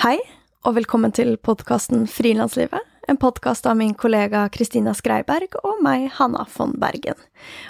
Hei, 0.00 0.16
og 0.64 0.78
velkommen 0.78 1.12
til 1.12 1.34
podkasten 1.44 2.06
Frilanslivet. 2.08 2.80
En 3.04 3.18
podkast 3.20 3.66
av 3.68 3.74
min 3.76 3.90
kollega 3.92 4.46
Kristina 4.48 4.94
Skreiberg 4.96 5.58
og 5.60 5.82
meg, 5.84 6.06
Hanna 6.16 6.46
von 6.54 6.72
Bergen. 6.80 7.18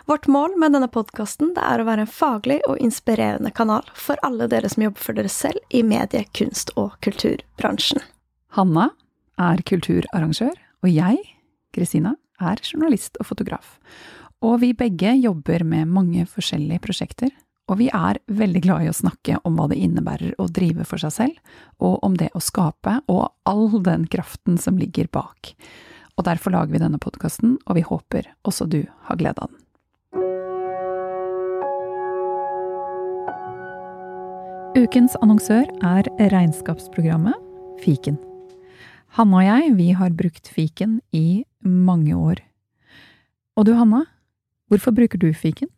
Vårt 0.07 0.29
mål 0.31 0.55
med 0.63 0.77
denne 0.77 0.87
podkasten 0.95 1.51
er 1.59 1.83
å 1.83 1.89
være 1.89 2.05
en 2.07 2.13
faglig 2.15 2.61
og 2.71 2.79
inspirerende 2.79 3.51
kanal 3.51 3.91
for 3.99 4.23
alle 4.23 4.47
dere 4.47 4.71
som 4.71 4.87
jobber 4.87 5.03
for 5.09 5.19
dere 5.19 5.33
selv 5.35 5.75
i 5.75 5.83
medie-, 5.83 6.23
kunst- 6.31 6.71
og 6.79 6.95
kulturbransjen. 7.03 7.99
Hanna 8.55 8.93
er 9.35 9.67
kulturarrangør, 9.67 10.55
og 10.87 10.95
jeg, 10.95 11.19
Kristina, 11.75 12.15
er 12.39 12.63
journalist 12.63 13.19
og 13.19 13.27
fotograf. 13.33 13.75
Og 14.39 14.61
vi 14.63 14.71
begge 14.71 15.19
jobber 15.19 15.67
med 15.67 15.91
mange 15.99 16.31
forskjellige 16.31 16.87
prosjekter 16.87 17.35
og 17.71 17.79
vi 17.79 17.87
er 17.95 18.19
veldig 18.27 18.61
glad 18.65 18.85
i 18.85 18.91
å 18.91 18.97
snakke 18.97 19.39
om 19.47 19.55
hva 19.55 19.69
det 19.71 19.79
innebærer 19.79 20.35
å 20.43 20.49
drive 20.51 20.83
for 20.89 20.99
seg 20.99 21.15
selv, 21.15 21.55
og 21.79 22.03
om 22.07 22.17
det 22.19 22.33
å 22.35 22.43
skape, 22.43 22.99
og 23.07 23.31
all 23.47 23.79
den 23.87 24.09
kraften 24.11 24.59
som 24.59 24.79
ligger 24.81 25.07
bak. 25.15 25.55
Og 26.19 26.27
derfor 26.27 26.57
lager 26.57 26.75
vi 26.75 26.83
denne 26.83 26.99
podkasten, 26.99 27.61
og 27.71 27.79
vi 27.79 27.87
håper 27.87 28.33
også 28.43 28.67
du 28.67 28.83
har 29.07 29.21
glede 29.23 29.39
av 29.39 29.53
den. 29.55 29.59
Ukens 34.81 35.17
annonsør 35.23 35.67
er 35.87 36.07
regnskapsprogrammet 36.31 37.39
Fiken. 37.81 38.19
Hanne 39.17 39.39
og 39.39 39.47
jeg, 39.47 39.71
vi 39.79 39.89
har 39.97 40.13
brukt 40.15 40.51
fiken 40.53 41.01
i 41.17 41.43
mange 41.65 42.15
år. 42.15 42.43
Og 43.59 43.67
du, 43.67 43.73
Hanna, 43.79 44.05
hvorfor 44.71 44.95
bruker 44.95 45.19
du 45.19 45.31
fiken? 45.35 45.71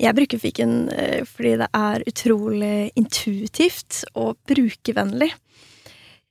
Jeg 0.00 0.16
bruker 0.16 0.40
fiken 0.40 0.88
eh, 0.92 1.22
fordi 1.28 1.56
det 1.62 1.68
er 1.76 2.04
utrolig 2.10 2.90
intuitivt 2.98 4.02
og 4.14 4.36
brukervennlig. 4.48 5.30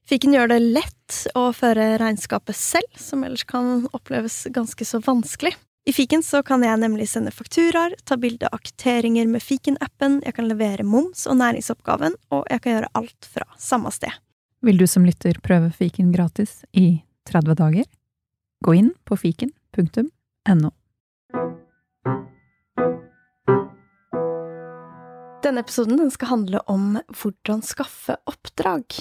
Fiken 0.06 0.36
gjør 0.38 0.52
det 0.52 0.60
lett 0.62 1.22
å 1.34 1.48
føre 1.56 1.96
regnskapet 1.98 2.58
selv, 2.58 3.00
som 3.02 3.24
ellers 3.26 3.46
kan 3.50 3.88
oppleves 3.96 4.44
ganske 4.54 4.86
så 4.86 5.02
vanskelig. 5.02 5.56
I 5.86 5.94
fiken 5.94 6.22
så 6.26 6.42
kan 6.46 6.64
jeg 6.66 6.78
nemlig 6.82 7.08
sende 7.10 7.34
fakturaer, 7.34 7.94
ta 8.06 8.18
bilde 8.18 8.50
av 8.54 8.62
kvitteringer 8.62 9.28
med 9.30 9.42
fiken-appen, 9.42 10.20
jeg 10.26 10.38
kan 10.38 10.48
levere 10.50 10.86
moms 10.86 11.26
og 11.30 11.38
næringsoppgaven, 11.42 12.18
og 12.34 12.46
jeg 12.50 12.62
kan 12.62 12.74
gjøre 12.74 12.94
alt 13.02 13.30
fra 13.30 13.46
samme 13.62 13.94
sted. 13.94 14.14
Vil 14.66 14.82
du 14.82 14.88
som 14.90 15.06
lytter 15.06 15.38
prøve 15.46 15.70
fiken 15.78 16.10
gratis 16.14 16.64
i 16.74 17.04
30 17.30 17.58
dager? 17.62 17.86
Gå 18.66 18.78
inn 18.78 18.94
på 19.06 19.18
fiken.no. 19.18 20.74
Denne 25.46 25.62
episoden 25.62 26.10
skal 26.10 26.32
handle 26.32 26.60
om 26.66 26.96
hvordan 27.14 27.60
skaffe 27.62 28.16
oppdrag. 28.26 28.96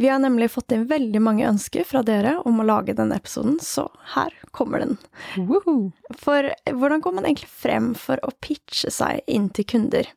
Vi 0.00 0.08
har 0.08 0.20
nemlig 0.22 0.46
fått 0.54 0.72
inn 0.72 0.86
veldig 0.88 1.20
mange 1.20 1.44
ønsker 1.44 1.84
fra 1.84 2.00
dere 2.06 2.38
om 2.48 2.62
å 2.62 2.64
lage 2.64 2.94
denne 2.96 3.18
episoden, 3.20 3.58
så 3.60 3.84
her 4.14 4.32
kommer 4.56 4.80
den. 4.80 4.94
Woohoo. 5.36 5.90
For 6.16 6.48
hvordan 6.70 7.02
går 7.04 7.16
man 7.18 7.28
egentlig 7.28 7.50
frem 7.52 7.90
for 7.98 8.22
å 8.24 8.32
pitche 8.40 8.88
seg 8.94 9.20
inn 9.28 9.50
til 9.52 9.68
kunder? 9.68 10.08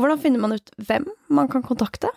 Hvordan 0.00 0.18
finner 0.24 0.42
man 0.42 0.56
ut 0.58 0.74
hvem 0.88 1.06
man 1.30 1.52
kan 1.52 1.62
kontakte? 1.62 2.10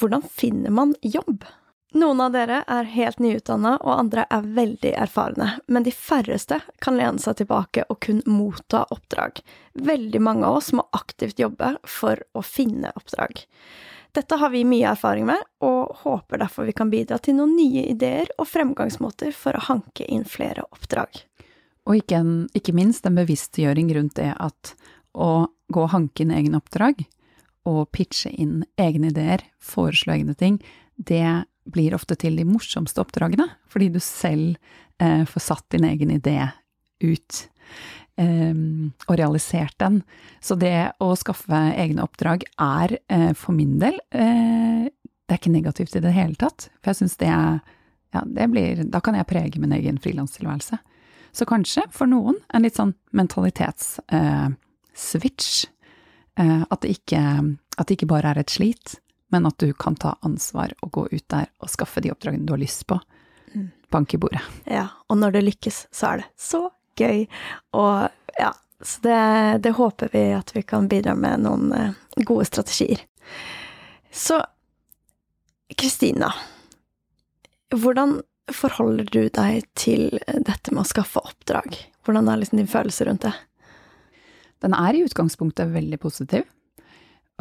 Hvordan 0.00 0.24
finner 0.24 0.72
man 0.72 0.96
jobb? 1.04 1.44
Noen 1.92 2.20
av 2.24 2.32
dere 2.32 2.62
er 2.72 2.86
helt 2.88 3.18
nyutdanna, 3.20 3.74
og 3.84 3.98
andre 3.98 4.24
er 4.32 4.46
veldig 4.56 4.94
erfarne, 4.96 5.48
men 5.68 5.84
de 5.84 5.92
færreste 5.92 6.62
kan 6.80 6.96
lene 6.96 7.20
seg 7.20 7.42
tilbake 7.42 7.84
og 7.92 7.98
kun 8.06 8.22
motta 8.24 8.86
oppdrag. 8.94 9.42
Veldig 9.76 10.22
mange 10.24 10.48
av 10.48 10.62
oss 10.62 10.72
må 10.72 10.86
aktivt 10.96 11.42
jobbe 11.42 11.74
for 11.84 12.22
å 12.32 12.44
finne 12.46 12.94
oppdrag. 12.96 13.44
Dette 14.16 14.36
har 14.40 14.52
vi 14.52 14.64
mye 14.68 14.88
erfaring 14.92 15.28
med, 15.28 15.44
og 15.64 15.92
håper 16.04 16.40
derfor 16.40 16.68
vi 16.68 16.76
kan 16.76 16.90
bidra 16.92 17.20
til 17.20 17.36
noen 17.36 17.54
nye 17.56 17.84
ideer 17.92 18.32
og 18.38 18.48
fremgangsmåter 18.48 19.32
for 19.36 19.56
å 19.56 19.66
hanke 19.68 20.08
inn 20.08 20.24
flere 20.28 20.64
oppdrag. 20.72 21.22
Og 21.88 22.00
ikke, 22.00 22.20
en, 22.20 22.34
ikke 22.56 22.76
minst 22.76 23.04
en 23.08 23.16
bevisstgjøring 23.20 23.92
rundt 23.96 24.16
det 24.16 24.30
at 24.40 24.74
å 25.12 25.48
gå 25.72 25.84
og 25.84 25.92
hanke 25.92 26.24
inn 26.24 26.32
egne 26.32 26.60
oppdrag, 26.60 27.04
og 27.68 27.84
pitche 27.94 28.32
inn 28.32 28.62
egne 28.80 29.12
ideer, 29.12 29.44
foreslå 29.60 30.16
egne 30.16 30.34
ting, 30.38 30.60
det 30.96 31.44
blir 31.64 31.94
ofte 31.94 32.16
til 32.18 32.36
de 32.38 32.44
morsomste 32.48 33.00
oppdragene, 33.02 33.46
fordi 33.70 33.88
du 33.94 34.00
selv 34.02 34.56
eh, 35.02 35.24
får 35.28 35.40
satt 35.44 35.66
din 35.74 35.84
egen 35.88 36.10
idé 36.14 36.38
ut 37.02 37.48
eh, 38.20 38.54
og 39.08 39.18
realisert 39.18 39.76
den. 39.82 40.02
Så 40.40 40.54
det 40.60 40.92
å 41.02 41.16
skaffe 41.18 41.58
egne 41.78 42.02
oppdrag 42.06 42.40
er 42.60 42.88
eh, 43.08 43.32
for 43.38 43.52
min 43.56 43.78
del 43.82 43.96
eh, 44.10 44.84
Det 44.88 45.32
er 45.32 45.38
ikke 45.40 45.54
negativt 45.54 45.96
i 45.96 46.04
det 46.04 46.16
hele 46.16 46.36
tatt, 46.38 46.60
for 46.80 46.88
jeg 46.92 46.98
syns 47.02 47.20
det 47.22 47.30
er 47.32 47.52
ja, 48.12 48.20
det 48.26 48.46
blir 48.52 48.84
Da 48.92 49.00
kan 49.00 49.14
jeg 49.16 49.30
prege 49.30 49.60
min 49.60 49.72
egen 49.72 49.98
frilanstilværelse. 50.02 50.76
Så 51.32 51.44
kanskje, 51.48 51.82
for 51.88 52.04
noen, 52.04 52.36
en 52.52 52.60
litt 52.60 52.76
sånn 52.76 52.92
mentalitetsswitch. 53.16 55.64
At, 56.36 56.68
at 56.68 56.84
det 57.88 57.96
ikke 57.96 58.12
bare 58.12 58.28
er 58.34 58.38
et 58.42 58.52
slit, 58.52 59.00
men 59.32 59.48
at 59.48 59.58
du 59.62 59.72
kan 59.72 59.96
ta 59.96 60.14
ansvar 60.20 60.74
og 60.84 60.92
gå 60.92 61.06
ut 61.12 61.24
der 61.32 61.48
og 61.62 61.70
skaffe 61.72 62.02
de 62.04 62.12
oppdragene 62.12 62.46
du 62.46 62.52
har 62.54 62.60
lyst 62.60 62.84
på. 62.90 62.98
Mm. 63.54 63.70
Bank 63.92 64.14
i 64.14 64.20
bordet. 64.20 64.42
Ja, 64.68 64.88
og 65.08 65.20
når 65.20 65.36
det 65.36 65.46
lykkes, 65.46 65.86
så 65.92 66.12
er 66.12 66.22
det 66.22 66.28
så 66.40 66.66
gøy. 67.00 67.24
Og 67.76 68.38
ja, 68.38 68.52
så 68.82 69.04
det, 69.06 69.20
det 69.64 69.74
håper 69.78 70.12
vi 70.12 70.24
at 70.36 70.52
vi 70.56 70.64
kan 70.66 70.88
bidra 70.90 71.14
med 71.16 71.44
noen 71.46 71.72
eh, 71.76 71.94
gode 72.28 72.48
strategier. 72.48 73.04
Så 74.12 74.42
Kristina, 75.78 76.32
hvordan 77.72 78.18
forholder 78.52 79.08
du 79.08 79.22
deg 79.32 79.64
til 79.78 80.18
dette 80.20 80.74
med 80.74 80.84
å 80.84 80.88
skaffe 80.88 81.22
oppdrag? 81.22 81.78
Hvordan 82.04 82.28
er 82.28 82.42
liksom 82.42 82.60
din 82.60 82.68
følelse 82.68 83.06
rundt 83.08 83.24
det? 83.24 83.32
Den 84.62 84.76
er 84.76 84.94
i 84.94 85.04
utgangspunktet 85.06 85.72
veldig 85.72 85.98
positiv. 86.02 86.44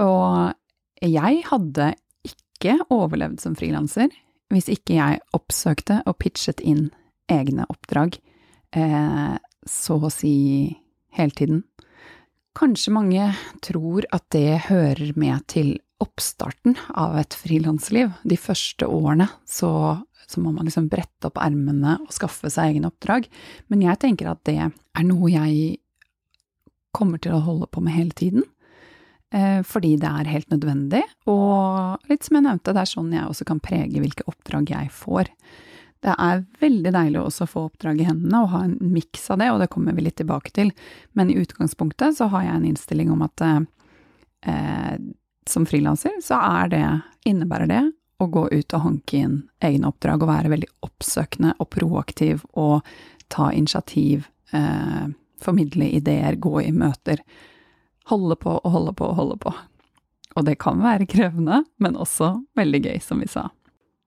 Og 0.02 0.54
jeg 1.02 1.44
hadde 1.48 1.94
ikke 2.28 2.78
overlevd 2.94 3.42
som 3.42 3.56
frilanser 3.58 4.12
hvis 4.52 4.68
ikke 4.72 4.98
jeg 4.98 5.22
oppsøkte 5.36 6.02
og 6.10 6.18
pitchet 6.22 6.62
inn 6.68 6.90
egne 7.32 7.66
oppdrag, 7.72 8.18
eh, 8.76 9.36
så 9.64 9.98
å 9.98 10.12
si 10.12 10.36
hele 11.16 11.36
tiden. 11.38 11.64
Kanskje 12.58 12.92
mange 12.92 13.30
tror 13.64 14.06
at 14.12 14.26
det 14.36 14.68
hører 14.68 15.14
med 15.16 15.46
til 15.52 15.78
oppstarten 16.02 16.76
av 16.98 17.16
et 17.22 17.36
frilansliv. 17.38 18.12
De 18.28 18.36
første 18.36 18.88
årene 18.90 19.30
så, 19.48 20.02
så, 20.28 20.42
må 20.44 20.52
man 20.52 20.68
liksom 20.68 20.90
brette 20.92 21.30
opp 21.30 21.40
ermene 21.40 22.00
og 22.02 22.12
skaffe 22.16 22.52
seg 22.52 22.76
egne 22.76 22.92
oppdrag. 22.92 23.30
Men 23.72 23.86
jeg 23.86 24.02
tenker 24.02 24.34
at 24.34 24.44
det 24.50 24.58
er 24.60 25.08
noe 25.08 25.32
jeg 25.32 25.78
kommer 26.92 27.22
til 27.24 27.38
å 27.38 27.46
holde 27.46 27.70
på 27.72 27.84
med 27.86 27.96
hele 27.96 28.18
tiden. 28.18 28.44
Eh, 29.32 29.62
fordi 29.64 29.96
det 29.96 30.10
er 30.10 30.28
helt 30.28 30.50
nødvendig, 30.52 31.02
og 31.32 32.10
litt 32.12 32.26
som 32.26 32.36
jeg 32.36 32.46
nevnte, 32.50 32.74
det 32.76 32.82
er 32.82 32.90
sånn 32.90 33.14
jeg 33.16 33.30
også 33.30 33.46
kan 33.48 33.62
prege 33.64 34.02
hvilke 34.04 34.26
oppdrag 34.28 34.74
jeg 34.74 34.90
får. 34.92 35.30
Det 36.04 36.16
er 36.18 36.42
veldig 36.60 36.92
deilig 36.92 37.22
også 37.22 37.46
å 37.46 37.52
få 37.52 37.64
oppdrag 37.70 38.02
i 38.02 38.08
hendene 38.10 38.42
og 38.42 38.52
ha 38.52 38.64
en 38.66 38.76
miks 38.82 39.30
av 39.32 39.40
det, 39.40 39.48
og 39.54 39.62
det 39.62 39.70
kommer 39.72 39.96
vi 39.96 40.04
litt 40.04 40.18
tilbake 40.20 40.52
til, 40.56 40.74
men 41.16 41.32
i 41.32 41.38
utgangspunktet 41.40 42.18
så 42.18 42.28
har 42.34 42.44
jeg 42.48 42.58
en 42.58 42.68
innstilling 42.72 43.14
om 43.14 43.24
at 43.24 43.44
eh, 43.46 44.98
som 45.48 45.68
frilanser 45.70 46.18
så 46.26 46.42
er 46.42 46.74
det, 46.74 46.84
innebærer 47.32 47.70
det 47.72 47.84
å 48.22 48.28
gå 48.34 48.48
ut 48.52 48.76
og 48.76 48.84
hanke 48.84 49.22
inn 49.22 49.38
egne 49.64 49.94
oppdrag 49.94 50.26
og 50.26 50.32
være 50.34 50.52
veldig 50.52 50.72
oppsøkende 50.90 51.56
og 51.62 51.70
proaktiv 51.72 52.44
og 52.52 52.82
ta 53.32 53.48
initiativ, 53.56 54.28
eh, 54.52 55.08
formidle 55.42 55.88
ideer, 56.02 56.36
gå 56.36 56.66
i 56.66 56.76
møter 56.76 57.24
holde 58.10 58.36
på 58.36 58.56
og 58.58 58.72
holde 58.72 58.94
på 58.98 59.10
og 59.10 59.16
holde 59.20 59.38
på. 59.42 59.54
Og 60.36 60.46
det 60.48 60.58
kan 60.64 60.80
være 60.84 61.10
krevende, 61.12 61.64
men 61.78 62.00
også 62.00 62.34
veldig 62.58 62.82
gøy, 62.86 63.00
som 63.04 63.20
vi 63.24 63.28
sa. 63.32 63.50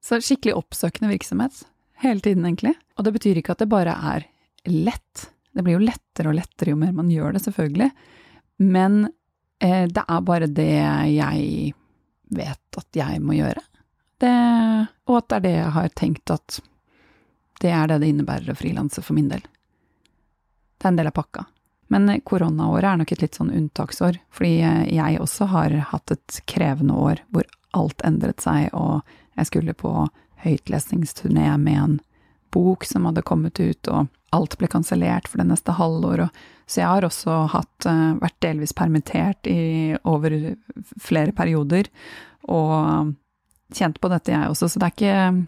Så 0.04 0.20
skikkelig 0.24 0.56
oppsøkende 0.56 1.12
virksomhet. 1.12 1.62
Hele 2.04 2.20
tiden, 2.20 2.44
egentlig. 2.44 2.74
Og 2.96 3.06
det 3.06 3.14
betyr 3.16 3.40
ikke 3.40 3.54
at 3.54 3.62
det 3.62 3.70
bare 3.72 3.94
er 4.14 4.26
lett. 4.68 5.28
Det 5.52 5.62
blir 5.62 5.78
jo 5.78 5.84
lettere 5.84 6.32
og 6.32 6.38
lettere 6.38 6.74
jo 6.74 6.80
mer 6.80 6.92
man 6.96 7.12
gjør 7.12 7.36
det, 7.36 7.44
selvfølgelig. 7.44 7.90
Men 8.64 9.04
eh, 9.60 9.86
det 9.88 10.04
er 10.04 10.26
bare 10.26 10.50
det 10.50 10.70
jeg 11.14 11.72
vet 12.34 12.80
at 12.80 13.00
jeg 13.00 13.22
må 13.22 13.38
gjøre. 13.38 13.62
Det, 14.20 14.36
og 15.10 15.18
at 15.18 15.28
det 15.28 15.36
er 15.36 15.44
det 15.44 15.56
jeg 15.56 15.74
har 15.76 15.90
tenkt 15.98 16.32
at 16.32 16.60
det 17.62 17.72
er 17.72 17.88
det 17.88 18.00
det 18.02 18.10
innebærer 18.12 18.52
å 18.52 18.58
frilanse 18.58 19.02
for 19.04 19.16
min 19.16 19.30
del. 19.30 19.42
Det 20.76 20.88
er 20.88 20.92
en 20.92 20.98
del 21.00 21.10
av 21.10 21.16
pakka. 21.16 21.44
Men 21.92 22.08
koronaåret 22.24 22.88
er 22.88 23.00
nok 23.00 23.12
et 23.12 23.22
litt 23.24 23.36
sånn 23.38 23.52
unntaksår, 23.52 24.18
fordi 24.32 24.54
jeg 24.94 25.20
også 25.20 25.48
har 25.52 25.74
hatt 25.92 26.14
et 26.14 26.40
krevende 26.50 26.96
år 26.96 27.20
hvor 27.34 27.48
alt 27.76 28.00
endret 28.06 28.40
seg, 28.44 28.70
og 28.72 29.02
jeg 29.36 29.50
skulle 29.50 29.76
på 29.76 29.92
høytlesningsturné 30.44 31.48
med 31.58 31.80
en 31.80 31.96
bok 32.54 32.84
som 32.86 33.08
hadde 33.08 33.24
kommet 33.26 33.58
ut, 33.60 33.90
og 33.90 34.06
alt 34.34 34.56
ble 34.58 34.68
kansellert 34.70 35.28
for 35.30 35.42
det 35.42 35.48
neste 35.50 35.74
halvåret. 35.78 36.30
så 36.66 36.80
jeg 36.80 36.88
har 36.88 37.04
også 37.04 37.32
hatt, 37.52 37.86
eh, 37.86 38.14
vært 38.22 38.40
delvis 38.40 38.72
permittert 38.72 39.46
i 39.46 39.96
over 40.04 40.56
flere 40.98 41.32
perioder, 41.32 41.90
og 42.48 43.14
kjent 43.74 44.00
på 44.00 44.08
dette, 44.08 44.32
jeg 44.32 44.48
også, 44.48 44.70
så 44.70 44.80
det 44.80 44.86
er 44.86 44.94
ikke, 44.96 45.46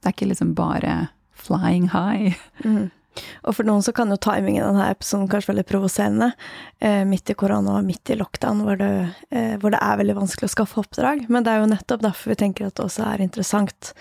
det 0.00 0.06
er 0.06 0.16
ikke 0.16 0.30
liksom 0.32 0.54
bare 0.54 1.08
flying 1.32 1.88
high. 1.88 2.34
Mm. 2.64 2.90
Og 3.44 3.56
for 3.56 3.68
noen 3.68 3.84
så 3.84 3.94
kan 3.96 4.10
jo 4.12 4.18
timingen 4.22 4.62
i 4.62 4.66
denne 4.66 4.88
episoden 4.92 5.28
kanskje 5.30 5.52
være 5.52 5.60
litt 5.60 5.70
provoserende. 5.70 6.30
Eh, 6.78 7.04
midt 7.08 7.30
i 7.32 7.36
korona 7.38 7.78
og 7.78 7.86
midt 7.86 8.12
i 8.12 8.18
lockdown, 8.18 8.64
hvor 8.66 8.80
det, 8.80 8.90
eh, 9.30 9.54
hvor 9.62 9.74
det, 9.74 9.82
er 9.82 10.00
veldig 10.00 10.18
vanskelig 10.18 10.50
å 10.50 10.54
skaffe 10.56 10.82
oppdrag. 10.82 11.28
Men 11.28 11.46
det 11.46 11.54
er 11.54 11.62
jo 11.62 11.70
nettopp 11.72 12.04
derfor 12.04 12.34
vi 12.34 12.40
tenker 12.42 12.68
at 12.68 12.76
det 12.78 12.86
også 12.86 13.06
er 13.06 13.24
interessant 13.24 13.94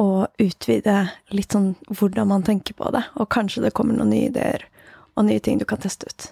å 0.00 0.26
utvide 0.40 0.98
litt 1.36 1.52
sånn 1.52 1.74
hvordan 1.92 2.30
man 2.30 2.46
tenker 2.46 2.76
på 2.78 2.92
det. 2.94 3.04
Og 3.20 3.30
kanskje 3.32 3.66
det 3.66 3.74
kommer 3.76 3.96
noen 3.96 4.12
nye 4.14 4.30
ideer 4.30 4.68
og 5.14 5.26
nye 5.28 5.42
ting 5.44 5.58
du 5.60 5.66
kan 5.68 5.80
teste 5.82 6.08
ut. 6.08 6.30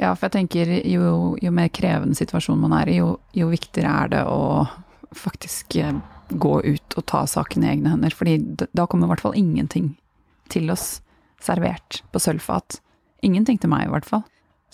Ja, 0.00 0.10
for 0.16 0.26
jeg 0.26 0.34
tenker 0.34 0.70
jo, 0.82 1.36
jo 1.38 1.52
mer 1.54 1.70
krevende 1.72 2.18
situasjon 2.18 2.58
man 2.60 2.74
er 2.80 2.90
i, 2.90 2.98
jo, 2.98 3.14
jo 3.36 3.46
viktigere 3.52 3.92
er 4.04 4.10
det 4.16 4.24
å 4.26 4.66
faktisk 5.14 5.76
eh, 5.78 5.94
gå 6.34 6.54
ut 6.64 6.96
og 6.98 7.06
ta 7.06 7.22
saken 7.30 7.64
i 7.64 7.70
egne 7.70 7.94
hender. 7.94 8.10
fordi 8.10 8.38
da 8.74 8.86
kommer 8.86 9.06
i 9.06 9.14
hvert 9.14 9.22
fall 9.22 9.38
ingenting 9.38 9.94
til 10.52 10.70
oss 10.74 10.98
servert 11.44 12.02
på 12.12 12.22
sølvfat. 12.22 12.80
Ingenting 13.24 13.60
til 13.60 13.72
meg, 13.72 13.86
i 13.86 13.92
hvert 13.92 14.08
fall. 14.08 14.24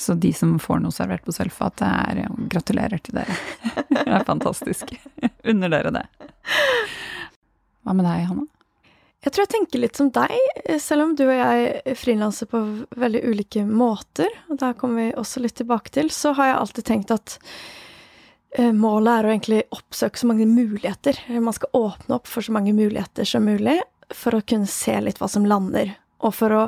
Så 0.01 0.15
de 0.17 0.31
som 0.33 0.55
får 0.63 0.81
noe 0.81 0.95
servert 0.95 1.27
på 1.27 1.35
sølvfat, 1.37 1.83
er 1.85 2.23
gratulerer 2.53 3.03
til 3.05 3.21
dere. 3.21 3.37
Det 3.91 4.07
er 4.07 4.25
fantastisk. 4.25 4.95
Unner 5.45 5.73
dere 5.73 5.93
det. 5.93 6.07
Hva 7.85 7.95
med 7.97 8.07
deg, 8.09 8.25
Hanna? 8.31 8.47
Jeg 9.21 9.35
tror 9.35 9.45
jeg 9.45 9.53
tenker 9.53 9.83
litt 9.83 9.99
som 10.01 10.09
deg, 10.17 10.33
selv 10.81 11.05
om 11.05 11.11
du 11.17 11.27
og 11.27 11.35
jeg 11.35 11.97
frilanser 12.01 12.49
på 12.49 12.61
veldig 12.97 13.21
ulike 13.29 13.67
måter. 13.69 14.33
Og 14.49 14.57
der 14.63 14.73
kommer 14.81 15.03
vi 15.03 15.19
også 15.21 15.43
litt 15.45 15.59
tilbake 15.61 15.93
til. 15.93 16.09
Så 16.15 16.33
har 16.39 16.49
jeg 16.49 16.61
alltid 16.63 16.89
tenkt 16.89 17.13
at 17.13 17.37
eh, 18.57 18.73
målet 18.73 19.13
er 19.13 19.29
å 19.29 19.35
egentlig 19.35 19.63
oppsøke 19.77 20.23
så 20.23 20.31
mange 20.31 20.49
muligheter. 20.49 21.21
Man 21.37 21.57
skal 21.57 21.77
åpne 21.77 22.17
opp 22.17 22.31
for 22.33 22.47
så 22.47 22.57
mange 22.57 22.73
muligheter 22.73 23.29
som 23.29 23.45
mulig 23.45 23.77
for 24.17 24.39
å 24.39 24.41
kunne 24.41 24.71
se 24.71 24.97
litt 25.05 25.21
hva 25.21 25.29
som 25.29 25.45
lander. 25.45 25.93
Og 26.21 26.35
for 26.37 26.57
å 26.57 26.65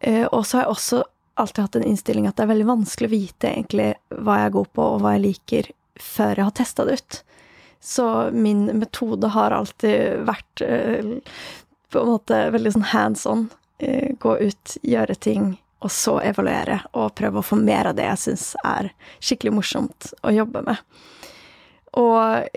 eh, 0.00 0.24
Og 0.24 0.46
så 0.46 0.58
har 0.58 0.66
jeg 0.66 0.74
også 0.74 1.02
alltid 1.36 1.62
hatt 1.62 1.76
en 1.76 1.84
innstilling 1.84 2.26
at 2.28 2.38
det 2.38 2.46
er 2.46 2.52
veldig 2.54 2.68
vanskelig 2.70 3.08
å 3.10 3.12
vite 3.12 3.50
egentlig 3.50 3.90
hva 4.08 4.38
jeg 4.40 4.48
er 4.48 4.54
god 4.54 4.70
på, 4.72 4.84
og 4.94 5.02
hva 5.02 5.12
jeg 5.16 5.24
liker, 5.26 5.66
før 6.00 6.40
jeg 6.40 6.48
har 6.48 6.54
testa 6.56 6.86
det 6.88 6.96
ut. 6.96 7.18
Så 7.84 8.06
min 8.32 8.64
metode 8.80 9.28
har 9.34 9.52
alltid 9.52 10.24
vært 10.26 10.64
eh, 10.64 11.10
på 11.92 12.00
en 12.00 12.10
måte 12.14 12.40
veldig 12.54 12.72
sånn 12.78 12.88
hands 12.94 13.26
on. 13.28 13.44
Eh, 13.78 14.14
gå 14.18 14.32
ut, 14.48 14.78
gjøre 14.80 15.18
ting, 15.20 15.52
og 15.84 15.92
så 15.92 16.16
evaluere, 16.24 16.80
og 16.96 17.12
prøve 17.20 17.42
å 17.42 17.46
få 17.46 17.60
mer 17.60 17.92
av 17.92 17.98
det 17.98 18.08
jeg 18.08 18.22
syns 18.24 18.48
er 18.64 18.88
skikkelig 19.20 19.58
morsomt 19.58 20.10
å 20.24 20.32
jobbe 20.32 20.64
med. 20.64 20.80
Og 22.00 22.48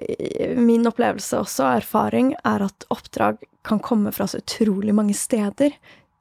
min 0.59 0.87
opplevelse 0.87 1.43
også, 1.43 1.67
erfaring, 1.83 2.33
er 2.47 2.63
at 2.65 2.87
oppdrag 2.91 3.43
kan 3.67 3.79
komme 3.83 4.11
fra 4.15 4.27
så 4.27 4.39
utrolig 4.39 4.95
mange 4.95 5.15
steder 5.15 5.75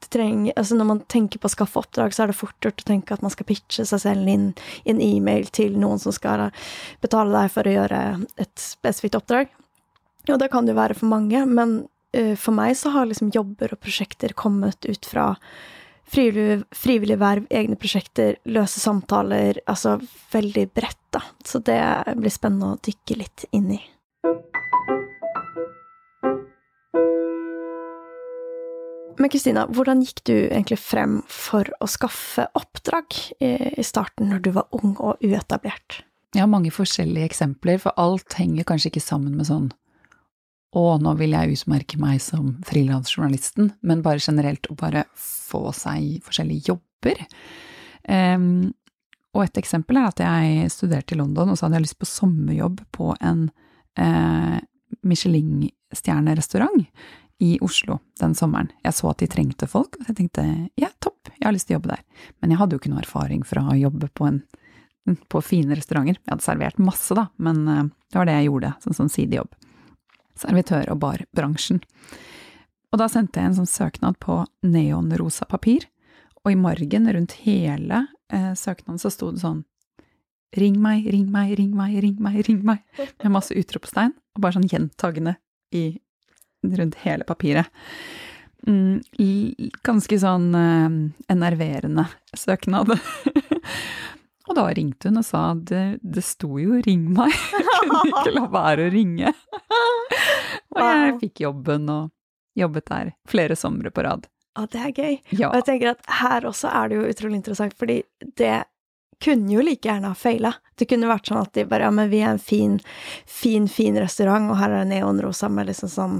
trenger, 0.06 0.52
altså 0.56 0.76
Når 0.78 0.86
man 0.88 1.00
tenker 1.10 1.40
på 1.40 1.48
å 1.48 1.52
skaffe 1.52 1.80
oppdrag, 1.80 2.14
så 2.14 2.22
er 2.22 2.30
det 2.30 2.38
fort 2.38 2.56
gjort 2.64 2.84
å 2.84 2.88
tenke 2.88 3.14
at 3.14 3.24
man 3.24 3.32
skal 3.34 3.48
pitche 3.48 3.84
seg 3.88 4.02
selv 4.04 4.30
inn 4.30 4.52
i 4.84 4.92
en 4.94 5.02
e-mail 5.02 5.50
til 5.50 5.78
noen 5.80 6.00
som 6.02 6.14
skal 6.14 6.48
betale 7.02 7.34
deg 7.34 7.52
for 7.52 7.68
å 7.68 7.74
gjøre 7.74 8.02
et 8.38 8.54
spesifikt 8.62 9.18
oppdrag. 9.18 9.50
Og 10.28 10.38
det 10.40 10.50
kan 10.52 10.66
det 10.66 10.74
jo 10.74 10.80
være 10.80 10.98
for 10.98 11.10
mange, 11.10 11.42
men 11.48 11.80
uh, 12.16 12.36
for 12.36 12.56
meg 12.56 12.76
så 12.78 12.92
har 12.94 13.08
liksom 13.08 13.32
jobber 13.34 13.74
og 13.74 13.82
prosjekter 13.82 14.36
kommet 14.38 14.86
ut 14.88 15.08
fra 15.08 15.32
frivillig, 16.08 16.62
frivillig 16.72 17.18
verv, 17.20 17.48
egne 17.50 17.76
prosjekter, 17.80 18.38
løse 18.48 18.80
samtaler, 18.80 19.60
altså 19.68 19.98
veldig 20.32 20.68
bredt, 20.76 21.02
da. 21.12 21.24
Så 21.44 21.60
det 21.64 21.80
blir 22.16 22.32
spennende 22.32 22.74
å 22.74 22.82
dykke 22.84 23.20
litt 23.20 23.48
inn 23.56 23.72
i. 23.76 23.82
Men 29.18 29.32
Kristina, 29.32 29.64
hvordan 29.74 30.04
gikk 30.04 30.22
du 30.28 30.34
egentlig 30.36 30.78
frem 30.78 31.18
for 31.32 31.66
å 31.82 31.88
skaffe 31.90 32.46
oppdrag 32.58 33.16
i 33.42 33.82
starten, 33.86 34.30
når 34.30 34.44
du 34.44 34.52
var 34.54 34.68
ung 34.78 34.94
og 34.94 35.18
uetablert? 35.24 36.04
Jeg 36.36 36.44
har 36.44 36.50
mange 36.50 36.70
forskjellige 36.70 37.26
eksempler, 37.26 37.80
for 37.82 37.96
alt 37.98 38.36
henger 38.38 38.66
kanskje 38.68 38.92
ikke 38.92 39.02
sammen 39.02 39.34
med 39.34 39.48
sånn 39.48 39.70
å, 40.76 40.98
nå 41.00 41.14
vil 41.16 41.32
jeg 41.32 41.56
utmerke 41.56 41.98
meg 42.00 42.20
som 42.22 42.58
frilansjournalisten, 42.68 43.72
men 43.80 44.04
bare 44.04 44.22
generelt 44.22 44.68
å 44.68 44.76
bare 44.78 45.06
få 45.16 45.70
seg 45.76 46.20
forskjellige 46.26 46.74
jobber. 46.74 47.22
Um, 48.04 48.74
og 49.36 49.46
et 49.46 49.60
eksempel 49.60 49.98
er 50.00 50.10
at 50.10 50.20
jeg 50.22 50.74
studerte 50.74 51.16
i 51.16 51.20
London, 51.20 51.50
og 51.50 51.58
så 51.58 51.66
hadde 51.66 51.80
jeg 51.80 51.88
lyst 51.88 52.00
på 52.00 52.08
sommerjobb 52.10 52.82
på 52.96 53.12
en 53.20 53.48
eh, 54.00 54.58
Michelin-stjernerestaurant 55.04 56.86
i 57.38 57.58
Oslo 57.62 57.98
den 58.20 58.34
sommeren. 58.34 58.70
Jeg 58.82 58.96
så 58.98 59.10
at 59.12 59.22
de 59.22 59.28
trengte 59.30 59.68
folk, 59.70 59.98
og 60.00 60.10
jeg 60.10 60.18
tenkte 60.18 60.44
ja, 60.80 60.90
topp, 61.02 61.30
jeg 61.36 61.46
har 61.46 61.54
lyst 61.54 61.68
til 61.68 61.76
å 61.76 61.78
jobbe 61.78 61.92
der. 61.92 62.02
Men 62.40 62.52
jeg 62.52 62.60
hadde 62.60 62.74
jo 62.74 62.82
ikke 62.82 62.92
noe 62.92 63.02
erfaring 63.04 63.44
fra 63.46 63.62
å 63.70 63.76
jobbe 63.78 64.10
på, 64.18 64.26
en, 64.26 64.40
på 65.30 65.42
fine 65.44 65.78
restauranter. 65.78 66.18
Jeg 66.18 66.34
hadde 66.34 66.46
servert 66.46 66.82
masse, 66.82 67.14
da, 67.14 67.28
men 67.38 67.62
eh, 67.68 67.84
det 68.10 68.20
var 68.20 68.28
det 68.28 68.38
jeg 68.40 68.50
gjorde, 68.50 68.72
sånn 68.84 68.98
som 68.98 69.12
sidejobb. 69.12 69.54
Servitør- 70.38 70.90
og 70.94 71.00
barbransjen. 71.02 71.80
Og 72.88 73.00
da 73.02 73.08
sendte 73.12 73.40
jeg 73.40 73.52
en 73.52 73.58
sånn 73.60 73.70
søknad 73.70 74.18
på 74.22 74.40
neonrosa 74.66 75.46
papir, 75.50 75.86
og 76.44 76.52
i 76.54 76.58
margen 76.58 77.08
rundt 77.12 77.36
hele 77.44 78.06
eh, 78.32 78.52
søknaden 78.56 79.00
så 79.02 79.12
sto 79.14 79.32
det 79.34 79.42
sånn 79.44 79.64
Ring 80.56 80.78
meg, 80.80 81.04
ring 81.12 81.26
meg, 81.28 81.50
ring 81.58 81.74
meg, 81.76 81.98
ring 82.00 82.14
meg, 82.24 82.38
ring 82.46 82.62
meg, 82.64 82.78
med 82.96 83.32
masse 83.34 83.52
utropstegn, 83.52 84.14
og 84.32 84.40
bare 84.40 84.56
sånn 84.56 84.70
gjentagende 84.70 85.34
i 85.76 85.98
rundt 86.62 86.98
hele 87.04 87.26
papiret. 87.28 87.66
Mm, 88.66 89.00
ganske 89.86 90.18
sånn 90.18 90.48
eh, 90.58 90.96
enerverende 91.30 92.08
søknad. 92.36 92.90
og 94.48 94.56
da 94.58 94.66
ringte 94.74 95.10
hun 95.10 95.20
og 95.20 95.26
sa 95.28 95.42
det, 95.54 96.00
det 96.02 96.24
sto 96.26 96.58
jo 96.58 96.80
'ring 96.82 97.06
meg', 97.14 97.36
jeg 97.54 97.68
kunne 97.68 98.02
ikke 98.10 98.34
la 98.34 98.46
være 98.52 98.88
å 98.88 98.94
ringe. 98.94 99.34
og 100.74 100.82
jeg 100.82 101.14
fikk 101.22 101.44
jobben 101.46 101.88
og 101.94 102.10
jobbet 102.58 102.90
der 102.90 103.14
flere 103.28 103.56
somre 103.56 103.94
på 103.94 104.02
rad. 104.02 104.26
Ja, 104.58 104.66
det 104.66 104.80
er 104.82 104.90
gøy. 104.90 105.14
Ja. 105.38 105.52
Og 105.52 105.60
jeg 105.60 105.68
tenker 105.68 105.92
at 105.92 106.02
her 106.18 106.48
også 106.48 106.70
er 106.74 106.90
det 106.90 106.98
jo 106.98 107.06
utrolig 107.06 107.38
interessant, 107.38 107.76
fordi 107.78 108.02
det 108.40 108.64
kunne 109.24 109.52
jo 109.52 109.62
like 109.64 109.88
gjerne 109.88 110.12
ha 110.12 110.16
feila. 110.18 110.52
Det 110.78 110.86
kunne 110.90 111.10
vært 111.10 111.30
sånn 111.30 111.40
at 111.42 111.52
de 111.56 111.66
bare 111.68 111.88
Ja, 111.88 111.90
men 111.94 112.10
vi 112.12 112.22
er 112.22 112.34
en 112.36 112.42
fin, 112.42 112.78
fin, 113.26 113.68
fin 113.68 113.98
restaurant, 113.98 114.50
og 114.50 114.60
her 114.60 114.70
er 114.70 114.84
det 114.84 114.94
neonrosa 114.94 115.50
med 115.50 115.70
liksom 115.70 115.90
sånn 115.92 116.18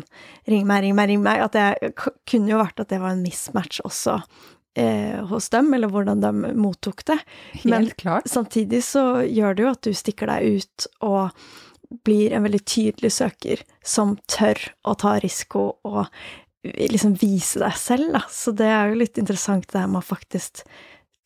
Ring 0.51 0.67
meg, 0.67 0.83
ring 0.87 0.97
meg, 0.99 1.11
ring 1.13 1.23
meg. 1.25 1.45
At 1.47 1.57
det 1.57 1.95
kunne 2.29 2.53
jo 2.53 2.61
vært 2.61 2.83
at 2.83 2.91
det 2.91 3.01
var 3.03 3.15
en 3.15 3.23
mismatch 3.25 3.83
også 3.87 4.19
eh, 4.79 5.23
hos 5.31 5.49
dem, 5.55 5.71
eller 5.75 5.93
hvordan 5.93 6.25
de 6.25 6.53
mottok 6.59 7.05
det. 7.11 7.21
Helt 7.53 7.71
men 7.71 7.89
klart. 7.99 8.29
samtidig 8.29 8.83
så 8.85 9.23
gjør 9.27 9.55
det 9.55 9.67
jo 9.67 9.73
at 9.77 9.87
du 9.87 9.95
stikker 9.95 10.31
deg 10.33 10.59
ut 10.59 10.91
og 11.07 11.49
blir 12.05 12.35
en 12.37 12.45
veldig 12.45 12.61
tydelig 12.69 13.15
søker 13.17 13.63
som 13.87 14.19
tør 14.29 14.61
å 14.85 14.93
ta 15.01 15.17
risiko 15.23 15.71
og 15.89 16.11
liksom 16.65 17.15
vise 17.21 17.61
deg 17.63 17.77
selv, 17.79 18.13
da. 18.13 18.23
Så 18.31 18.53
det 18.57 18.69
er 18.69 18.91
jo 18.91 19.01
litt 19.01 19.19
interessant 19.21 19.69
det 19.71 19.81
her 19.81 19.91
med 19.91 20.03
å 20.03 20.09
faktisk 20.09 20.65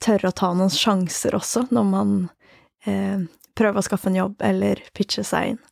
tørre 0.02 0.30
å 0.30 0.36
ta 0.36 0.52
noen 0.56 0.72
sjanser 0.72 1.36
også, 1.38 1.66
når 1.74 1.86
man 1.88 2.16
eh, 2.88 3.22
prøver 3.58 3.80
å 3.80 3.86
skaffe 3.86 4.10
en 4.10 4.18
jobb 4.18 4.42
eller 4.44 4.82
pitche 4.96 5.24
seg 5.26 5.54
inn. 5.54 5.62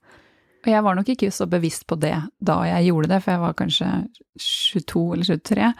Og 0.60 0.68
jeg 0.68 0.84
var 0.84 0.96
nok 0.96 1.08
ikke 1.08 1.30
så 1.32 1.46
bevisst 1.48 1.86
på 1.88 1.96
det 2.00 2.16
da 2.44 2.58
jeg 2.68 2.90
gjorde 2.90 3.14
det, 3.14 3.20
for 3.24 3.32
jeg 3.32 3.42
var 3.44 3.56
kanskje 3.56 3.90
22 4.44 5.04
eller 5.16 5.30
23. 5.30 5.70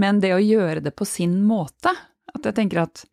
Men 0.00 0.20
det 0.24 0.32
å 0.36 0.40
gjøre 0.42 0.82
det 0.84 0.94
på 0.96 1.06
sin 1.08 1.42
måte, 1.44 1.92
at 2.32 2.48
jeg 2.48 2.56
tenker 2.56 2.84
at 2.86 3.04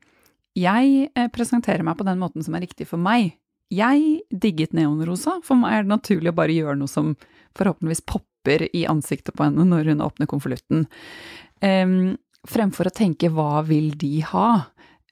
jeg 0.56 1.10
eh, 1.12 1.32
presenterer 1.36 1.84
meg 1.84 1.98
på 2.00 2.08
den 2.08 2.22
måten 2.22 2.46
som 2.46 2.56
er 2.56 2.64
riktig 2.64 2.88
for 2.88 3.02
meg. 3.02 3.34
Jeg 3.74 4.22
digget 4.32 4.76
neonrosa, 4.78 5.42
for 5.44 5.60
meg 5.60 5.74
er 5.74 5.84
det 5.84 5.92
naturlig 5.92 6.32
å 6.32 6.38
bare 6.38 6.56
gjøre 6.56 6.78
noe 6.80 6.92
som 6.92 7.16
forhåpentligvis 7.58 8.06
popper 8.08 8.68
i 8.72 8.86
ansiktet 8.88 9.36
på 9.36 9.48
henne 9.48 9.66
når 9.68 9.92
hun 9.92 10.04
åpner 10.06 10.30
konvolutten. 10.32 10.86
Um, 11.60 12.16
fremfor 12.50 12.90
å 12.90 12.96
tenke 12.96 13.32
hva 13.34 13.64
vil 13.68 13.92
de 14.00 14.20
ha? 14.32 14.50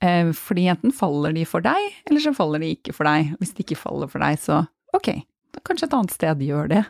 Eh, 0.03 0.31
fordi 0.35 0.67
enten 0.71 0.93
faller 0.95 1.35
de 1.35 1.45
for 1.47 1.63
deg, 1.65 1.91
eller 2.09 2.23
så 2.23 2.33
faller 2.35 2.63
de 2.63 2.73
ikke 2.75 2.95
for 2.95 3.07
deg. 3.07 3.35
Hvis 3.39 3.55
de 3.55 3.65
ikke 3.65 3.79
faller 3.79 4.11
for 4.11 4.23
deg, 4.23 4.39
så 4.41 4.63
ok, 4.95 5.13
da 5.55 5.63
kanskje 5.65 5.89
et 5.89 5.95
annet 5.97 6.15
sted 6.15 6.43
gjør 6.47 6.71
det. 6.73 6.83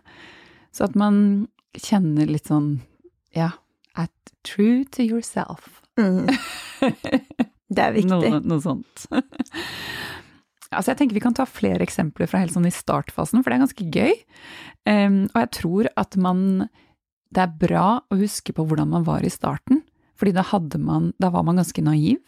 Så 0.73 0.87
at 0.87 0.97
man 0.99 1.19
kjenner 1.77 2.29
litt 2.29 2.49
sånn, 2.49 2.75
ja, 3.37 3.51
at 3.99 4.33
true 4.47 4.83
to 4.93 5.05
yourself. 5.05 5.81
Mm. 5.99 6.27
Det 7.73 7.81
er 7.81 7.95
viktig. 7.95 8.09
noe, 8.11 8.41
noe 8.45 8.61
sånt. 8.63 9.07
Altså 10.73 10.89
jeg 10.89 10.97
tenker 11.03 11.17
Vi 11.19 11.21
kan 11.21 11.35
ta 11.37 11.45
flere 11.45 11.85
eksempler 11.85 12.25
fra 12.25 12.39
helt 12.41 12.55
sånn 12.55 12.65
i 12.65 12.73
startfasen, 12.73 13.43
for 13.43 13.53
det 13.53 13.59
er 13.59 13.61
ganske 13.61 13.85
gøy. 13.93 14.15
Um, 14.89 15.19
og 15.27 15.37
jeg 15.43 15.49
tror 15.59 15.89
at 16.01 16.17
man 16.17 16.39
Det 17.29 17.43
er 17.43 17.51
bra 17.61 17.85
å 18.01 18.17
huske 18.17 18.55
på 18.57 18.65
hvordan 18.65 18.89
man 18.89 19.05
var 19.05 19.21
i 19.21 19.29
starten. 19.29 19.82
Fordi 20.23 20.31
da 20.31 20.79
man 20.79 21.11
Da 21.19 21.29
var 21.29 21.43
man 21.43 21.57
ganske 21.59 21.83
naiv. 21.83 22.21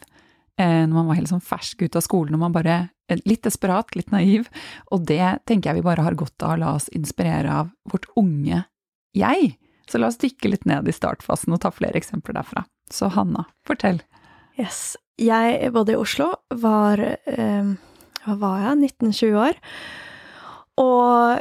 Eh, 0.58 0.84
når 0.86 0.92
man 0.92 1.06
var 1.06 1.16
helt 1.16 1.28
sånn 1.28 1.40
fersk 1.40 1.82
ut 1.82 1.96
av 1.96 2.02
skolen 2.04 2.34
og 2.34 2.40
man 2.40 2.52
bare 2.52 2.88
litt 3.24 3.42
desperat, 3.44 3.94
litt 3.94 4.10
naiv, 4.10 4.48
og 4.90 5.04
det 5.06 5.44
tenker 5.46 5.70
jeg 5.70 5.78
vi 5.78 5.86
bare 5.86 6.02
har 6.02 6.16
godt 6.16 6.42
av 6.42 6.54
å 6.54 6.58
la 6.58 6.70
oss 6.74 6.88
inspirere 6.96 7.52
av 7.52 7.68
vårt 7.92 8.08
unge 8.16 8.64
jeg. 9.14 9.58
Så 9.86 10.00
la 10.00 10.08
oss 10.08 10.18
dykke 10.18 10.50
litt 10.50 10.64
ned 10.66 10.88
i 10.88 10.94
startfasen 10.96 11.54
og 11.54 11.60
ta 11.62 11.70
flere 11.70 12.00
eksempler 12.00 12.34
derfra. 12.38 12.64
Så 12.90 13.10
Hanna, 13.14 13.44
fortell. 13.68 14.00
Yes. 14.58 14.96
Jeg 15.20 15.70
bodde 15.72 15.94
i 15.94 16.00
Oslo, 16.00 16.32
var 16.52 17.00
eh, 17.00 17.70
Hva 18.24 18.34
var 18.40 18.64
jeg? 18.64 18.90
19-20 18.98 19.38
år. 19.44 19.60
Og 20.82 21.38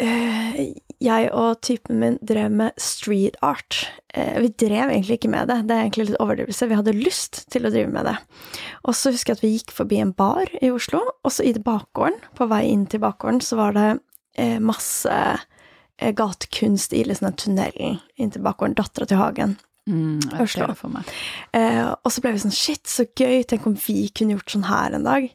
eh, 0.00 0.60
jeg 1.02 1.30
og 1.36 1.60
typen 1.64 1.98
min 2.00 2.18
drev 2.24 2.52
med 2.54 2.76
street 2.80 3.38
art. 3.44 3.78
Eh, 4.14 4.38
vi 4.42 4.52
drev 4.62 4.90
egentlig 4.90 5.18
ikke 5.18 5.32
med 5.32 5.50
det, 5.50 5.58
det 5.68 5.76
er 5.76 5.86
egentlig 5.86 6.08
litt 6.10 6.20
overdrivelse. 6.22 6.68
Vi 6.70 6.78
hadde 6.78 6.94
lyst 6.96 7.42
til 7.52 7.66
å 7.66 7.72
drive 7.72 7.90
med 7.92 8.08
det. 8.08 8.16
Og 8.86 8.96
så 8.98 9.12
husker 9.14 9.32
jeg 9.32 9.40
at 9.40 9.44
vi 9.44 9.54
gikk 9.56 9.74
forbi 9.74 10.00
en 10.02 10.14
bar 10.16 10.50
i 10.62 10.70
Oslo, 10.74 11.02
og 11.22 11.34
så 11.34 11.46
i 11.46 11.54
bakgården, 11.56 12.20
på 12.38 12.48
vei 12.50 12.64
inn 12.70 12.86
til 12.90 13.02
bakgården, 13.02 13.42
så 13.44 13.58
var 13.60 13.76
det 13.78 13.88
eh, 14.38 14.58
masse 14.62 15.18
eh, 15.18 16.14
gatekunst 16.16 16.94
i 16.96 17.04
liksom 17.08 17.30
den 17.30 17.42
tunnelen 17.44 18.00
inn 18.16 18.32
til 18.32 18.44
bakgården. 18.46 18.78
Dattera 18.78 19.08
til 19.10 19.22
Hagen. 19.22 19.58
Mm, 19.90 20.22
meg. 20.94 21.12
Eh, 21.58 21.84
og 21.90 22.12
så 22.14 22.22
ble 22.22 22.36
vi 22.36 22.42
sånn 22.44 22.54
shit, 22.54 22.86
så 22.86 23.08
gøy, 23.08 23.42
tenk 23.50 23.66
om 23.66 23.74
vi 23.74 24.06
kunne 24.14 24.36
gjort 24.36 24.54
sånn 24.54 24.68
her 24.68 24.94
en 24.94 25.08
dag. 25.08 25.26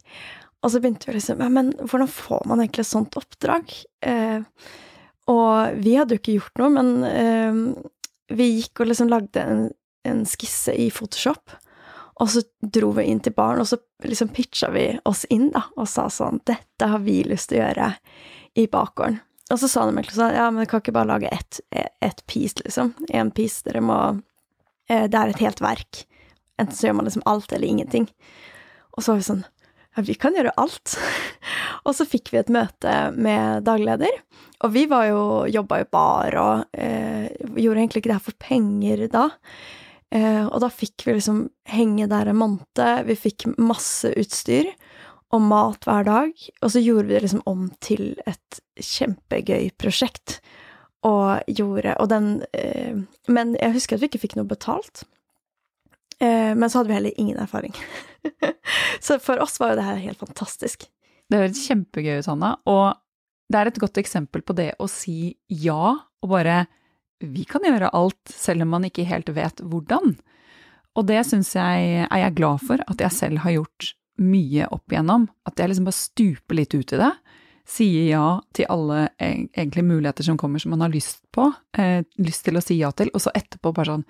Og 0.63 0.71
så 0.73 0.81
begynte 0.81 1.09
vi 1.09 1.17
liksom 1.17 1.41
ja, 1.43 1.49
men 1.53 1.73
hvordan 1.83 2.09
får 2.09 2.47
man 2.49 2.63
egentlig 2.63 2.85
et 2.85 2.89
sånt 2.89 3.17
oppdrag? 3.19 3.73
Eh, 4.07 4.39
og 5.27 5.77
vi 5.83 5.97
hadde 5.97 6.15
jo 6.15 6.21
ikke 6.21 6.37
gjort 6.37 6.61
noe, 6.61 6.73
men 6.77 6.91
eh, 7.07 7.61
vi 8.37 8.49
gikk 8.57 8.83
og 8.83 8.91
liksom 8.91 9.11
lagde 9.11 9.43
en, 9.43 9.63
en, 10.07 10.25
skisse 10.27 10.75
i 10.75 10.89
Photoshop. 10.93 11.55
Og 12.17 12.31
så 12.33 12.41
dro 12.63 12.93
vi 12.97 13.05
inn 13.11 13.19
til 13.21 13.35
baren, 13.37 13.61
og 13.61 13.69
så 13.69 13.77
liksom 14.07 14.31
pitcha 14.33 14.71
vi 14.73 14.87
oss 15.05 15.25
inn, 15.33 15.51
da, 15.53 15.67
og 15.77 15.89
sa 15.91 16.07
sånn 16.09 16.41
Dette 16.49 16.89
har 16.89 17.03
vi 17.03 17.19
lyst 17.27 17.51
til 17.51 17.59
å 17.59 17.65
gjøre 17.67 17.91
i 18.57 18.65
bakgården. 18.71 19.19
Og 19.53 19.59
så 19.61 19.69
sa 19.71 19.85
de 19.87 19.93
egentlig 19.93 20.17
sånn 20.17 20.35
Ja, 20.35 20.49
men 20.49 20.59
dere 20.59 20.71
kan 20.71 20.81
ikke 20.83 20.95
bare 20.97 21.11
lage 21.13 21.29
ett 21.31 21.61
et 21.71 22.23
piece, 22.27 22.59
liksom. 22.65 22.93
Én 23.15 23.29
piece. 23.31 23.61
Dere 23.63 23.83
må 23.85 23.99
eh, 24.89 25.05
Det 25.07 25.19
er 25.19 25.31
et 25.31 25.43
helt 25.43 25.61
verk. 25.63 26.03
Enten 26.59 26.75
så 26.75 26.89
gjør 26.89 26.97
man 26.99 27.07
liksom 27.07 27.23
alt 27.29 27.53
eller 27.53 27.67
ingenting. 27.67 28.09
Og 28.97 29.03
så 29.03 29.13
var 29.13 29.21
vi 29.21 29.27
sånn 29.29 29.45
vi 30.05 30.17
kan 30.19 30.35
gjøre 30.37 30.53
alt. 30.61 30.97
og 31.87 31.95
så 31.97 32.05
fikk 32.07 32.33
vi 32.33 32.41
et 32.41 32.53
møte 32.53 32.93
med 33.15 33.65
dagleder. 33.67 34.21
Og 34.65 34.73
vi 34.73 34.85
var 34.89 35.07
jo, 35.09 35.23
jobba 35.53 35.81
jo 35.83 35.89
bar 35.93 36.37
og 36.41 36.77
eh, 36.77 37.27
gjorde 37.57 37.83
egentlig 37.83 38.01
ikke 38.01 38.11
det 38.11 38.17
her 38.17 38.29
for 38.29 38.39
penger 38.41 39.03
da. 39.13 39.27
Eh, 40.15 40.45
og 40.45 40.61
da 40.63 40.69
fikk 40.71 41.05
vi 41.05 41.17
liksom 41.17 41.43
henge 41.69 42.07
der 42.09 42.31
en 42.31 42.39
måned. 42.39 42.85
Vi 43.09 43.17
fikk 43.19 43.49
masse 43.57 44.13
utstyr 44.17 44.71
og 45.35 45.43
mat 45.43 45.85
hver 45.87 46.07
dag. 46.07 46.47
Og 46.61 46.73
så 46.73 46.81
gjorde 46.81 47.09
vi 47.09 47.17
det 47.17 47.25
liksom 47.25 47.43
om 47.49 47.67
til 47.83 48.15
et 48.29 48.61
kjempegøy 48.81 49.69
prosjekt. 49.79 50.39
Og 51.05 51.45
gjorde 51.45 51.93
Og 52.01 52.09
den 52.09 52.41
eh, 52.57 52.97
Men 53.29 53.53
jeg 53.61 53.75
husker 53.75 53.95
at 53.95 54.01
vi 54.01 54.09
ikke 54.09 54.23
fikk 54.25 54.35
noe 54.39 54.49
betalt. 54.49 55.05
Eh, 56.19 56.53
men 56.55 56.69
så 56.69 56.79
hadde 56.79 56.91
vi 56.91 56.97
heller 56.97 57.19
ingen 57.21 57.37
erfaring. 57.41 57.75
så 59.05 59.19
for 59.23 59.41
oss 59.43 59.59
var 59.59 59.73
jo 59.73 59.79
det 59.79 59.87
her 59.87 59.99
helt 60.01 60.21
fantastisk. 60.23 60.87
Det 61.27 61.41
høres 61.41 61.65
kjempegøy 61.67 62.21
ut, 62.21 62.29
Hanna. 62.31 62.55
Og 62.69 62.95
det 63.51 63.59
er 63.59 63.69
et 63.69 63.81
godt 63.81 63.99
eksempel 64.01 64.43
på 64.43 64.55
det 64.57 64.71
å 64.81 64.89
si 64.91 65.35
ja, 65.47 65.93
og 66.23 66.33
bare 66.33 66.65
Vi 67.17 67.47
kan 67.49 67.63
gjøre 67.65 67.89
alt, 67.97 68.29
selv 68.29 68.61
om 68.61 68.75
man 68.75 68.83
ikke 68.85 69.07
helt 69.09 69.29
vet 69.33 69.61
hvordan. 69.65 70.11
Og 70.97 71.05
det 71.09 71.23
syns 71.25 71.55
jeg 71.55 72.03
er 72.05 72.19
jeg 72.21 72.35
glad 72.37 72.61
for 72.61 72.83
at 72.85 73.01
jeg 73.01 73.15
selv 73.15 73.41
har 73.41 73.55
gjort 73.55 73.87
mye 74.21 74.67
opp 74.69 74.93
igjennom. 74.93 75.25
At 75.49 75.57
jeg 75.57 75.71
liksom 75.71 75.87
bare 75.87 75.97
stuper 75.97 76.59
litt 76.59 76.75
ut 76.77 76.93
i 76.93 76.99
det. 77.01 77.09
Sier 77.67 78.05
ja 78.07 78.25
til 78.55 78.69
alle 78.71 79.09
egentlig 79.19 79.83
muligheter 79.83 80.23
som 80.23 80.37
kommer 80.39 80.61
som 80.63 80.71
man 80.71 80.85
har 80.85 80.93
lyst 80.93 81.19
på, 81.35 81.49
eh, 81.77 82.03
lyst 82.23 82.45
til 82.47 82.55
å 82.55 82.63
si 82.63 82.77
ja 82.79 82.93
til, 82.95 83.11
og 83.13 83.23
så 83.23 83.33
etterpå 83.35 83.73
bare 83.75 83.97
sånn 83.97 84.05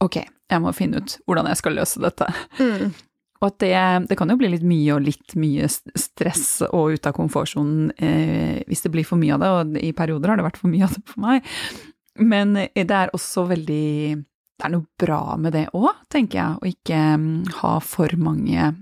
Ok, 0.00 0.22
jeg 0.22 0.62
må 0.62 0.70
finne 0.72 1.02
ut 1.02 1.16
hvordan 1.26 1.50
jeg 1.50 1.58
skal 1.60 1.74
løse 1.76 2.00
dette. 2.00 2.28
Mm. 2.56 2.94
Og 3.40 3.46
at 3.48 3.58
det, 3.60 3.74
det, 4.08 4.16
kan 4.20 4.30
jo 4.30 4.36
bli 4.40 4.48
litt 4.52 4.64
mye 4.64 4.94
og 4.94 5.04
litt 5.04 5.34
mye 5.40 5.68
stress 5.68 6.62
og 6.70 6.96
ut 6.96 7.08
av 7.08 7.16
komfortsonen 7.16 7.90
eh, 7.96 8.60
hvis 8.68 8.84
det 8.84 8.92
blir 8.94 9.08
for 9.08 9.20
mye 9.20 9.34
av 9.36 9.42
det, 9.42 9.50
og 9.50 9.78
i 9.80 9.92
perioder 9.96 10.32
har 10.32 10.40
det 10.40 10.46
vært 10.46 10.60
for 10.60 10.72
mye 10.72 10.86
av 10.86 10.96
det 10.96 11.04
for 11.08 11.24
meg. 11.24 11.52
Men 12.20 12.52
det 12.56 12.90
er 12.92 13.12
også 13.16 13.46
veldig 13.48 13.86
Det 14.60 14.66
er 14.66 14.72
noe 14.74 14.84
bra 15.00 15.36
med 15.40 15.54
det 15.56 15.70
òg, 15.72 15.88
tenker 16.12 16.40
jeg, 16.40 16.58
å 16.60 16.68
ikke 16.68 17.04
um, 17.16 17.28
ha 17.62 17.78
for 17.80 18.12
mange 18.20 18.74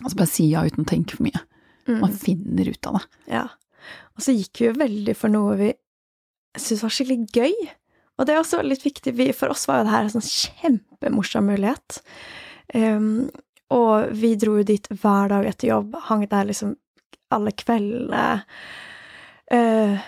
Altså 0.00 0.16
bare 0.18 0.30
si 0.30 0.48
ja 0.50 0.62
uten 0.66 0.82
å 0.82 0.90
tenke 0.90 1.14
for 1.14 1.26
mye. 1.26 1.40
Mm. 1.88 2.00
Man 2.00 2.12
finner 2.16 2.68
ut 2.70 2.90
av 2.90 2.98
det. 2.98 3.06
Ja. 3.34 3.46
Og 4.14 4.24
så 4.24 4.34
gikk 4.34 4.60
vi 4.60 4.68
jo 4.70 4.76
veldig 4.78 5.16
for 5.18 5.32
noe 5.32 5.56
vi 5.60 5.72
syntes 6.54 6.84
var 6.84 6.94
skikkelig 6.94 7.26
gøy. 7.34 7.72
Og 8.14 8.26
det 8.26 8.34
er 8.34 8.40
også 8.40 8.62
litt 8.62 8.84
viktig. 8.84 9.14
Vi, 9.18 9.28
for 9.34 9.50
oss 9.54 9.66
var 9.66 9.80
jo 9.80 9.88
det 9.88 9.94
her 9.96 10.06
en 10.06 10.14
sånn 10.14 10.28
kjempemorsom 10.28 11.50
mulighet. 11.50 11.98
Um, 12.74 13.26
og 13.74 14.14
vi 14.14 14.34
dro 14.38 14.58
jo 14.60 14.66
dit 14.66 14.86
hver 14.92 15.32
dag 15.32 15.46
etter 15.50 15.72
jobb, 15.72 15.96
hang 16.06 16.24
der 16.30 16.46
liksom 16.46 16.76
alle 17.34 17.50
kveldene. 17.58 18.26
Uh, 19.50 19.98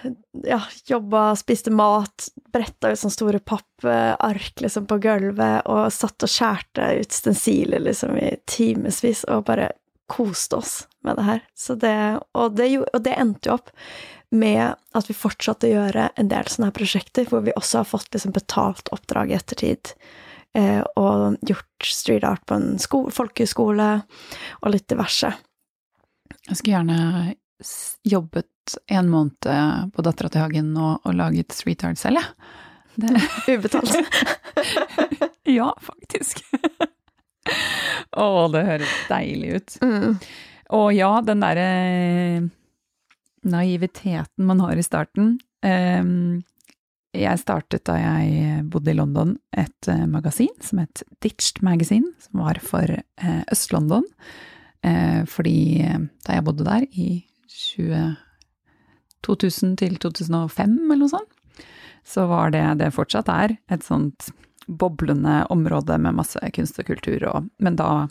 ja, 0.47 0.61
jobba, 0.89 1.29
spiste 1.37 1.73
mat, 1.75 2.29
bretta 2.55 2.93
ut 2.93 3.01
sånne 3.01 3.17
store 3.17 3.41
pappark 3.43 4.63
liksom 4.63 4.87
på 4.89 5.01
gulvet, 5.03 5.67
og 5.67 5.91
satt 5.93 6.25
og 6.25 6.31
skjærte 6.31 6.93
ut 7.03 7.19
stensiler 7.19 7.83
liksom 7.85 8.15
i 8.23 8.31
timevis, 8.49 9.27
og 9.27 9.45
bare 9.51 9.73
koste 10.07 10.61
oss 10.63 10.75
med 11.07 11.19
det 11.19 11.27
her. 11.27 11.43
Det, 11.83 11.97
og, 12.37 12.59
det, 12.59 12.69
og 12.85 13.01
det 13.05 13.17
endte 13.17 13.51
jo 13.51 13.57
opp 13.59 13.73
med 14.35 14.75
at 14.99 15.09
vi 15.09 15.17
fortsatte 15.17 15.69
å 15.69 15.75
gjøre 15.75 16.09
en 16.19 16.31
del 16.31 16.49
sånne 16.51 16.71
her 16.71 16.77
prosjekter, 16.77 17.29
hvor 17.31 17.45
vi 17.47 17.55
også 17.57 17.83
har 17.83 17.89
fått 17.89 18.11
liksom 18.15 18.35
betalt 18.35 18.91
oppdrag 18.95 19.31
i 19.31 19.37
ettertid 19.39 19.93
eh, 20.59 20.83
og 20.99 21.39
gjort 21.47 21.87
street 21.87 22.27
art 22.27 22.43
på 22.49 22.59
en 22.59 22.77
folkehøyskole 22.83 23.89
og 24.61 24.75
litt 24.75 24.89
diverse. 24.91 25.31
Jeg 26.47 26.59
skulle 26.59 26.75
gjerne 26.75 27.35
jobbet 28.07 28.79
en 28.93 29.11
måned 29.11 29.93
på 29.95 30.05
Dattera 30.05 30.31
til 30.31 30.43
Hagen 30.43 30.75
og, 30.75 31.07
og 31.07 31.17
laget 31.17 31.55
street 31.55 31.87
art 31.87 32.03
selv, 32.03 32.21
jeg. 32.21 32.33
Ja. 32.97 33.23
Ubetalt. 33.55 33.93
ja, 35.59 35.71
faktisk. 35.81 36.43
Å, 38.17 38.27
det 38.53 38.63
høres 38.67 38.95
deilig 39.11 39.51
ut. 39.57 39.77
Mm. 39.85 40.17
Og 40.75 40.91
ja, 40.97 41.13
den 41.23 41.45
derre 41.45 42.49
naiviteten 43.47 44.47
man 44.49 44.61
har 44.65 44.79
i 44.79 44.85
starten. 44.85 45.37
Jeg 47.17 47.41
startet 47.41 47.87
da 47.89 47.97
jeg 48.01 48.65
bodde 48.71 48.93
i 48.93 48.97
London 48.99 49.37
et 49.57 49.89
uh, 49.89 50.05
magasin 50.11 50.53
som 50.61 50.83
het 50.83 51.05
Ditched 51.25 51.63
Magazine, 51.65 52.11
som 52.21 52.43
var 52.43 52.61
for 52.61 52.91
uh, 52.93 53.43
Øst-London. 53.53 54.05
Uh, 54.85 55.23
fordi 55.31 55.87
da 56.27 56.37
jeg 56.37 56.45
bodde 56.45 56.67
der 56.67 56.85
i 56.91 57.25
20, 57.49 58.17
2000 59.25 59.79
til 59.81 59.97
2005 60.03 60.77
eller 60.77 61.03
noe 61.07 61.15
sånt, 61.15 61.33
så 62.07 62.27
var 62.31 62.53
det 62.55 62.65
det 62.83 62.93
fortsatt 62.95 63.31
er, 63.33 63.57
et 63.73 63.87
sånt 63.87 64.29
boblende 64.67 65.45
område 65.51 65.97
med 66.03 66.19
masse 66.19 66.39
kunst 66.55 66.79
og 66.83 66.89
kultur, 66.91 67.25
og, 67.31 67.49
men 67.63 67.79
da 67.79 68.07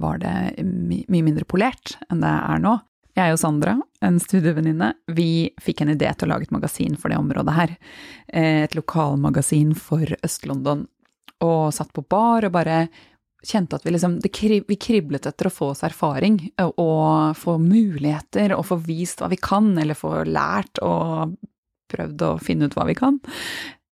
var 0.00 0.18
det 0.22 0.64
my 0.64 1.04
mye 1.12 1.24
mindre 1.26 1.46
polert 1.48 1.94
enn 2.10 2.20
det 2.22 2.30
er 2.30 2.60
nå. 2.62 2.76
Jeg 3.16 3.32
og 3.32 3.38
Sandra, 3.40 3.78
en 4.04 4.18
studievenninne, 4.20 4.90
vi 5.16 5.48
fikk 5.64 5.80
en 5.82 5.94
idé 5.94 6.10
til 6.12 6.28
å 6.28 6.34
lage 6.34 6.50
et 6.50 6.52
magasin 6.52 6.98
for 7.00 7.08
det 7.08 7.16
området 7.16 7.54
her. 7.56 7.70
Eh, 8.28 8.64
et 8.66 8.76
lokalmagasin 8.76 9.72
for 9.78 10.10
Øst-London. 10.20 10.84
Og 11.40 11.72
satt 11.72 11.94
på 11.96 12.04
bar 12.04 12.44
og 12.44 12.52
bare 12.52 12.86
kjente 13.46 13.76
at 13.76 13.84
vi 13.84 13.92
liksom 13.92 14.18
Vi 14.24 14.76
kriblet 14.76 15.26
etter 15.28 15.48
å 15.48 15.52
få 15.52 15.70
oss 15.70 15.84
erfaring 15.84 16.38
og 16.64 17.36
få 17.36 17.58
muligheter 17.60 18.54
og 18.56 18.64
få 18.66 18.80
vist 18.84 19.20
hva 19.20 19.30
vi 19.32 19.40
kan, 19.40 19.72
eller 19.78 19.96
få 19.96 20.24
lært 20.28 20.80
og 20.84 21.36
prøvd 21.92 22.24
å 22.26 22.30
finne 22.42 22.68
ut 22.68 22.76
hva 22.76 22.84
vi 22.88 22.98
kan. 22.98 23.20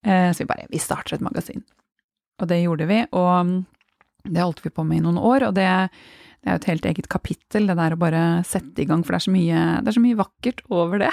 Eh, 0.04 0.32
så 0.34 0.44
vi 0.44 0.52
bare 0.52 0.68
Vi 0.68 0.84
starter 0.84 1.16
et 1.16 1.24
magasin. 1.24 1.64
Og 2.42 2.50
det 2.50 2.60
gjorde 2.60 2.90
vi, 2.90 3.06
og 3.16 3.64
det 4.24 4.44
holdt 4.44 4.64
vi 4.66 4.72
på 4.74 4.86
med 4.88 5.02
i 5.02 5.06
noen 5.06 5.20
år, 5.22 5.50
og 5.50 5.58
det 5.58 5.70
det 6.44 6.52
er 6.52 6.58
jo 6.58 6.60
et 6.60 6.66
helt 6.74 6.88
eget 6.90 7.06
kapittel, 7.08 7.70
det 7.70 7.76
der 7.80 7.94
å 7.96 8.00
bare 8.02 8.22
sette 8.44 8.84
i 8.84 8.86
gang, 8.88 9.00
for 9.06 9.16
det 9.16 9.22
er 9.22 9.24
så 9.24 9.32
mye, 9.32 9.60
er 9.80 9.96
så 9.96 10.02
mye 10.04 10.18
vakkert 10.20 10.60
over 10.76 11.00
det. 11.00 11.12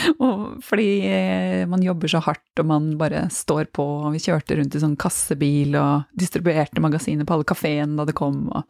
fordi 0.68 0.88
eh, 1.06 1.60
man 1.70 1.84
jobber 1.86 2.10
så 2.10 2.18
hardt, 2.24 2.50
og 2.58 2.66
man 2.66 2.88
bare 2.98 3.28
står 3.30 3.70
på, 3.70 3.86
og 4.08 4.16
vi 4.16 4.24
kjørte 4.24 4.58
rundt 4.58 4.74
i 4.74 4.82
sånn 4.82 4.98
kassebil 4.98 5.78
og 5.78 6.10
distribuerte 6.18 6.82
magasiner 6.82 7.28
på 7.28 7.36
alle 7.36 7.46
kafeene 7.46 7.94
da 7.94 8.08
det 8.10 8.16
kom, 8.18 8.48
og 8.50 8.66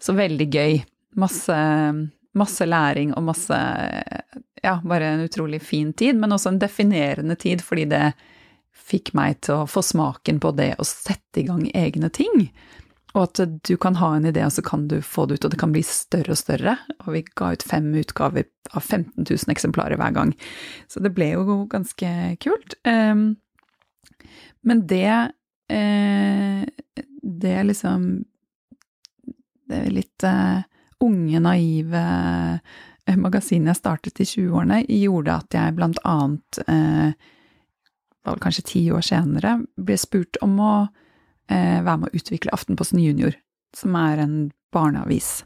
Så 0.00 0.16
veldig 0.16 0.48
gøy. 0.48 0.80
Masse, 1.20 1.54
masse 2.32 2.64
læring 2.64 3.12
og 3.12 3.24
masse 3.26 3.56
Ja, 4.62 4.78
bare 4.80 5.12
en 5.12 5.26
utrolig 5.26 5.60
fin 5.60 5.92
tid, 5.92 6.16
men 6.16 6.32
også 6.32 6.54
en 6.54 6.62
definerende 6.62 7.36
tid, 7.36 7.60
fordi 7.60 7.84
det 7.92 8.14
fikk 8.72 9.12
meg 9.12 9.42
til 9.44 9.60
å 9.60 9.68
få 9.68 9.82
smaken 9.84 10.40
på 10.40 10.56
det 10.56 10.74
å 10.80 10.86
sette 10.88 11.42
i 11.42 11.48
gang 11.48 11.66
egne 11.76 12.08
ting. 12.08 12.48
Og 13.14 13.24
at 13.24 13.40
du 13.66 13.74
kan 13.80 13.96
ha 13.98 14.12
en 14.16 14.28
idé, 14.30 14.44
og 14.46 14.54
så 14.54 14.62
kan 14.62 14.86
du 14.90 15.00
få 15.02 15.26
det 15.26 15.40
ut, 15.40 15.44
og 15.48 15.54
det 15.54 15.60
kan 15.60 15.74
bli 15.74 15.82
større 15.86 16.34
og 16.36 16.38
større. 16.38 16.76
Og 17.04 17.12
vi 17.16 17.24
ga 17.38 17.52
ut 17.56 17.66
fem 17.66 17.88
utgaver 17.98 18.46
av 18.70 18.86
15 18.86 19.26
000 19.26 19.50
eksemplarer 19.50 19.98
hver 19.98 20.14
gang. 20.14 20.34
Så 20.90 21.02
det 21.02 21.14
ble 21.16 21.32
jo 21.34 21.64
ganske 21.70 22.10
kult. 22.42 22.78
Um, 22.86 23.36
men 24.62 24.86
det 24.86 25.34
det 25.70 26.66
Det 27.22 27.62
liksom 27.62 28.24
Det 29.70 29.84
litt 29.94 30.24
uh, 30.26 30.62
unge, 31.00 31.40
naive 31.40 32.00
eh, 33.06 33.18
magasinet 33.18 33.72
jeg 33.72 33.80
startet 33.80 34.22
i 34.22 34.26
20-årene, 34.28 34.82
gjorde 35.00 35.36
at 35.42 35.56
jeg 35.56 35.76
blant 35.76 36.00
annet 36.06 36.60
eh, 36.66 37.12
var 38.20 38.34
vel 38.34 38.42
kanskje 38.44 38.66
ti 38.68 38.82
år 38.92 39.04
senere, 39.04 39.58
ble 39.80 39.96
spurt 40.00 40.40
om 40.44 40.58
å 40.60 40.74
eh, 40.82 40.90
være 41.50 41.96
med 41.98 42.10
å 42.10 42.18
utvikle 42.20 42.52
Aftenposten 42.54 43.00
Junior, 43.02 43.34
som 43.76 43.96
er 43.98 44.22
en 44.22 44.34
barneavis. 44.72 45.42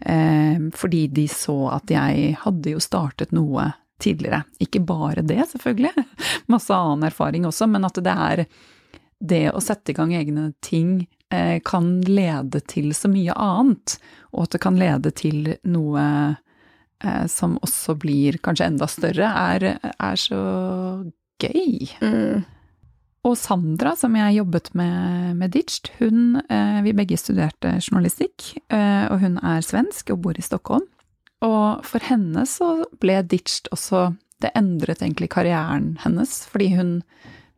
Eh, 0.00 0.58
fordi 0.74 1.06
de 1.06 1.28
så 1.28 1.56
at 1.72 1.90
jeg 1.92 2.36
hadde 2.42 2.74
jo 2.74 2.82
startet 2.82 3.32
noe 3.32 3.70
tidligere. 4.02 4.42
Ikke 4.60 4.82
bare 4.84 5.24
det, 5.24 5.40
selvfølgelig, 5.52 6.06
masse 6.52 6.74
annen 6.74 7.06
erfaring 7.08 7.46
også, 7.48 7.68
men 7.70 7.86
at 7.88 8.00
det 8.04 8.14
er 8.28 8.44
det 9.24 9.44
å 9.54 9.62
sette 9.62 9.92
i 9.92 9.96
gang 9.96 10.12
egne 10.16 10.50
ting 10.64 11.06
eh, 11.32 11.60
kan 11.64 12.00
lede 12.04 12.60
til 12.68 12.92
så 12.96 13.08
mye 13.08 13.32
annet, 13.32 13.98
og 14.34 14.48
at 14.48 14.56
det 14.56 14.64
kan 14.66 14.80
lede 14.80 15.14
til 15.16 15.54
noe 15.62 16.02
eh, 17.00 17.24
som 17.30 17.56
også 17.64 17.96
blir 18.02 18.40
kanskje 18.44 18.72
enda 18.72 18.90
større, 18.90 19.30
er, 19.54 19.78
er 19.94 20.20
så 20.20 20.42
gøy. 21.40 21.88
Mm. 22.02 22.44
Og 23.24 23.38
Sandra, 23.40 23.94
som 23.96 24.16
jeg 24.18 24.36
jobbet 24.36 24.68
med 24.76 25.36
med 25.38 25.52
Ditched, 25.54 25.90
hun 25.98 26.42
eh, 26.48 26.82
Vi 26.84 26.92
begge 26.92 27.16
studerte 27.16 27.78
journalistikk, 27.80 28.50
eh, 28.68 29.06
og 29.08 29.20
hun 29.22 29.38
er 29.40 29.64
svensk 29.64 30.12
og 30.12 30.20
bor 30.26 30.38
i 30.38 30.44
Stockholm. 30.44 30.84
Og 31.44 31.84
for 31.84 32.04
henne 32.04 32.44
så 32.48 32.84
ble 33.00 33.22
Ditched 33.22 33.72
også 33.72 34.12
Det 34.42 34.50
endret 34.58 35.00
egentlig 35.00 35.30
karrieren 35.32 35.94
hennes, 36.02 36.44
fordi 36.50 36.74
hun 36.74 37.02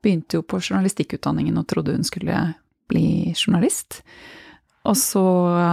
begynte 0.05 0.37
jo 0.37 0.45
på 0.47 0.61
journalistikkutdanningen 0.61 1.57
og 1.59 1.67
trodde 1.67 1.97
hun 1.97 2.05
skulle 2.07 2.37
bli 2.87 3.33
journalist. 3.35 4.03
Og 4.87 4.95
så, 4.95 5.25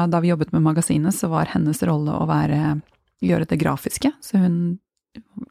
da 0.10 0.22
vi 0.24 0.32
jobbet 0.32 0.56
med 0.56 0.64
magasinet, 0.66 1.14
så 1.14 1.30
var 1.30 1.52
hennes 1.52 1.84
rolle 1.86 2.16
å 2.18 2.26
være 2.26 2.80
gjøre 3.22 3.48
det 3.52 3.60
grafiske. 3.62 4.12
Så 4.24 4.42
hun 4.42 4.80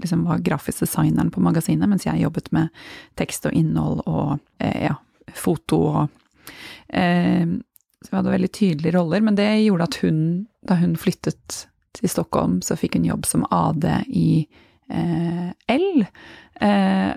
liksom 0.03 0.25
var 0.25 0.39
grafisk 0.39 0.83
designeren 0.83 1.31
på 1.31 1.43
magasinet, 1.45 1.89
mens 1.89 2.07
jeg 2.07 2.23
jobbet 2.23 2.51
med 2.55 2.73
tekst 3.19 3.47
og 3.47 3.55
innhold 3.57 4.03
og 4.07 4.39
eh, 4.59 4.89
ja, 4.89 4.97
foto 5.35 5.83
og 5.91 6.49
eh, 6.89 7.47
Så 8.03 8.11
vi 8.11 8.17
hadde 8.19 8.33
veldig 8.35 8.51
tydelige 8.51 8.97
roller, 8.97 9.21
men 9.23 9.37
det 9.39 9.47
gjorde 9.63 9.87
at 9.87 9.97
hun, 10.03 10.17
da 10.67 10.75
hun 10.81 10.97
flyttet 10.99 11.67
til 11.95 12.11
Stockholm, 12.11 12.57
så 12.65 12.75
fikk 12.75 12.97
hun 12.99 13.07
jobb 13.07 13.29
som 13.29 13.45
AD 13.47 13.85
i 14.09 14.43
eh, 14.91 15.53
L, 15.71 16.03
eh, 16.67 17.13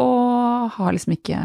og 0.00 0.70
har 0.78 0.96
liksom 0.96 1.12
ikke 1.18 1.40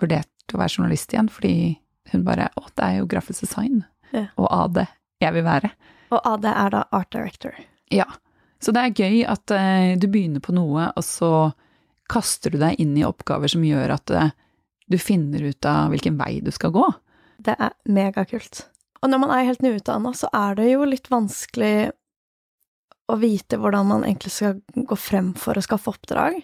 vurdert 0.00 0.54
å 0.54 0.58
være 0.58 0.74
journalist 0.74 1.14
igjen, 1.14 1.30
fordi 1.30 1.76
hun 2.12 2.26
bare 2.26 2.50
Å, 2.58 2.66
det 2.74 2.84
er 2.88 2.98
jo 2.98 3.08
grafisk 3.10 3.46
design, 3.46 3.84
ja. 4.10 4.26
og 4.34 4.50
AD 4.50 4.82
jeg 5.22 5.32
vil 5.38 5.46
være. 5.46 5.70
Og 6.14 6.28
AD 6.34 6.50
er 6.50 6.74
da 6.74 6.82
art 6.94 7.10
director. 7.14 7.54
Ja. 7.94 8.06
Så 8.62 8.72
det 8.74 8.82
er 8.82 9.00
gøy 9.02 9.18
at 9.28 9.52
uh, 9.52 9.94
du 10.00 10.08
begynner 10.10 10.42
på 10.44 10.54
noe, 10.56 10.90
og 10.96 11.04
så 11.04 11.32
kaster 12.10 12.54
du 12.54 12.60
deg 12.62 12.80
inn 12.82 12.94
i 12.98 13.04
oppgaver 13.06 13.50
som 13.50 13.64
gjør 13.66 13.96
at 13.98 14.14
uh, 14.14 14.32
du 14.86 14.98
finner 15.02 15.42
ut 15.50 15.68
av 15.68 15.92
hvilken 15.92 16.18
vei 16.20 16.38
du 16.44 16.52
skal 16.54 16.72
gå. 16.74 16.86
Det 17.42 17.56
er 17.58 17.74
megakult. 17.90 18.64
Og 19.02 19.12
når 19.12 19.22
man 19.22 19.34
er 19.34 19.48
helt 19.50 19.64
nyutdanna, 19.64 20.12
så 20.16 20.30
er 20.34 20.56
det 20.58 20.70
jo 20.70 20.86
litt 20.88 21.10
vanskelig 21.12 21.90
å 23.06 23.16
vite 23.20 23.58
hvordan 23.60 23.90
man 23.90 24.06
egentlig 24.06 24.32
skal 24.34 24.60
gå 24.74 24.96
frem 24.98 25.34
for 25.38 25.58
å 25.58 25.62
skaffe 25.62 25.92
oppdrag. 25.92 26.40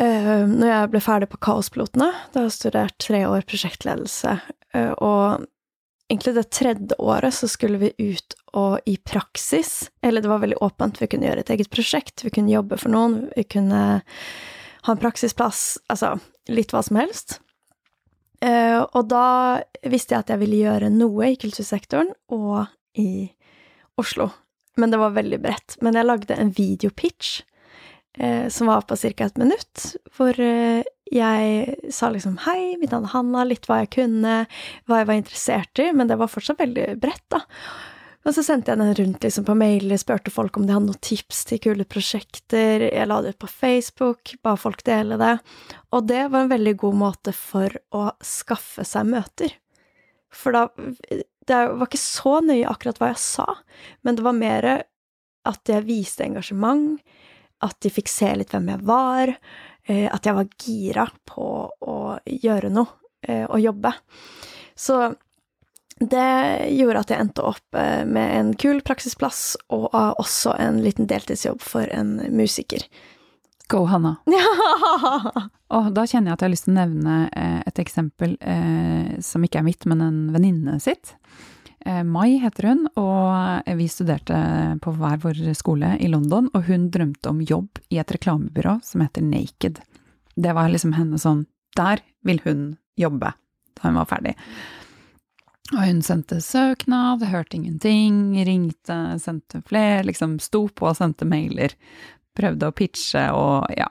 Uh, 0.00 0.46
når 0.48 0.70
jeg 0.70 0.92
ble 0.94 1.02
ferdig 1.04 1.28
på 1.32 1.42
Kaospilotene, 1.44 2.08
da 2.32 2.40
har 2.40 2.48
jeg 2.48 2.56
studert 2.56 2.96
tre 3.02 3.22
år 3.28 3.46
prosjektledelse, 3.48 4.38
og 4.76 5.46
egentlig 6.08 6.34
det 6.36 6.50
tredje 6.54 6.98
året 6.98 7.34
så 7.34 7.48
skulle 7.50 7.80
vi 7.82 7.92
ut 7.98 8.36
og 8.56 8.78
i 8.88 8.96
praksis 8.96 9.90
Eller 10.02 10.22
det 10.22 10.30
var 10.30 10.40
veldig 10.42 10.62
åpent, 10.64 11.00
vi 11.00 11.08
kunne 11.10 11.28
gjøre 11.28 11.42
et 11.44 11.50
eget 11.52 11.70
prosjekt, 11.72 12.24
vi 12.24 12.32
kunne 12.32 12.54
jobbe 12.54 12.78
for 12.80 12.92
noen, 12.92 13.26
vi 13.36 13.44
kunne 13.44 13.82
ha 14.86 14.94
en 14.94 15.02
praksisplass, 15.02 15.80
altså 15.90 16.14
litt 16.52 16.70
hva 16.72 16.82
som 16.86 17.00
helst. 17.00 17.40
Uh, 18.44 18.84
og 18.94 19.08
da 19.10 19.26
visste 19.88 20.14
jeg 20.14 20.22
at 20.22 20.30
jeg 20.30 20.42
ville 20.44 20.60
gjøre 20.60 20.92
noe 20.94 21.32
i 21.32 21.38
kultursektoren 21.40 22.12
og 22.36 22.68
i 23.00 23.26
Oslo. 23.98 24.28
Men 24.76 24.92
det 24.92 25.00
var 25.00 25.16
veldig 25.16 25.40
bredt. 25.42 25.78
Men 25.82 25.96
jeg 25.98 26.06
lagde 26.06 26.36
en 26.36 26.52
videopitch 26.54 27.40
uh, 28.20 28.46
som 28.52 28.70
var 28.70 28.86
på 28.86 28.98
ca. 29.00 29.26
et 29.26 29.40
minutt, 29.40 29.86
hvor 30.14 30.38
uh, 30.38 30.86
jeg 31.12 31.92
sa 31.94 32.10
liksom 32.10 32.40
hei, 32.46 32.76
mitt 32.80 32.90
navn 32.94 33.06
er 33.06 33.14
Hanna, 33.14 33.44
litt 33.46 33.68
hva 33.68 33.82
jeg 33.84 33.92
kunne, 33.98 34.38
hva 34.86 35.02
jeg 35.02 35.10
var 35.10 35.20
interessert 35.20 35.82
i, 35.82 35.90
men 35.94 36.10
det 36.10 36.18
var 36.18 36.32
fortsatt 36.32 36.62
veldig 36.62 36.96
bredt, 37.02 37.26
da. 37.32 37.44
Og 38.26 38.34
så 38.34 38.42
sendte 38.42 38.72
jeg 38.72 38.80
den 38.80 38.96
rundt 38.98 39.22
liksom 39.22 39.44
på 39.46 39.54
mailer, 39.54 40.00
spurte 40.02 40.32
folk 40.34 40.56
om 40.58 40.64
de 40.66 40.74
hadde 40.74 40.88
noen 40.88 41.04
tips 41.04 41.44
til 41.46 41.60
kule 41.62 41.84
prosjekter, 41.86 42.88
jeg 42.88 43.06
la 43.06 43.20
det 43.22 43.36
ut 43.36 43.44
på 43.44 43.50
Facebook, 43.52 44.34
ba 44.42 44.56
folk 44.58 44.82
dele 44.86 45.18
det, 45.20 45.36
og 45.94 46.08
det 46.10 46.24
var 46.32 46.42
en 46.42 46.50
veldig 46.50 46.74
god 46.82 46.98
måte 47.04 47.34
for 47.36 47.70
å 47.94 48.08
skaffe 48.26 48.82
seg 48.88 49.06
møter. 49.14 49.54
For 50.34 50.52
da 50.52 50.68
Det 51.46 51.54
var 51.78 51.86
ikke 51.86 52.02
så 52.02 52.40
nøye 52.42 52.66
akkurat 52.66 52.98
hva 52.98 53.12
jeg 53.12 53.22
sa, 53.22 53.44
men 54.02 54.16
det 54.18 54.24
var 54.26 54.34
mer 54.34 54.66
at 55.46 55.70
jeg 55.70 55.86
viste 55.86 56.24
engasjement, 56.26 56.98
at 57.62 57.78
de 57.80 57.92
fikk 57.94 58.10
se 58.10 58.32
litt 58.34 58.50
hvem 58.50 58.72
jeg 58.72 58.82
var, 58.88 59.30
at 59.86 60.26
jeg 60.26 60.34
var 60.34 60.48
gira 60.58 61.06
på 61.28 61.46
å 61.70 61.96
gjøre 62.26 62.72
noe 62.74 63.06
eh, 63.28 63.44
og 63.44 63.60
jobbe. 63.60 63.92
Så 64.74 65.14
det 65.96 66.68
gjorde 66.76 67.02
at 67.02 67.12
jeg 67.12 67.24
endte 67.24 67.44
opp 67.46 67.78
eh, 67.78 68.04
med 68.04 68.32
en 68.38 68.54
kul 68.60 68.82
praksisplass 68.84 69.56
og 69.72 69.88
også 69.94 70.56
en 70.60 70.82
liten 70.84 71.08
deltidsjobb 71.08 71.62
for 71.64 71.88
en 71.92 72.18
musiker. 72.36 72.84
Go, 73.68 73.86
Hanna. 73.90 74.18
Ja! 74.36 75.48
Og 75.74 75.88
da 75.96 76.04
kjenner 76.06 76.30
jeg 76.30 76.36
at 76.36 76.42
jeg 76.42 76.46
har 76.46 76.52
lyst 76.52 76.68
til 76.68 76.76
å 76.76 76.78
nevne 76.78 77.14
et 77.66 77.80
eksempel 77.82 78.36
eh, 78.38 79.16
som 79.18 79.42
ikke 79.42 79.58
er 79.58 79.66
mitt, 79.66 79.82
men 79.90 80.04
en 80.04 80.20
venninne 80.30 80.76
sitt. 80.78 81.16
Eh, 81.86 82.02
Mai 82.04 82.38
heter 82.42 82.66
hun, 82.72 82.86
og 82.98 83.68
vi 83.78 83.86
studerte 83.86 84.36
på 84.82 84.94
hver 84.98 85.20
vår 85.22 85.42
skole 85.54 85.92
i 86.02 86.08
London, 86.10 86.48
og 86.50 86.66
hun 86.66 86.88
drømte 86.90 87.30
om 87.30 87.44
jobb 87.46 87.78
i 87.94 88.00
et 88.02 88.10
reklamebyrå 88.10 88.80
som 88.82 89.04
heter 89.04 89.22
Naked. 89.22 89.78
Det 90.34 90.54
var 90.56 90.72
liksom 90.72 90.96
henne 90.96 91.20
sånn 91.20 91.46
Der 91.76 92.00
vil 92.24 92.40
hun 92.44 92.60
jobbe 92.96 93.34
da 93.76 93.84
hun 93.84 93.98
var 94.00 94.08
ferdig. 94.08 94.32
Og 95.74 95.82
hun 95.82 96.00
sendte 96.02 96.40
søknad, 96.40 97.22
hørte 97.28 97.58
ingenting, 97.58 98.34
ringte, 98.48 98.96
sendte 99.20 99.60
flere, 99.66 100.06
liksom 100.08 100.38
sto 100.40 100.66
på 100.72 100.88
og 100.88 100.96
sendte 100.96 101.28
mailer. 101.28 101.74
Prøvde 102.36 102.70
å 102.70 102.74
pitche 102.74 103.28
og 103.36 103.68
ja. 103.76 103.90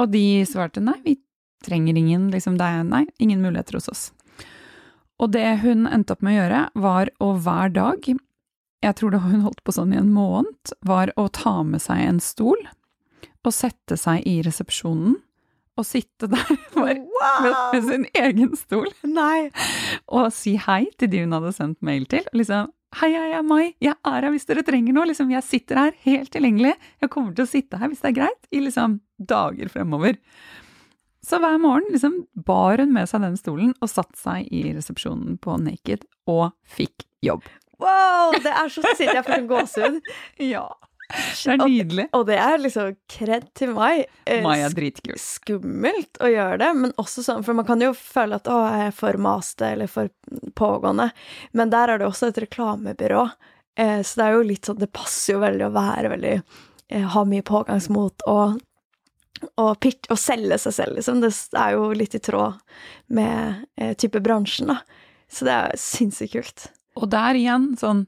Og 0.00 0.10
de 0.14 0.42
svarte 0.48 0.82
nei, 0.82 0.96
vi 1.04 1.18
trenger 1.66 1.98
ingen, 1.98 2.30
liksom 2.32 2.56
det 2.58 2.70
er 2.72 2.86
nei, 2.88 3.04
ingen 3.20 3.42
muligheter 3.44 3.76
hos 3.76 3.90
oss. 3.92 4.06
Og 5.20 5.32
det 5.34 5.46
hun 5.64 5.86
endte 5.86 6.16
opp 6.16 6.24
med 6.24 6.34
å 6.34 6.40
gjøre, 6.40 6.60
var 6.80 7.12
å 7.20 7.30
hver 7.44 7.72
dag, 7.76 8.10
jeg 8.80 8.96
tror 8.96 9.12
det 9.12 9.22
hun 9.26 9.42
holdt 9.44 9.60
på 9.66 9.74
sånn 9.76 9.92
i 9.92 10.00
en 10.00 10.12
måned, 10.14 10.72
var 10.88 11.12
å 11.20 11.28
ta 11.28 11.60
med 11.66 11.82
seg 11.84 12.00
en 12.06 12.20
stol 12.24 12.60
og 13.40 13.52
sette 13.56 13.96
seg 14.00 14.24
i 14.28 14.40
resepsjonen 14.44 15.18
og 15.80 15.86
sitte 15.86 16.28
der 16.28 16.50
med, 16.80 17.06
med, 17.44 17.86
sin 17.86 18.04
egen 18.16 18.52
stol 18.58 18.90
Nei. 19.06 19.48
og 20.12 20.28
si 20.34 20.56
hei 20.60 20.84
til 21.00 21.12
de 21.12 21.24
hun 21.24 21.36
hadde 21.36 21.54
sendt 21.56 21.80
mail 21.84 22.06
til. 22.10 22.26
og 22.32 22.40
liksom 22.42 22.70
Hei, 22.98 23.12
jeg 23.14 23.36
er 23.38 23.44
Mai, 23.46 23.76
jeg 23.78 23.94
er 23.94 24.24
her 24.24 24.32
hvis 24.34 24.48
dere 24.48 24.64
trenger 24.66 24.96
noe. 24.96 25.06
Liksom, 25.06 25.28
jeg 25.30 25.46
sitter 25.46 25.78
her 25.78 25.92
helt 26.02 26.32
tilgjengelig. 26.34 26.72
Jeg 26.98 27.12
kommer 27.12 27.36
til 27.38 27.46
å 27.46 27.50
sitte 27.52 27.78
her 27.78 27.86
hvis 27.86 28.00
det 28.02 28.08
er 28.08 28.16
greit, 28.16 28.48
i 28.50 28.64
liksom 28.64 28.96
dager 29.30 29.70
fremover. 29.70 30.18
Så 31.26 31.38
hver 31.40 31.58
morgen 31.60 31.90
liksom 31.92 32.22
bar 32.46 32.80
hun 32.80 32.92
med 32.94 33.08
seg 33.10 33.24
den 33.24 33.36
stolen 33.36 33.74
og 33.80 33.90
satte 33.92 34.16
seg 34.18 34.48
i 34.48 34.64
resepsjonen 34.72 35.36
på 35.42 35.58
Naked 35.60 36.06
og 36.30 36.50
fikk 36.64 37.04
jobb. 37.24 37.44
Wow! 37.80 38.36
Det 38.40 38.52
er 38.52 38.70
så 38.72 38.84
sitter 38.94 39.18
jeg 39.18 39.26
for 39.26 39.36
en 39.36 39.50
gåsehud. 39.50 40.00
ja. 40.54 40.68
Det 41.10 41.54
er 41.56 41.60
nydelig. 41.64 42.06
Og, 42.12 42.20
og, 42.20 42.26
det 42.28 42.38
er 42.38 42.60
liksom 42.62 42.94
kred 43.10 43.46
til 43.58 43.72
meg. 43.74 44.04
Eh, 44.30 44.42
Mai 44.44 44.60
er 44.62 44.74
dritkul. 44.74 45.16
Skummelt 45.20 46.20
å 46.22 46.30
gjøre 46.30 46.60
det, 46.62 46.70
men 46.84 46.94
også 47.02 47.24
sånn, 47.26 47.44
for 47.46 47.58
man 47.58 47.66
kan 47.68 47.82
jo 47.82 47.90
føle 47.96 48.38
at 48.38 48.50
å, 48.50 48.60
jeg 48.70 48.90
er 48.92 48.96
for 48.96 49.20
maste 49.22 49.72
eller 49.74 49.90
for 49.90 50.12
pågående, 50.58 51.10
men 51.58 51.72
der 51.74 51.94
er 51.94 52.00
det 52.00 52.08
også 52.08 52.30
et 52.30 52.40
reklamebyrå, 52.46 53.26
eh, 53.80 54.00
så 54.06 54.20
det 54.20 54.26
er 54.26 54.36
jo 54.36 54.48
litt 54.52 54.70
sånn, 54.70 54.80
det 54.80 54.92
passer 54.94 55.34
jo 55.34 55.42
veldig 55.42 55.66
å 55.66 55.74
være 55.74 56.14
veldig 56.14 56.34
eh, 56.38 57.08
ha 57.16 57.24
mye 57.26 57.46
pågangsmot 57.50 58.28
og 58.30 58.60
å, 59.56 59.72
pitch, 59.80 60.10
å 60.12 60.16
selge 60.18 60.58
seg 60.62 60.76
selv, 60.76 60.98
liksom. 60.98 61.20
Det 61.24 61.32
er 61.58 61.76
jo 61.76 61.90
litt 61.96 62.16
i 62.16 62.22
tråd 62.22 62.60
med 63.16 63.66
eh, 63.76 63.94
type 63.98 64.22
bransjen, 64.24 64.72
da. 64.72 64.80
Så 65.30 65.46
det 65.46 65.56
er 65.56 65.78
sinnssykt 65.78 66.34
kult. 66.34 66.66
Og 66.98 67.06
der 67.12 67.38
igjen, 67.38 67.70
sånn 67.80 68.06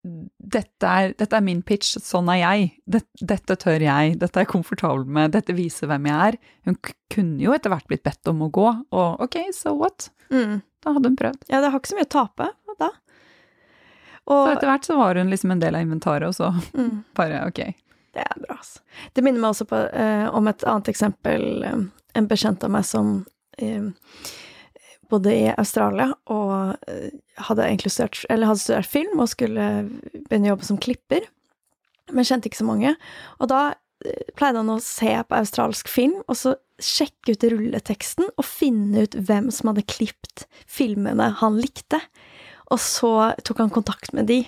dette 0.00 0.88
er, 0.88 1.10
dette 1.18 1.36
er, 1.36 1.44
min 1.44 1.60
pitch, 1.66 1.98
sånn 2.00 2.30
er 2.32 2.40
jeg. 2.40 2.70
Dette, 2.88 3.26
dette 3.32 3.56
tør 3.60 3.82
jeg, 3.84 4.14
dette 4.22 4.38
er 4.38 4.46
jeg 4.46 4.52
komfortabel 4.54 5.04
med, 5.04 5.34
dette 5.34 5.52
viser 5.56 5.90
hvem 5.90 6.08
jeg 6.08 6.30
er. 6.30 6.38
Hun 6.68 6.78
kunne 7.12 7.42
jo 7.42 7.52
etter 7.52 7.72
hvert 7.72 7.88
blitt 7.90 8.06
bedt 8.06 8.30
om 8.32 8.46
å 8.46 8.48
gå, 8.54 8.70
og 8.96 9.26
ok, 9.26 9.42
so 9.56 9.74
what? 9.76 10.08
Mm. 10.32 10.62
Da 10.80 10.94
hadde 10.96 11.12
hun 11.12 11.20
prøvd. 11.20 11.44
Ja, 11.50 11.60
det 11.60 11.74
har 11.74 11.82
ikke 11.82 11.92
så 11.92 11.98
mye 11.98 12.08
å 12.08 12.14
tape 12.16 12.48
da. 12.80 12.88
Og, 14.30 14.46
så 14.46 14.50
etter 14.54 14.70
hvert 14.70 14.86
så 14.86 14.96
var 14.96 15.18
hun 15.18 15.32
liksom 15.32 15.52
en 15.52 15.60
del 15.60 15.76
av 15.76 15.84
inventaret, 15.84 16.30
og 16.30 16.36
så 16.36 16.52
mm. 16.78 16.92
bare 17.18 17.44
ok. 17.50 17.64
Det 18.14 18.22
er 18.24 18.42
bra, 18.42 18.56
altså. 18.58 18.82
Det 19.14 19.22
minner 19.24 19.42
meg 19.42 19.52
også 19.54 19.66
på, 19.70 19.80
eh, 19.94 20.26
om 20.34 20.48
et 20.50 20.64
annet 20.66 20.90
eksempel. 20.90 21.64
Eh, 21.66 21.82
en 22.18 22.30
bekjent 22.30 22.64
av 22.66 22.72
meg 22.74 22.86
som 22.88 23.20
eh, 23.62 23.90
bodde 25.10 25.34
i 25.34 25.50
Australia 25.58 26.10
og 26.30 26.76
eh, 26.90 27.12
hadde 27.48 27.68
studert, 27.86 28.24
eller 28.30 28.50
hadde 28.50 28.62
studert 28.62 28.90
film 28.90 29.20
og 29.20 29.30
skulle 29.32 29.68
begynne 30.26 30.50
å 30.50 30.54
jobbe 30.54 30.68
som 30.68 30.80
klipper, 30.80 31.28
men 32.10 32.26
kjente 32.26 32.50
ikke 32.50 32.62
så 32.62 32.68
mange. 32.68 32.96
Og 33.38 33.50
da 33.52 33.62
eh, 34.04 34.32
pleide 34.38 34.62
han 34.62 34.74
å 34.74 34.80
se 34.82 35.12
på 35.22 35.38
australsk 35.38 35.90
film, 35.90 36.18
og 36.26 36.38
så 36.38 36.56
sjekke 36.80 37.34
ut 37.36 37.44
rulleteksten 37.52 38.30
og 38.30 38.46
finne 38.46 39.04
ut 39.04 39.16
hvem 39.28 39.50
som 39.52 39.70
hadde 39.70 39.86
klippet 39.90 40.46
filmene 40.64 41.28
han 41.42 41.58
likte. 41.60 42.00
Og 42.70 42.80
så 42.82 43.12
tok 43.44 43.64
han 43.64 43.74
kontakt 43.74 44.14
med 44.16 44.30
de 44.30 44.44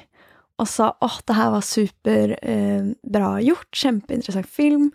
og 0.60 0.68
sa 0.68 0.92
åh, 1.00 1.18
det 1.26 1.36
her 1.36 1.50
var 1.54 1.64
superbra 1.66 3.30
eh, 3.38 3.44
gjort, 3.46 3.70
kjempeinteressant 3.76 4.48
film, 4.50 4.90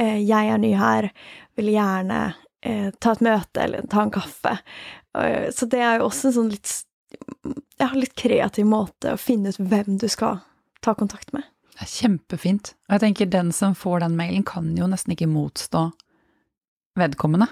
eh, 0.00 0.20
jeg 0.24 0.50
er 0.50 0.60
ny 0.62 0.72
her, 0.78 1.10
vil 1.58 1.70
gjerne 1.74 2.20
eh, 2.64 2.90
ta 2.98 3.14
et 3.14 3.24
møte 3.24 3.62
eller 3.62 3.86
ta 3.90 4.04
en 4.04 4.14
kaffe. 4.14 4.56
Eh, 5.18 5.50
så 5.54 5.68
det 5.70 5.82
er 5.84 5.98
jo 5.98 6.08
også 6.08 6.30
en 6.30 6.36
sånn 6.38 6.52
litt, 6.54 6.74
ja, 7.80 7.90
litt 7.94 8.16
kreativ 8.18 8.68
måte 8.70 9.14
å 9.14 9.20
finne 9.20 9.52
ut 9.52 9.60
hvem 9.60 9.98
du 10.00 10.08
skal 10.10 10.40
ta 10.84 10.96
kontakt 10.98 11.34
med. 11.36 11.46
Det 11.74 11.82
er 11.82 11.90
kjempefint. 11.90 12.74
Og 12.86 12.96
jeg 12.96 13.04
tenker 13.08 13.30
den 13.30 13.50
som 13.54 13.74
får 13.78 14.04
den 14.04 14.16
mailen, 14.18 14.46
kan 14.46 14.72
jo 14.78 14.88
nesten 14.90 15.14
ikke 15.14 15.30
motstå 15.30 15.88
vedkommende. 16.98 17.48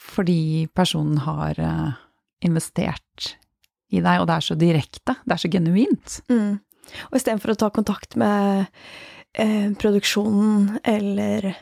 Fordi 0.00 0.68
personen 0.74 1.22
har 1.26 1.58
eh, 1.60 1.98
investert 2.46 3.34
i 3.90 4.02
deg, 4.02 4.20
og 4.20 4.28
det 4.30 4.36
er 4.36 4.46
så 4.46 4.56
direkte. 4.58 5.16
Det 5.24 5.36
er 5.36 5.42
så 5.42 5.50
genuint. 5.52 6.18
Mm. 6.30 6.58
Og 7.10 7.18
istedenfor 7.18 7.54
å 7.54 7.60
ta 7.60 7.70
kontakt 7.74 8.16
med 8.18 8.66
eh, 9.34 9.70
produksjonen 9.78 10.80
eller 10.88 11.52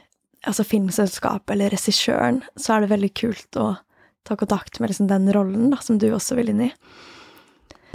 altså 0.46 0.64
filmselskapet 0.64 1.54
eller 1.54 1.74
regissøren, 1.74 2.42
så 2.56 2.76
er 2.76 2.84
det 2.84 2.92
veldig 2.94 3.12
kult 3.18 3.60
å 3.60 3.68
ta 4.28 4.36
kontakt 4.36 4.80
med 4.80 4.92
liksom 4.92 5.08
den 5.10 5.30
rollen 5.34 5.70
da, 5.72 5.80
som 5.82 5.98
du 6.00 6.10
også 6.12 6.38
vil 6.38 6.52
inn 6.52 6.66
i. 6.68 6.72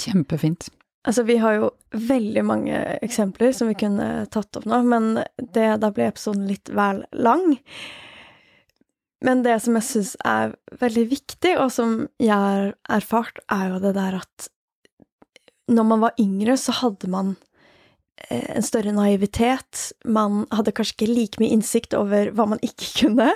Kjempefint. 0.02 0.70
Altså, 1.04 1.26
vi 1.28 1.36
har 1.38 1.58
jo 1.58 1.70
veldig 1.92 2.44
mange 2.48 2.80
eksempler 3.04 3.52
som 3.56 3.68
vi 3.68 3.76
kunne 3.76 4.26
tatt 4.32 4.56
opp 4.60 4.66
nå, 4.70 4.80
men 4.88 5.18
det, 5.38 5.68
da 5.84 5.92
blir 5.92 6.08
episoden 6.08 6.48
litt 6.48 6.72
vel 6.72 7.04
lang. 7.12 7.58
Men 9.24 9.44
det 9.46 9.56
som 9.64 9.78
jeg 9.80 9.88
syns 9.88 10.16
er 10.28 10.56
veldig 10.82 11.06
viktig, 11.14 11.56
og 11.62 11.72
som 11.72 11.96
jeg 12.22 12.36
har 12.36 12.74
erfart, 12.92 13.40
er 13.52 13.72
jo 13.72 13.82
det 13.84 13.96
der 13.96 14.20
at 14.20 14.50
når 15.72 15.86
man 15.88 16.04
var 16.04 16.20
yngre, 16.20 16.58
så 16.60 16.76
hadde 16.76 17.08
man 17.12 17.36
Eh, 18.30 18.56
en 18.56 18.64
større 18.64 18.92
naivitet. 18.92 19.92
Man 20.06 20.46
hadde 20.52 20.74
kanskje 20.76 20.96
ikke 20.96 21.14
like 21.14 21.42
mye 21.42 21.54
innsikt 21.56 21.96
over 21.98 22.32
hva 22.36 22.48
man 22.54 22.62
ikke 22.64 22.90
kunne, 23.02 23.32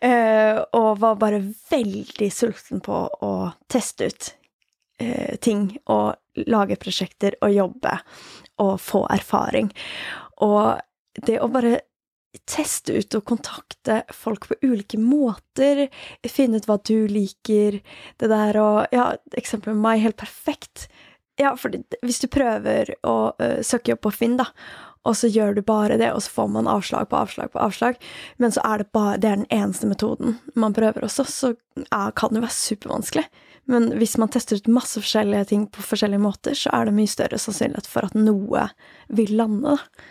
eh, 0.00 0.58
og 0.74 1.02
var 1.02 1.20
bare 1.20 1.42
veldig 1.70 2.30
sulten 2.32 2.82
på 2.84 3.04
å 3.22 3.34
teste 3.70 4.08
ut 4.08 4.30
eh, 5.02 5.36
ting 5.44 5.68
og 5.92 6.46
lage 6.48 6.80
prosjekter 6.80 7.36
og 7.44 7.54
jobbe 7.54 7.98
og 8.64 8.74
få 8.82 9.04
erfaring. 9.12 9.70
Og 10.42 10.80
det 11.26 11.38
å 11.42 11.50
bare 11.52 11.78
teste 12.48 12.98
ut 12.98 13.16
og 13.18 13.24
kontakte 13.28 14.02
folk 14.14 14.48
på 14.50 14.58
ulike 14.62 14.98
måter, 15.00 15.86
finne 16.28 16.60
ut 16.60 16.68
hva 16.68 16.78
du 16.82 17.06
liker, 17.10 17.80
det 18.20 18.30
der 18.32 18.60
og 18.60 18.94
Ja, 18.94 19.12
eksempelet 19.38 19.76
med 19.76 19.84
meg, 19.84 20.02
helt 20.04 20.20
perfekt. 20.20 20.88
Ja, 21.40 21.54
for 21.58 21.74
hvis 22.04 22.20
du 22.22 22.28
prøver 22.30 22.94
å 23.02 23.34
uh, 23.40 23.60
søke 23.66 23.94
jobb 23.94 24.04
på 24.06 24.12
Finn, 24.14 24.36
da, 24.38 24.48
og 25.04 25.16
så 25.18 25.28
gjør 25.28 25.56
du 25.56 25.62
bare 25.66 25.98
det, 26.00 26.12
og 26.14 26.22
så 26.24 26.32
får 26.32 26.52
man 26.54 26.68
avslag 26.70 27.08
på 27.10 27.18
avslag 27.18 27.50
på 27.52 27.60
avslag, 27.60 27.98
men 28.40 28.54
så 28.54 28.62
er 28.64 28.80
det 28.80 28.92
bare 28.96 29.18
Det 29.20 29.28
er 29.28 29.42
den 29.42 29.50
eneste 29.52 29.88
metoden 29.90 30.38
man 30.54 30.76
prøver 30.76 31.04
også, 31.04 31.26
så 31.28 31.52
ja, 31.90 32.10
kan 32.16 32.32
det 32.32 32.40
jo 32.40 32.46
være 32.46 32.56
supervanskelig. 32.56 33.26
Men 33.68 33.90
hvis 33.98 34.16
man 34.20 34.28
tester 34.32 34.60
ut 34.60 34.68
masse 34.68 35.00
forskjellige 35.00 35.48
ting 35.52 35.66
på 35.72 35.84
forskjellige 35.84 36.20
måter, 36.20 36.56
så 36.56 36.72
er 36.76 36.88
det 36.88 36.96
mye 36.96 37.10
større 37.10 37.40
sannsynlighet 37.40 37.88
for 37.88 38.06
at 38.06 38.16
noe 38.16 38.68
vil 39.08 39.36
lande, 39.38 39.76
da. 39.76 40.10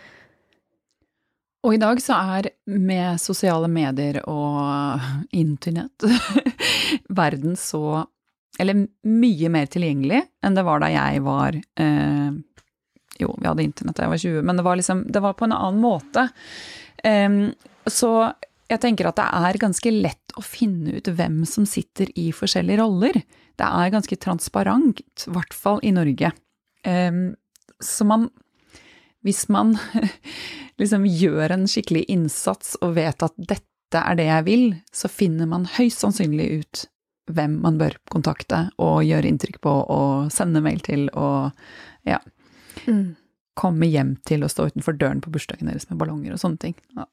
Og 1.64 1.72
i 1.72 1.80
dag 1.80 2.00
så 2.02 2.16
er 2.36 2.50
med 2.68 3.20
sosiale 3.22 3.70
medier 3.72 4.20
og 4.28 5.00
internett 5.44 6.04
verden 7.20 7.56
så 7.56 8.04
eller 8.60 8.84
mye 9.08 9.48
mer 9.50 9.66
tilgjengelig 9.66 10.20
enn 10.44 10.54
det 10.54 10.62
var 10.62 10.78
da 10.84 10.90
jeg 10.92 11.22
var 11.24 11.56
eh, 11.58 12.34
Jo, 13.18 13.32
vi 13.34 13.48
hadde 13.48 13.64
internett 13.64 13.96
da 13.98 14.04
jeg 14.04 14.12
var 14.12 14.20
20, 14.22 14.44
men 14.46 14.60
det 14.60 14.66
var 14.66 14.78
liksom 14.78 15.00
Det 15.10 15.22
var 15.24 15.34
på 15.34 15.48
en 15.48 15.56
annen 15.56 15.80
måte. 15.82 16.28
Eh, 17.02 17.38
så 17.90 18.10
jeg 18.70 18.80
tenker 18.80 19.08
at 19.10 19.18
det 19.18 19.26
er 19.26 19.58
ganske 19.60 19.90
lett 19.92 20.36
å 20.38 20.44
finne 20.44 20.94
ut 20.98 21.10
hvem 21.18 21.42
som 21.48 21.66
sitter 21.66 22.12
i 22.18 22.28
forskjellige 22.34 22.78
roller. 22.80 23.18
Det 23.58 23.66
er 23.66 23.92
ganske 23.92 24.16
transparent, 24.22 25.02
i 25.02 25.34
hvert 25.34 25.54
fall 25.54 25.82
i 25.82 25.92
Norge. 25.94 26.30
Eh, 26.86 27.18
så 27.82 28.06
man 28.08 28.30
Hvis 29.24 29.46
man 29.52 29.74
liksom 30.80 31.06
gjør 31.08 31.56
en 31.56 31.68
skikkelig 31.70 32.04
innsats 32.12 32.76
og 32.84 32.96
vet 32.98 33.24
at 33.24 33.34
dette 33.38 34.00
er 34.00 34.18
det 34.18 34.26
jeg 34.28 34.46
vil, 34.48 34.64
så 34.92 35.10
finner 35.12 35.48
man 35.50 35.68
høyst 35.76 36.02
sannsynlig 36.02 36.48
ut 36.60 36.84
hvem 37.32 37.56
man 37.64 37.78
bør 37.80 37.96
kontakte 38.12 38.66
og 38.82 39.04
gjøre 39.06 39.30
inntrykk 39.30 39.60
på 39.64 39.74
og 39.94 40.32
sende 40.34 40.60
mail 40.64 40.82
til 40.84 41.06
og 41.16 41.54
ja. 42.04 42.18
Mm. 42.84 43.14
Komme 43.56 43.86
hjem 43.88 44.16
til 44.26 44.44
og 44.44 44.50
stå 44.52 44.66
utenfor 44.72 44.98
døren 44.98 45.22
på 45.24 45.32
bursdagen 45.32 45.70
deres 45.70 45.88
med 45.88 46.00
ballonger 46.00 46.34
og 46.34 46.42
sånne 46.42 46.60
ting. 46.60 46.74
Ja. 46.98 47.06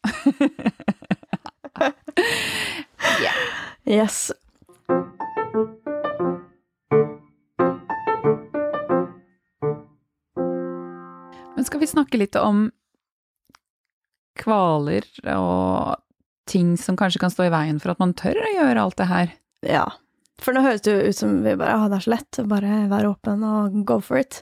yeah. 3.22 3.42
Yes. 3.92 4.32
Men 11.62 11.66
skal 11.66 11.80
vi 11.80 11.88
snakke 11.88 12.18
litt 12.18 12.34
om 12.42 12.72
kvaler 14.42 15.06
og 15.30 16.00
ting 16.50 16.72
som 16.74 16.96
kanskje 16.98 17.20
kan 17.22 17.30
stå 17.30 17.46
i 17.46 17.52
veien 17.54 17.78
for 17.78 17.94
at 17.94 18.00
man 18.02 18.16
tør 18.18 18.40
å 18.42 18.54
gjøre 18.56 18.82
alt 18.82 18.98
det 18.98 19.06
her? 19.12 19.36
Ja. 19.70 19.84
For 20.42 20.58
nå 20.58 20.64
høres 20.66 20.82
det 20.82 20.96
jo 20.96 21.12
ut 21.12 21.20
som 21.20 21.36
vi 21.46 21.54
bare 21.54 21.76
ah, 21.78 21.86
det 21.86 22.00
er 22.00 22.06
så 22.08 22.14
lett 22.16 22.40
bare 22.50 22.80
være 22.90 23.12
åpen 23.12 23.46
og 23.46 23.76
go 23.86 24.00
for 24.02 24.24
it. 24.24 24.40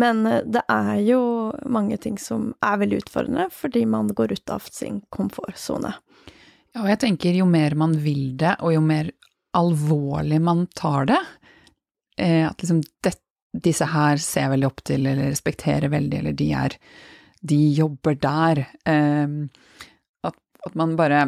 Men 0.00 0.24
eh, 0.24 0.40
det 0.48 0.62
er 0.72 1.02
jo 1.04 1.20
mange 1.68 2.00
ting 2.00 2.16
som 2.16 2.54
er 2.64 2.80
veldig 2.80 3.02
utfordrende, 3.02 3.50
fordi 3.52 3.84
man 3.84 4.08
går 4.08 4.32
ut 4.32 4.56
av 4.56 4.64
sin 4.72 5.02
komfortsone. 5.12 5.92
Ja, 6.72 6.86
og 6.86 6.88
jeg 6.88 7.02
tenker 7.04 7.36
jo 7.36 7.52
mer 7.52 7.76
man 7.76 7.98
vil 8.00 8.30
det, 8.40 8.54
og 8.64 8.72
jo 8.72 8.80
mer 8.80 9.12
alvorlig 9.60 10.40
man 10.40 10.64
tar 10.72 11.12
det, 11.12 11.20
eh, 12.16 12.48
at 12.48 12.64
liksom 12.64 12.80
det, 13.04 13.18
disse 13.52 13.86
her 13.92 14.20
ser 14.22 14.46
jeg 14.46 14.54
veldig 14.54 14.68
opp 14.68 14.84
til, 14.88 15.06
eller 15.06 15.30
respekterer 15.30 15.92
veldig, 15.92 16.18
eller 16.22 16.36
de 16.36 16.52
er 16.56 16.76
De 17.42 17.58
jobber 17.74 18.14
der. 18.14 18.66
Eh, 18.88 19.34
at, 20.24 20.38
at 20.66 20.78
man 20.78 20.96
bare 20.96 21.26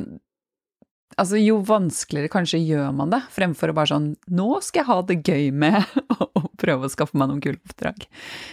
Altså, 1.14 1.38
jo 1.38 1.60
vanskeligere 1.62 2.32
kanskje 2.32 2.58
gjør 2.58 2.88
man 2.96 3.12
det, 3.12 3.20
fremfor 3.30 3.70
å 3.70 3.74
bare 3.76 3.92
sånn 3.92 4.08
Nå 4.34 4.48
skal 4.66 4.82
jeg 4.82 4.88
ha 4.88 4.96
det 5.06 5.20
gøy 5.22 5.52
med 5.54 5.78
å 6.18 6.48
prøve 6.58 6.88
å 6.88 6.90
skaffe 6.90 7.18
meg 7.18 7.30
noen 7.30 7.42
kule 7.44 7.60
oppdrag. 7.60 8.06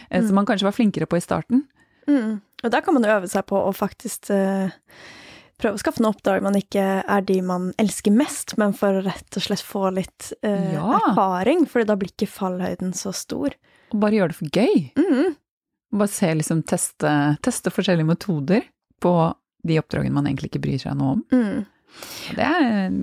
Eh, 0.10 0.20
mm. 0.20 0.28
Som 0.28 0.38
man 0.38 0.50
kanskje 0.50 0.68
var 0.68 0.76
flinkere 0.78 1.08
på 1.10 1.18
i 1.18 1.24
starten. 1.24 1.66
Mm. 2.10 2.42
Og 2.62 2.74
der 2.74 2.84
kan 2.86 2.98
man 2.98 3.08
øve 3.10 3.30
seg 3.32 3.48
på 3.50 3.58
å 3.58 3.72
faktisk 3.74 4.30
uh, 4.34 4.70
prøve 5.62 5.78
å 5.78 5.82
skaffe 5.82 6.02
noen 6.02 6.16
oppdrag 6.16 6.44
man 6.46 6.58
ikke 6.58 6.86
er 7.02 7.26
de 7.28 7.38
man 7.46 7.70
elsker 7.82 8.14
mest, 8.16 8.56
men 8.62 8.74
for 8.78 9.00
å 9.00 9.04
rett 9.06 9.38
og 9.38 9.46
slett 9.46 9.64
få 9.66 9.92
litt 9.96 10.32
uh, 10.46 10.74
ja. 10.74 10.88
erfaring, 11.00 11.68
for 11.70 11.86
da 11.88 11.98
blir 12.00 12.14
ikke 12.14 12.30
fallhøyden 12.32 12.96
så 12.98 13.14
stor. 13.16 13.56
Og 13.92 14.00
bare 14.02 14.18
gjøre 14.18 14.34
det 14.34 14.40
for 14.40 14.58
gøy. 14.62 14.88
Mm. 14.98 15.36
Bare 16.02 16.12
se, 16.12 16.32
liksom, 16.40 16.64
teste, 16.68 17.14
teste 17.44 17.74
forskjellige 17.74 18.10
metoder 18.14 18.66
på 19.04 19.14
de 19.68 19.78
oppdragene 19.82 20.16
man 20.16 20.30
egentlig 20.30 20.52
ikke 20.52 20.64
bryr 20.64 20.82
seg 20.82 20.98
noe 20.98 21.18
om. 21.18 21.24
Mm. 21.34 21.62
Det, 22.38 22.50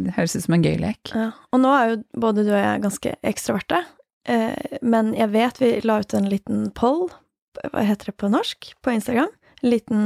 det 0.07 0.16
høres 0.16 0.37
ut 0.37 0.47
som 0.47 0.57
en 0.57 0.64
gøy 0.64 0.79
lek. 0.81 1.12
Ja. 1.12 1.31
Og 1.53 1.62
nå 1.62 1.73
er 1.77 1.90
jo 1.90 1.99
både 2.25 2.44
du 2.47 2.53
og 2.55 2.61
jeg 2.61 2.85
ganske 2.87 3.14
ekstroverte, 3.31 3.83
eh, 4.31 4.79
men 4.81 5.12
jeg 5.18 5.33
vet 5.35 5.61
vi 5.62 5.73
la 5.85 6.01
ut 6.03 6.16
en 6.16 6.31
liten 6.31 6.68
poll, 6.77 7.07
hva 7.59 7.85
heter 7.85 8.12
det 8.12 8.18
på 8.21 8.31
norsk, 8.33 8.73
på 8.85 8.94
Instagram? 8.94 9.31
En 9.59 9.73
liten 9.73 10.03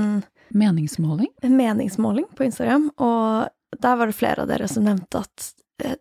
Meningsmåling? 0.52 1.30
Meningsmåling 1.42 2.26
på 2.36 2.44
Instagram, 2.44 2.90
og 2.96 3.80
der 3.82 3.98
var 3.98 4.10
det 4.10 4.16
flere 4.16 4.44
av 4.44 4.50
dere 4.50 4.68
som 4.68 4.84
nevnte 4.84 5.22
at 5.24 5.48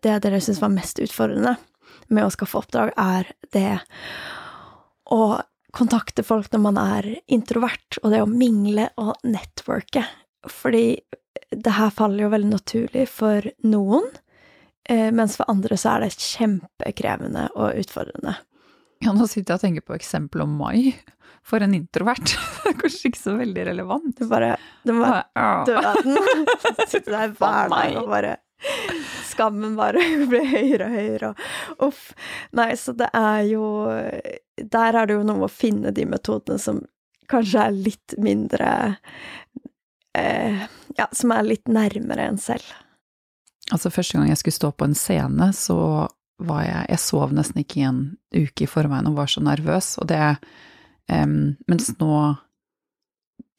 det 0.04 0.18
dere 0.22 0.40
syns 0.44 0.60
var 0.62 0.74
mest 0.74 1.00
utfordrende 1.02 1.56
med 2.12 2.26
å 2.26 2.32
skaffe 2.32 2.60
oppdrag, 2.60 2.92
er 2.96 3.30
det 3.54 3.80
å 5.12 5.40
kontakte 5.72 6.24
folk 6.26 6.52
når 6.52 6.62
man 6.66 6.80
er 6.80 7.08
introvert, 7.32 7.98
og 8.02 8.12
det 8.12 8.20
å 8.22 8.28
mingle 8.28 8.90
og 9.00 9.14
networke. 9.24 10.04
Fordi 10.48 11.00
det 11.52 11.74
her 11.78 11.92
faller 11.94 12.26
jo 12.26 12.32
veldig 12.32 12.52
naturlig 12.52 13.06
for 13.10 13.46
noen, 13.64 14.08
eh, 14.88 15.10
mens 15.14 15.38
for 15.38 15.48
andre 15.50 15.78
så 15.80 15.96
er 15.96 16.04
det 16.04 16.16
kjempekrevende 16.18 17.48
og 17.56 17.80
utfordrende. 17.80 18.36
Ja, 19.02 19.12
nå 19.12 19.26
sitter 19.26 19.54
jeg 19.54 19.58
og 19.58 19.64
tenker 19.64 19.86
på 19.86 19.96
eksempelet 19.96 20.46
om 20.46 20.54
Mai. 20.60 20.92
For 21.42 21.64
en 21.64 21.74
introvert. 21.74 22.34
Kanskje 22.80 23.10
ikke 23.10 23.18
så 23.22 23.34
veldig 23.38 23.64
relevant. 23.72 24.14
Du 24.18 24.28
bare 24.30 24.54
Du 24.86 24.92
må 24.94 25.08
Ja. 25.34 25.48
døden. 25.66 26.16
Sitte 26.92 27.10
der 27.10 27.32
hver 27.38 27.68
dag 27.72 27.96
og 28.02 28.08
bare 28.12 28.36
Skammen 29.26 29.74
bare 29.74 29.98
blir 30.30 30.44
høyere 30.46 30.86
og 30.86 30.92
høyere, 30.94 31.30
og 31.32 31.86
uff. 31.88 32.02
Nei, 32.54 32.68
så 32.78 32.92
det 32.94 33.08
er 33.18 33.40
jo 33.50 33.64
Der 34.62 34.98
er 35.00 35.08
det 35.10 35.16
jo 35.16 35.24
noe 35.26 35.40
med 35.40 35.48
å 35.48 35.50
finne 35.50 35.90
de 35.96 36.04
metodene 36.06 36.60
som 36.62 36.78
kanskje 37.32 37.64
er 37.64 37.74
litt 37.74 38.14
mindre 38.22 38.70
eh, 40.14 40.62
Ja, 40.98 41.08
som 41.12 41.32
er 41.34 41.42
litt 41.48 41.66
nærmere 41.72 42.28
en 42.28 42.38
selv. 42.38 42.66
Altså, 43.72 43.90
første 43.94 44.18
gang 44.18 44.28
jeg 44.30 44.38
skulle 44.42 44.58
stå 44.60 44.70
på 44.76 44.84
en 44.88 44.94
scene, 44.98 45.50
så 45.56 45.76
var 46.42 46.62
jeg 46.66 46.86
Jeg 46.92 46.98
sov 47.02 47.32
nesten 47.34 47.62
ikke 47.62 47.80
i 47.80 47.86
en 47.88 48.00
uke 48.34 48.64
i 48.66 48.70
forveien 48.70 49.06
og 49.10 49.16
var 49.20 49.30
så 49.30 49.42
nervøs, 49.44 49.94
og 50.02 50.08
det 50.10 50.22
em, 51.10 51.56
Mens 51.70 51.90
nå 51.98 52.16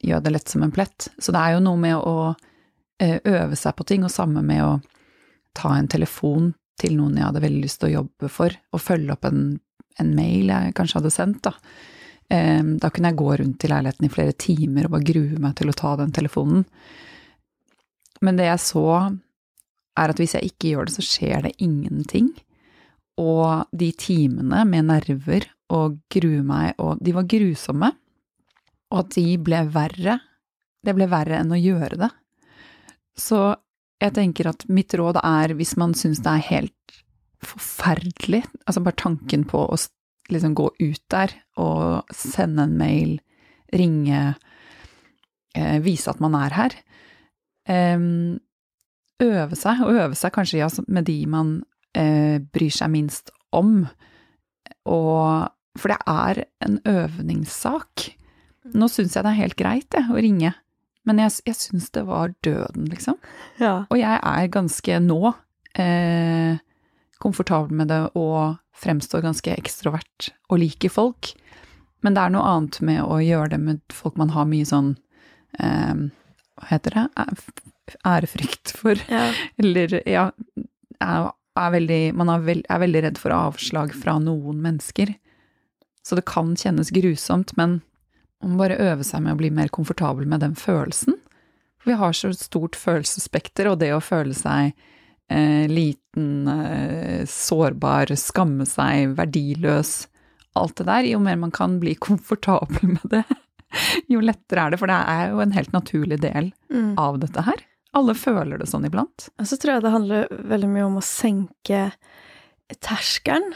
gjør 0.03 0.23
det 0.23 0.33
lett 0.35 0.49
som 0.51 0.63
en 0.63 0.73
plett. 0.73 1.07
Så 1.17 1.31
det 1.31 1.39
er 1.39 1.55
jo 1.55 1.63
noe 1.63 1.79
med 1.79 1.95
å 1.97 2.33
eh, 2.99 3.19
øve 3.23 3.55
seg 3.59 3.75
på 3.77 3.87
ting, 3.87 4.03
og 4.03 4.11
samme 4.11 4.43
med 4.45 4.63
å 4.65 4.73
ta 5.55 5.75
en 5.77 5.87
telefon 5.87 6.51
til 6.81 6.97
noen 6.97 7.17
jeg 7.19 7.27
hadde 7.27 7.43
veldig 7.43 7.63
lyst 7.63 7.81
til 7.81 7.91
å 7.91 7.97
jobbe 7.99 8.29
for, 8.31 8.55
og 8.73 8.81
følge 8.81 9.13
opp 9.15 9.27
en, 9.29 9.43
en 10.01 10.13
mail 10.17 10.51
jeg 10.51 10.75
kanskje 10.77 10.99
hadde 10.99 11.13
sendt, 11.13 11.43
da. 11.47 11.55
Um, 12.33 12.77
Da 12.81 12.89
kunne 12.89 13.11
jeg 13.11 13.19
gå 13.19 13.33
rundt 13.37 13.63
i 13.63 13.69
leiligheten 13.69 14.07
i 14.07 14.11
flere 14.11 14.33
timer 14.39 14.87
og 14.87 14.95
bare 14.95 15.05
grue 15.05 15.41
meg 15.43 15.57
til 15.59 15.69
å 15.69 15.75
ta 15.77 15.93
den 15.99 16.13
telefonen. 16.15 16.63
Men 18.23 18.39
det 18.39 18.47
jeg 18.47 18.61
så, 18.63 18.87
er 19.99 20.09
at 20.09 20.19
hvis 20.19 20.33
jeg 20.37 20.53
ikke 20.53 20.71
gjør 20.71 20.87
det, 20.87 20.95
så 20.95 21.05
skjer 21.05 21.45
det 21.45 21.53
ingenting. 21.61 22.31
Og 23.21 23.67
de 23.75 23.91
timene 23.99 24.63
med 24.65 24.87
nerver 24.89 25.45
og 25.73 25.99
grue 26.11 26.43
meg, 26.45 26.73
og 26.81 27.01
de 27.03 27.13
var 27.15 27.27
grusomme, 27.29 27.89
og 28.93 28.99
at 29.01 29.15
de 29.15 29.25
ble 29.41 29.63
verre. 29.73 30.19
Det 30.83 30.93
ble 30.95 31.07
verre 31.09 31.39
enn 31.39 31.53
å 31.55 31.59
gjøre 31.59 31.97
det. 32.03 32.11
Så 33.17 33.39
jeg 34.03 34.15
tenker 34.17 34.49
at 34.51 34.65
mitt 34.73 34.93
råd 34.99 35.21
er, 35.23 35.55
hvis 35.57 35.75
man 35.79 35.95
syns 35.97 36.21
det 36.23 36.31
er 36.33 36.47
helt 36.49 36.97
forferdelig, 37.43 38.43
altså 38.67 38.83
bare 38.83 38.99
tanken 38.99 39.45
på 39.49 39.65
å 39.65 39.77
liksom 40.31 40.55
gå 40.55 40.69
ut 40.79 41.03
der 41.11 41.33
og 41.59 42.13
sende 42.15 42.67
en 42.67 42.77
mail, 42.79 43.17
ringe, 43.73 44.35
eh, 45.55 45.77
vise 45.83 46.11
at 46.11 46.21
man 46.23 46.35
er 46.39 46.55
her, 46.55 46.75
em, 47.67 48.39
øve 49.23 49.55
seg, 49.55 49.81
og 49.83 49.93
øve 49.93 50.19
seg 50.19 50.33
kanskje 50.35 50.85
med 50.87 51.07
de 51.07 51.17
man 51.27 51.55
eh, 51.95 52.39
bryr 52.39 52.73
seg 52.73 52.91
minst 52.91 53.31
om. 53.53 53.87
Og, 54.89 55.49
for 55.79 55.93
det 55.93 55.99
er 56.09 56.43
en 56.65 56.79
øvningssak. 56.87 58.09
Nå 58.73 58.87
syns 58.91 59.15
jeg 59.17 59.25
det 59.25 59.31
er 59.31 59.41
helt 59.41 59.57
greit, 59.59 59.89
det, 59.93 60.05
å 60.11 60.19
ringe. 60.21 60.53
Men 61.07 61.19
jeg, 61.19 61.35
jeg 61.49 61.59
syns 61.59 61.89
det 61.95 62.05
var 62.07 62.31
døden, 62.45 62.87
liksom. 62.91 63.17
Ja. 63.59 63.83
Og 63.89 63.99
jeg 63.99 64.19
er 64.19 64.51
ganske 64.53 64.99
nå 65.03 65.33
eh, 65.79 66.59
komfortabel 67.23 67.75
med 67.75 67.91
det 67.91 68.01
og 68.19 68.59
fremstår 68.83 69.23
ganske 69.25 69.55
ekstrovert 69.55 70.31
og 70.49 70.61
liker 70.63 70.91
folk. 70.93 71.33
Men 72.03 72.15
det 72.15 72.23
er 72.23 72.33
noe 72.35 72.47
annet 72.47 72.79
med 72.83 73.03
å 73.03 73.19
gjøre 73.23 73.53
det 73.55 73.61
med 73.63 73.95
folk 73.95 74.17
man 74.19 74.33
har 74.35 74.47
mye 74.49 74.67
sånn 74.67 74.93
eh, 75.59 76.07
Hva 76.59 76.69
heter 76.71 76.97
det? 76.97 77.05
Ærefrykt 78.07 78.75
for. 78.79 78.99
ja. 79.11 79.27
Eller 79.59 79.99
ja, 80.07 80.29
er, 81.03 81.29
er 81.59 81.75
veldig, 81.75 82.01
man 82.19 82.31
er, 82.31 82.47
veld, 82.47 82.67
er 82.71 82.83
veldig 82.83 83.03
redd 83.07 83.19
for 83.19 83.35
avslag 83.35 83.95
fra 83.97 84.17
noen 84.23 84.63
mennesker. 84.63 85.11
Så 86.03 86.15
det 86.19 86.25
kan 86.27 86.53
kjennes 86.59 86.91
grusomt, 86.91 87.53
men 87.57 87.81
man 88.43 88.51
må 88.55 88.57
bare 88.65 88.75
øve 88.91 89.05
seg 89.07 89.21
med 89.23 89.33
å 89.35 89.39
bli 89.39 89.49
mer 89.55 89.69
komfortabel 89.71 90.25
med 90.27 90.41
den 90.43 90.55
følelsen. 90.59 91.15
For 91.79 91.91
vi 91.93 91.99
har 91.99 92.15
så 92.15 92.31
stort 92.35 92.75
følelsesspekter, 92.79 93.69
og 93.71 93.79
det 93.79 93.93
å 93.95 94.01
føle 94.03 94.35
seg 94.35 94.73
eh, 95.31 95.63
liten, 95.71 96.47
eh, 96.51 97.23
sårbar, 97.27 98.11
skamme 98.19 98.67
seg, 98.67 99.15
verdiløs, 99.17 100.07
alt 100.59 100.75
det 100.77 100.85
der, 100.91 101.07
jo 101.13 101.19
mer 101.23 101.39
man 101.39 101.51
kan 101.55 101.79
bli 101.81 101.95
komfortabel 102.07 102.93
med 102.97 103.07
det, 103.15 103.23
jo 104.11 104.19
lettere 104.21 104.67
er 104.67 104.73
det, 104.75 104.77
for 104.83 104.91
det 104.91 104.99
er 105.15 105.31
jo 105.31 105.39
en 105.41 105.55
helt 105.55 105.71
naturlig 105.73 106.19
del 106.21 106.51
Mm. 106.73 106.95
av 106.97 107.19
dette 107.21 107.41
her. 107.45 107.59
Alle 107.93 108.15
føler 108.17 108.57
det 108.57 108.65
sånn 108.69 108.85
iblant. 108.87 109.27
Og 109.37 109.45
så 109.45 109.57
tror 109.61 109.75
jeg 109.75 109.83
det 109.85 109.91
handler 109.93 110.27
veldig 110.49 110.69
mye 110.73 110.85
om 110.87 110.95
å 110.97 111.03
senke 111.05 111.91
terskelen, 112.81 113.53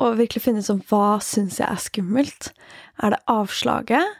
og 0.00 0.16
virkelig 0.18 0.42
finne 0.44 0.62
ut 0.62 0.68
sånn 0.68 0.84
hva 0.88 1.18
syns 1.24 1.58
jeg 1.60 1.68
er 1.68 1.82
skummelt. 1.82 2.50
Er 3.02 3.14
det 3.14 3.20
avslaget? 3.30 4.16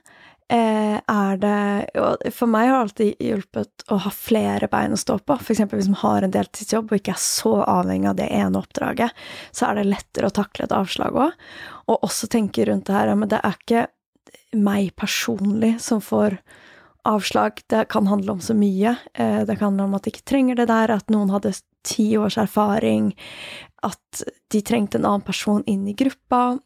Eh, 0.51 0.97
er 0.99 1.37
det 1.39 2.33
For 2.35 2.51
meg 2.51 2.67
har 2.67 2.73
det 2.75 2.83
alltid 2.83 3.21
hjulpet 3.23 3.85
å 3.95 4.01
ha 4.03 4.11
flere 4.11 4.67
bein 4.73 4.97
å 4.97 4.99
stå 4.99 5.21
på. 5.23 5.37
Eksempel 5.39 5.79
hvis 5.79 5.91
man 5.93 6.01
har 6.01 6.27
en 6.27 6.35
deltidsjobb 6.35 6.91
og 6.91 6.99
ikke 6.99 7.15
er 7.15 7.23
så 7.23 7.53
avhengig 7.63 8.11
av 8.11 8.17
det 8.19 8.27
ene 8.35 8.59
oppdraget, 8.59 9.15
så 9.55 9.69
er 9.69 9.79
det 9.79 9.87
lettere 9.93 10.27
å 10.27 10.35
takle 10.35 10.67
et 10.67 10.75
avslag 10.75 11.15
òg. 11.15 11.37
Og 11.87 12.09
også 12.09 12.27
tenke 12.33 12.67
rundt 12.67 12.89
det 12.91 12.97
her, 12.99 13.15
men 13.15 13.31
det 13.31 13.39
er 13.45 13.55
ikke 13.61 13.87
meg 14.59 14.91
personlig 14.99 15.77
som 15.85 16.03
får 16.03 16.41
avslag. 17.07 17.63
Det 17.71 17.87
kan 17.95 18.11
handle 18.11 18.35
om 18.35 18.43
så 18.43 18.57
mye. 18.59 18.97
Eh, 19.15 19.45
Det 19.45 19.57
kan 19.57 19.71
handle 19.71 19.85
om 19.87 19.95
at 19.95 20.03
de 20.03 20.11
ikke 20.11 20.27
trenger 20.35 20.57
det 20.57 20.67
der, 20.67 20.91
at 20.91 21.15
noen 21.15 21.31
hadde 21.31 21.55
ti 21.87 22.13
års 22.19 22.39
erfaring, 22.39 23.13
at 23.87 24.25
de 24.53 24.61
trengte 24.67 24.99
en 24.99 25.07
annen 25.09 25.25
person 25.25 25.65
inn 25.67 25.87
i 25.89 25.97
gruppa 25.97 26.59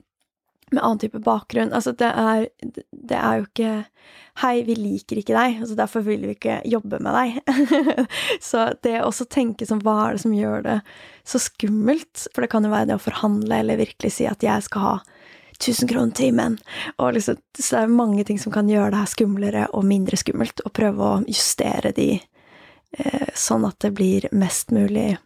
med 0.74 0.83
annen 0.83 0.98
type 0.98 1.18
bakgrunn. 1.18 1.72
Altså, 1.72 1.92
det 1.92 2.11
er, 2.11 2.48
det 2.90 3.18
er 3.18 3.40
jo 3.40 3.48
ikke 3.50 3.74
Hei, 4.42 4.64
vi 4.66 4.74
liker 4.74 5.20
ikke 5.20 5.35
deg, 5.37 5.61
altså 5.62 5.77
derfor 5.79 6.03
vil 6.03 6.24
vi 6.27 6.33
ikke 6.35 6.57
jobbe 6.66 6.98
med 6.98 7.14
deg. 7.14 7.37
så 8.42 8.64
det 8.83 8.96
å 8.98 9.05
også 9.07 9.29
tenke 9.31 9.62
sånn, 9.68 9.79
hva 9.87 10.09
er 10.09 10.16
det 10.16 10.22
som 10.24 10.33
gjør 10.35 10.64
det 10.64 10.74
så 11.22 11.38
skummelt? 11.38 12.24
For 12.35 12.42
det 12.42 12.48
kan 12.50 12.66
jo 12.66 12.72
være 12.72 12.88
det 12.90 12.96
å 12.98 13.05
forhandle 13.05 13.61
eller 13.62 13.79
virkelig 13.79 14.11
si 14.16 14.27
at 14.27 14.42
jeg 14.42 14.66
skal 14.66 14.83
ha 14.83 14.96
1000 15.61 15.92
kroner 15.92 16.18
timen. 16.18 16.59
Og 16.98 17.14
liksom, 17.14 17.38
så 17.55 17.77
det 17.77 17.85
er 17.85 17.94
mange 17.94 18.27
ting 18.27 18.42
som 18.42 18.50
kan 18.50 18.66
gjøre 18.66 18.90
det 18.96 19.05
her 19.05 19.12
skumlere 19.14 19.68
og 19.70 19.87
mindre 19.87 20.18
skummelt, 20.18 20.64
og 20.66 20.74
prøve 20.74 21.12
å 21.12 21.22
justere 21.31 21.94
de 21.94 22.09
sånn 23.35 23.64
at 23.68 23.78
det 23.83 23.92
blir 23.96 24.26
mest 24.33 24.70
mulig 24.74 25.16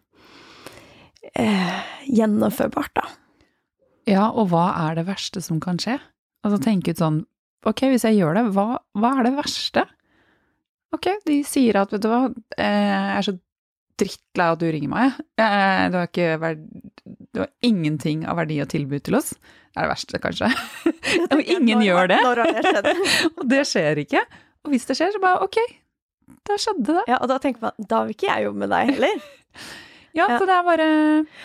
eh, 1.34 1.80
gjennomførbart, 2.08 2.94
da. 2.96 3.06
Ja, 4.08 4.28
og 4.32 4.48
hva 4.52 4.70
er 4.86 4.96
det 4.96 5.06
verste 5.10 5.42
som 5.44 5.58
kan 5.60 5.76
skje? 5.82 5.98
Altså 6.46 6.60
tenke 6.64 6.94
ut 6.94 7.02
sånn, 7.02 7.18
ok, 7.68 7.82
hvis 7.92 8.06
jeg 8.08 8.16
gjør 8.20 8.38
det, 8.38 8.44
hva, 8.56 8.78
hva 8.96 9.10
er 9.18 9.28
det 9.28 9.34
verste? 9.36 9.84
Ok, 10.96 11.10
de 11.26 11.42
sier 11.44 11.76
at, 11.76 11.92
vet 11.92 12.00
du 12.04 12.08
hva, 12.08 12.22
eh, 12.56 12.88
jeg 12.88 13.18
er 13.18 13.26
så 13.26 13.34
drittlei 13.98 14.46
av 14.46 14.54
at 14.56 14.62
du 14.62 14.68
ringer 14.72 14.92
meg. 14.92 15.18
Eh, 15.42 15.88
Du 15.92 15.98
har. 15.98 16.54
Du 17.34 17.40
har 17.42 17.48
ingenting 17.66 18.22
av 18.30 18.38
verdi 18.38 18.60
å 18.62 18.66
tilby 18.70 19.00
til 19.04 19.18
oss. 19.18 19.32
Det 19.34 19.76
er 19.76 19.84
det 19.84 19.90
verste, 19.90 20.20
kanskje. 20.22 20.48
Og 21.34 21.42
ingen 21.42 21.82
gjør 21.84 22.08
det. 22.08 22.18
Det? 22.86 22.94
Og 23.38 23.44
det 23.50 23.60
skjer 23.68 24.00
ikke. 24.06 24.22
Og 24.64 24.72
hvis 24.72 24.86
det 24.88 24.96
skjer, 24.98 25.12
så 25.12 25.20
bare 25.22 25.42
ok, 25.44 25.58
da 26.48 26.56
skjedde 26.60 26.94
det. 26.98 27.04
Ja, 27.10 27.18
og 27.22 27.28
da 27.30 27.38
tenker 27.42 27.68
man 27.68 27.86
da 27.90 28.02
vil 28.06 28.14
ikke 28.16 28.28
jeg 28.30 28.46
jobbe 28.48 28.62
med 28.64 28.74
deg 28.74 28.94
heller. 28.94 29.22
Ja, 30.16 30.24
Ja. 30.24 30.38
så 30.40 30.46
det 30.48 30.54
er 30.56 30.62
bare 30.64 30.86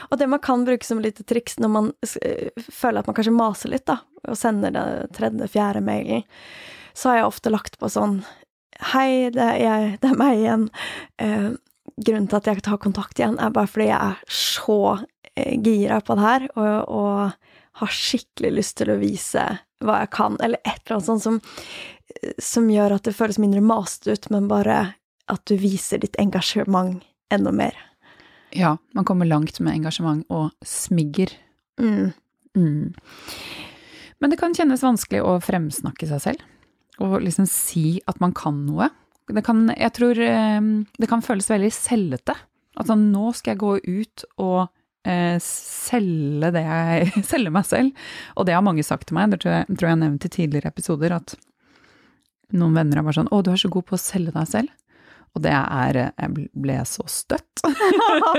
Og 0.09 0.17
det 0.17 0.25
man 0.31 0.39
kan 0.41 0.63
bruke 0.65 0.85
som 0.87 1.01
lite 1.03 1.25
triks 1.27 1.57
når 1.59 1.69
man 1.69 1.89
eh, 2.23 2.47
føler 2.71 3.01
at 3.03 3.09
man 3.09 3.13
kanskje 3.17 3.33
maser 3.35 3.69
litt, 3.73 3.83
da, 3.85 3.97
og 4.23 4.37
sender 4.39 4.71
den 4.73 5.11
tredje, 5.13 5.49
fjerde 5.51 5.81
mailen, 5.83 6.23
så 6.95 7.11
har 7.11 7.17
jeg 7.19 7.27
ofte 7.27 7.51
lagt 7.53 7.75
på 7.81 7.89
sånn 7.91 8.21
Hei, 8.93 9.29
det 9.35 9.43
er, 9.43 9.59
jeg, 9.61 9.91
det 10.01 10.09
er 10.09 10.17
meg 10.17 10.39
igjen. 10.39 10.63
Eh, 11.21 11.49
grunnen 12.07 12.29
til 12.31 12.39
at 12.39 12.47
jeg 12.49 12.63
tar 12.65 12.79
kontakt 12.81 13.19
igjen, 13.19 13.35
er 13.37 13.51
bare 13.53 13.69
fordi 13.69 13.89
jeg 13.91 13.99
er 14.15 14.23
så 14.39 14.79
eh, 15.35 15.53
gira 15.61 15.99
på 16.01 16.17
det 16.17 16.25
her, 16.25 16.47
og, 16.55 16.89
og 16.89 17.77
har 17.83 17.93
skikkelig 17.99 18.53
lyst 18.57 18.77
til 18.79 18.95
å 18.95 18.97
vise 19.03 19.43
hva 19.83 19.99
jeg 20.01 20.11
kan, 20.15 20.39
eller 20.39 20.63
et 20.63 20.79
eller 20.85 20.97
annet 20.97 21.09
sånt 21.11 21.23
som, 21.27 21.37
som 22.41 22.69
gjør 22.71 22.97
at 22.97 23.07
det 23.07 23.15
føles 23.17 23.39
mindre 23.41 23.63
mast 23.65 24.07
ut, 24.07 24.29
men 24.33 24.49
bare 24.51 24.93
at 25.31 25.43
du 25.49 25.55
viser 25.59 26.01
ditt 26.03 26.17
engasjement 26.21 27.03
enda 27.33 27.53
mer. 27.55 27.77
Ja, 28.53 28.77
man 28.93 29.05
kommer 29.05 29.25
langt 29.25 29.59
med 29.63 29.73
engasjement 29.73 30.25
og 30.33 30.51
smigger. 30.67 31.31
Mm. 31.81 32.11
Mm. 32.55 32.93
Men 34.21 34.31
det 34.31 34.39
kan 34.39 34.53
kjennes 34.55 34.83
vanskelig 34.85 35.23
å 35.25 35.39
fremsnakke 35.43 36.07
seg 36.09 36.21
selv, 36.23 36.43
og 37.01 37.17
liksom 37.23 37.47
si 37.49 37.97
at 38.07 38.21
man 38.23 38.35
kan 38.37 38.61
noe. 38.67 38.91
Det 39.31 39.41
kan, 39.45 39.65
jeg 39.71 39.95
tror 39.95 40.19
eh, 40.19 40.61
det 40.99 41.09
kan 41.09 41.23
føles 41.25 41.49
veldig 41.49 41.71
sellete. 41.73 42.35
At 42.79 42.89
sånn, 42.89 43.09
nå 43.13 43.31
skal 43.37 43.53
jeg 43.53 43.61
gå 43.61 43.73
ut 43.85 44.25
og 44.41 44.59
eh, 45.07 45.37
selge 45.43 46.49
det 46.55 46.63
jeg 46.65 47.11
Selge 47.31 47.53
meg 47.53 47.67
selv. 47.69 48.05
Og 48.37 48.47
det 48.47 48.57
har 48.57 48.65
mange 48.65 48.85
sagt 48.85 49.09
til 49.09 49.17
meg, 49.17 49.33
det 49.33 49.43
tror 49.43 49.59
jeg, 49.59 49.77
tror 49.77 49.91
jeg 49.91 50.01
nevnt 50.03 50.27
i 50.27 50.33
tidligere 50.37 50.73
episoder, 50.73 51.17
at 51.17 51.35
noen 52.53 52.77
venner 52.77 52.99
har 52.99 53.07
vært 53.07 53.19
sånn 53.21 53.31
'Å, 53.31 53.43
du 53.43 53.51
er 53.51 53.61
så 53.61 53.69
god 53.73 53.85
på 53.89 53.97
å 53.97 54.01
selge 54.01 54.33
deg 54.35 54.47
selv'. 54.47 54.73
Og 55.33 55.41
det 55.41 55.53
er 55.53 56.13
Jeg 56.13 56.49
ble 56.53 56.77
så 56.85 57.03
støtt. 57.09 57.63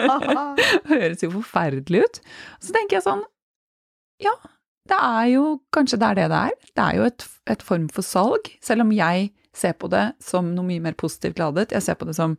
Høres 0.92 1.22
jo 1.22 1.30
forferdelig 1.34 2.04
ut. 2.04 2.20
Så 2.62 2.72
tenker 2.72 3.00
jeg 3.00 3.06
sånn 3.08 3.24
Ja, 4.22 4.34
det 4.88 4.98
er 5.00 5.26
jo 5.32 5.44
kanskje 5.74 5.98
det 5.98 6.08
er 6.10 6.14
det 6.14 6.28
det 6.30 6.40
er. 6.50 6.58
Det 6.76 6.84
er 6.84 6.98
jo 6.98 7.06
et, 7.08 7.26
et 7.50 7.62
form 7.62 7.88
for 7.88 8.06
salg, 8.06 8.50
selv 8.62 8.84
om 8.84 8.92
jeg 8.94 9.32
ser 9.54 9.74
på 9.78 9.88
det 9.90 10.12
som 10.22 10.52
noe 10.54 10.66
mye 10.66 10.82
mer 10.82 10.96
positivt 10.98 11.40
ladet. 11.40 11.72
Jeg 11.72 11.82
ser 11.82 11.98
på 11.98 12.06
det 12.08 12.16
som 12.18 12.36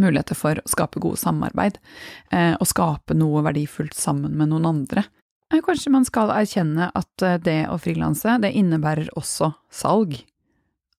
muligheter 0.00 0.38
for 0.38 0.60
å 0.60 0.70
skape 0.70 1.02
gode 1.02 1.20
samarbeid, 1.20 1.78
eh, 2.32 2.54
og 2.56 2.68
skape 2.68 3.16
noe 3.16 3.42
verdifullt 3.44 3.96
sammen 3.96 4.36
med 4.38 4.52
noen 4.52 4.68
andre. 4.70 5.04
Eh, 5.52 5.60
kanskje 5.64 5.92
man 5.92 6.06
skal 6.08 6.32
erkjenne 6.34 6.90
at 6.94 7.22
eh, 7.26 7.40
det 7.42 7.58
å 7.70 7.78
frilanse, 7.80 8.38
det 8.42 8.54
innebærer 8.56 9.12
også 9.18 9.52
salg. 9.72 10.16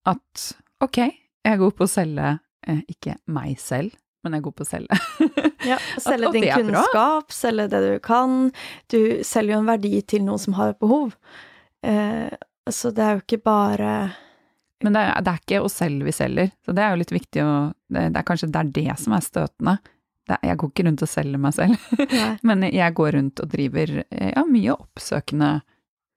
At 0.06 0.48
ok, 0.84 1.00
jeg 1.02 1.54
er 1.54 1.62
god 1.62 1.78
på 1.78 1.86
å 1.86 1.90
selge 1.90 2.36
eh, 2.68 2.82
ikke 2.92 3.18
meg 3.34 3.56
selv, 3.62 3.96
men 4.26 4.36
jeg 4.36 4.42
er 4.42 4.46
god 4.48 4.58
på 4.58 4.66
å 4.66 4.70
selge. 4.70 5.00
ja, 5.72 5.80
selge 6.08 6.34
din 6.36 6.50
kunnskap, 6.50 7.34
selge 7.34 7.70
det 7.74 7.82
du 7.86 7.94
kan. 8.06 8.52
Du 8.92 9.00
selger 9.26 9.56
jo 9.56 9.64
en 9.64 9.72
verdi 9.72 9.96
til 10.06 10.26
noen 10.26 10.42
som 10.42 10.58
har 10.60 10.74
et 10.74 10.82
behov. 10.82 11.16
Eh, 11.86 12.30
så 12.70 12.92
det 12.94 13.04
er 13.06 13.18
jo 13.18 13.26
ikke 13.26 13.44
bare 13.46 13.96
men 14.84 14.94
det 14.94 15.02
er, 15.02 15.22
det 15.24 15.32
er, 15.32 15.42
ikke 15.42 15.60
oss 15.66 15.78
selv 15.80 16.04
vi 16.06 16.14
selger, 16.14 16.50
så 16.66 16.74
det 16.76 16.84
er 16.84 16.92
jo 16.92 17.00
litt 17.00 17.14
viktig 17.16 17.42
å 17.42 17.52
Det, 17.88 18.10
det 18.12 18.20
er 18.20 18.26
kanskje 18.28 18.50
det 18.52 18.60
er 18.60 18.72
det 18.76 18.96
som 19.00 19.14
er 19.16 19.24
støtende. 19.24 19.74
Det, 20.26 20.38
jeg 20.44 20.58
går 20.60 20.72
ikke 20.72 20.86
rundt 20.88 21.04
og 21.06 21.10
selger 21.10 21.42
meg 21.42 21.56
selv, 21.56 21.86
men 22.50 22.66
jeg 22.68 22.96
går 22.98 23.16
rundt 23.16 23.42
og 23.42 23.50
driver 23.54 23.94
ja, 24.04 24.44
mye 24.50 24.76
oppsøkende 24.76 25.52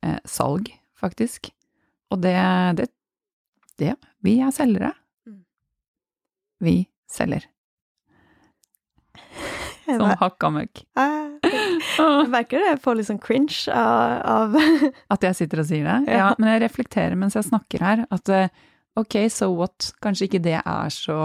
eh, 0.04 0.18
salg, 0.28 0.72
faktisk. 0.98 1.52
Og 2.12 2.22
det, 2.24 2.34
det, 2.80 2.88
det 3.78 3.94
Vi 4.24 4.38
er 4.42 4.50
selgere. 4.54 4.92
Mm. 5.26 5.42
Vi 6.64 6.76
selger. 7.10 7.46
Som 9.88 10.10
hakka 10.20 10.50
møkk. 10.52 10.84
Jeg 11.98 12.28
merker 12.30 12.60
det, 12.60 12.72
jeg 12.72 12.80
får 12.82 12.96
litt 12.98 13.08
sånn 13.08 13.20
cringe 13.22 13.74
av, 13.74 14.54
At 15.14 15.24
jeg 15.24 15.36
sitter 15.38 15.62
og 15.62 15.68
sier 15.68 15.86
det? 15.86 15.96
Ja. 16.10 16.18
ja. 16.18 16.26
men 16.38 16.50
jeg 16.52 16.62
reflekterer 16.64 17.16
mens 17.18 17.36
jeg 17.38 17.46
snakker 17.46 17.82
her, 17.82 18.02
at 18.14 18.30
eh, 18.34 18.52
ok, 18.98 19.16
so 19.32 19.50
what, 19.56 19.90
kanskje 20.04 20.28
ikke 20.28 20.42
det 20.44 20.58
er 20.58 20.92
så 20.94 21.18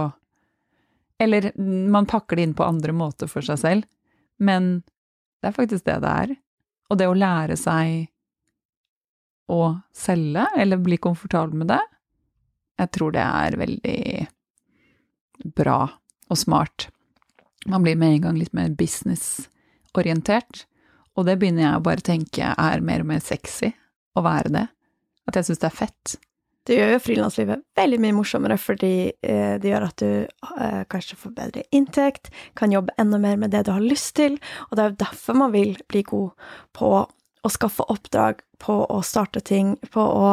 Eller 1.21 1.51
man 1.57 2.07
pakker 2.09 2.39
det 2.39 2.47
inn 2.47 2.55
på 2.57 2.65
andre 2.65 2.95
måter 2.95 3.29
for 3.29 3.45
seg 3.45 3.59
selv, 3.61 3.89
men 4.41 4.83
det 5.41 5.51
er 5.51 5.57
faktisk 5.57 5.85
det 5.85 5.99
det 6.03 6.13
er. 6.23 6.35
Og 6.89 6.99
det 6.99 7.09
å 7.09 7.17
lære 7.17 7.57
seg 7.59 8.07
å 9.51 9.61
selge, 9.93 10.47
eller 10.57 10.81
bli 10.81 10.97
komfortabel 11.01 11.61
med 11.61 11.69
det, 11.73 11.81
jeg 12.79 12.91
tror 12.95 13.13
det 13.15 13.23
er 13.23 13.57
veldig 13.59 14.01
bra 15.57 15.79
og 16.29 16.39
smart. 16.39 16.89
Man 17.69 17.83
blir 17.85 17.95
med 17.99 18.17
en 18.17 18.27
gang 18.27 18.39
litt 18.39 18.53
mer 18.55 18.73
businessorientert, 18.75 20.65
og 21.13 21.27
det 21.27 21.37
begynner 21.39 21.67
jeg 21.67 21.79
å 21.79 21.85
bare 21.85 22.05
tenke 22.05 22.53
er 22.57 22.85
mer 22.85 23.03
og 23.03 23.11
mer 23.13 23.23
sexy 23.23 23.71
å 24.17 24.23
være 24.25 24.53
det. 24.53 24.67
At 25.29 25.37
jeg 25.39 25.49
syns 25.49 25.61
det 25.61 25.69
er 25.69 25.77
fett. 25.77 26.15
Det 26.63 26.77
gjør 26.77 26.93
jo 26.93 26.99
frilanslivet 27.03 27.63
veldig 27.75 27.97
mye 27.99 28.15
morsommere, 28.15 28.57
fordi 28.59 28.93
eh, 29.11 29.55
det 29.59 29.67
gjør 29.67 29.85
at 29.89 29.99
du 29.99 30.11
eh, 30.23 30.83
kanskje 30.91 31.17
får 31.19 31.33
bedre 31.35 31.65
inntekt, 31.75 32.31
kan 32.55 32.71
jobbe 32.71 32.95
enda 32.99 33.19
mer 33.19 33.35
med 33.39 33.51
det 33.51 33.65
du 33.67 33.73
har 33.73 33.83
lyst 33.83 34.15
til, 34.19 34.37
og 34.69 34.77
det 34.77 34.83
er 34.83 34.93
jo 34.93 35.01
derfor 35.03 35.39
man 35.41 35.51
vil 35.55 35.75
bli 35.91 36.05
god 36.07 36.47
på 36.75 36.93
å 37.43 37.51
skaffe 37.51 37.83
oppdrag, 37.91 38.39
på 38.63 38.77
å 38.87 39.01
starte 39.03 39.43
ting, 39.43 39.75
på 39.91 40.03
å 40.03 40.29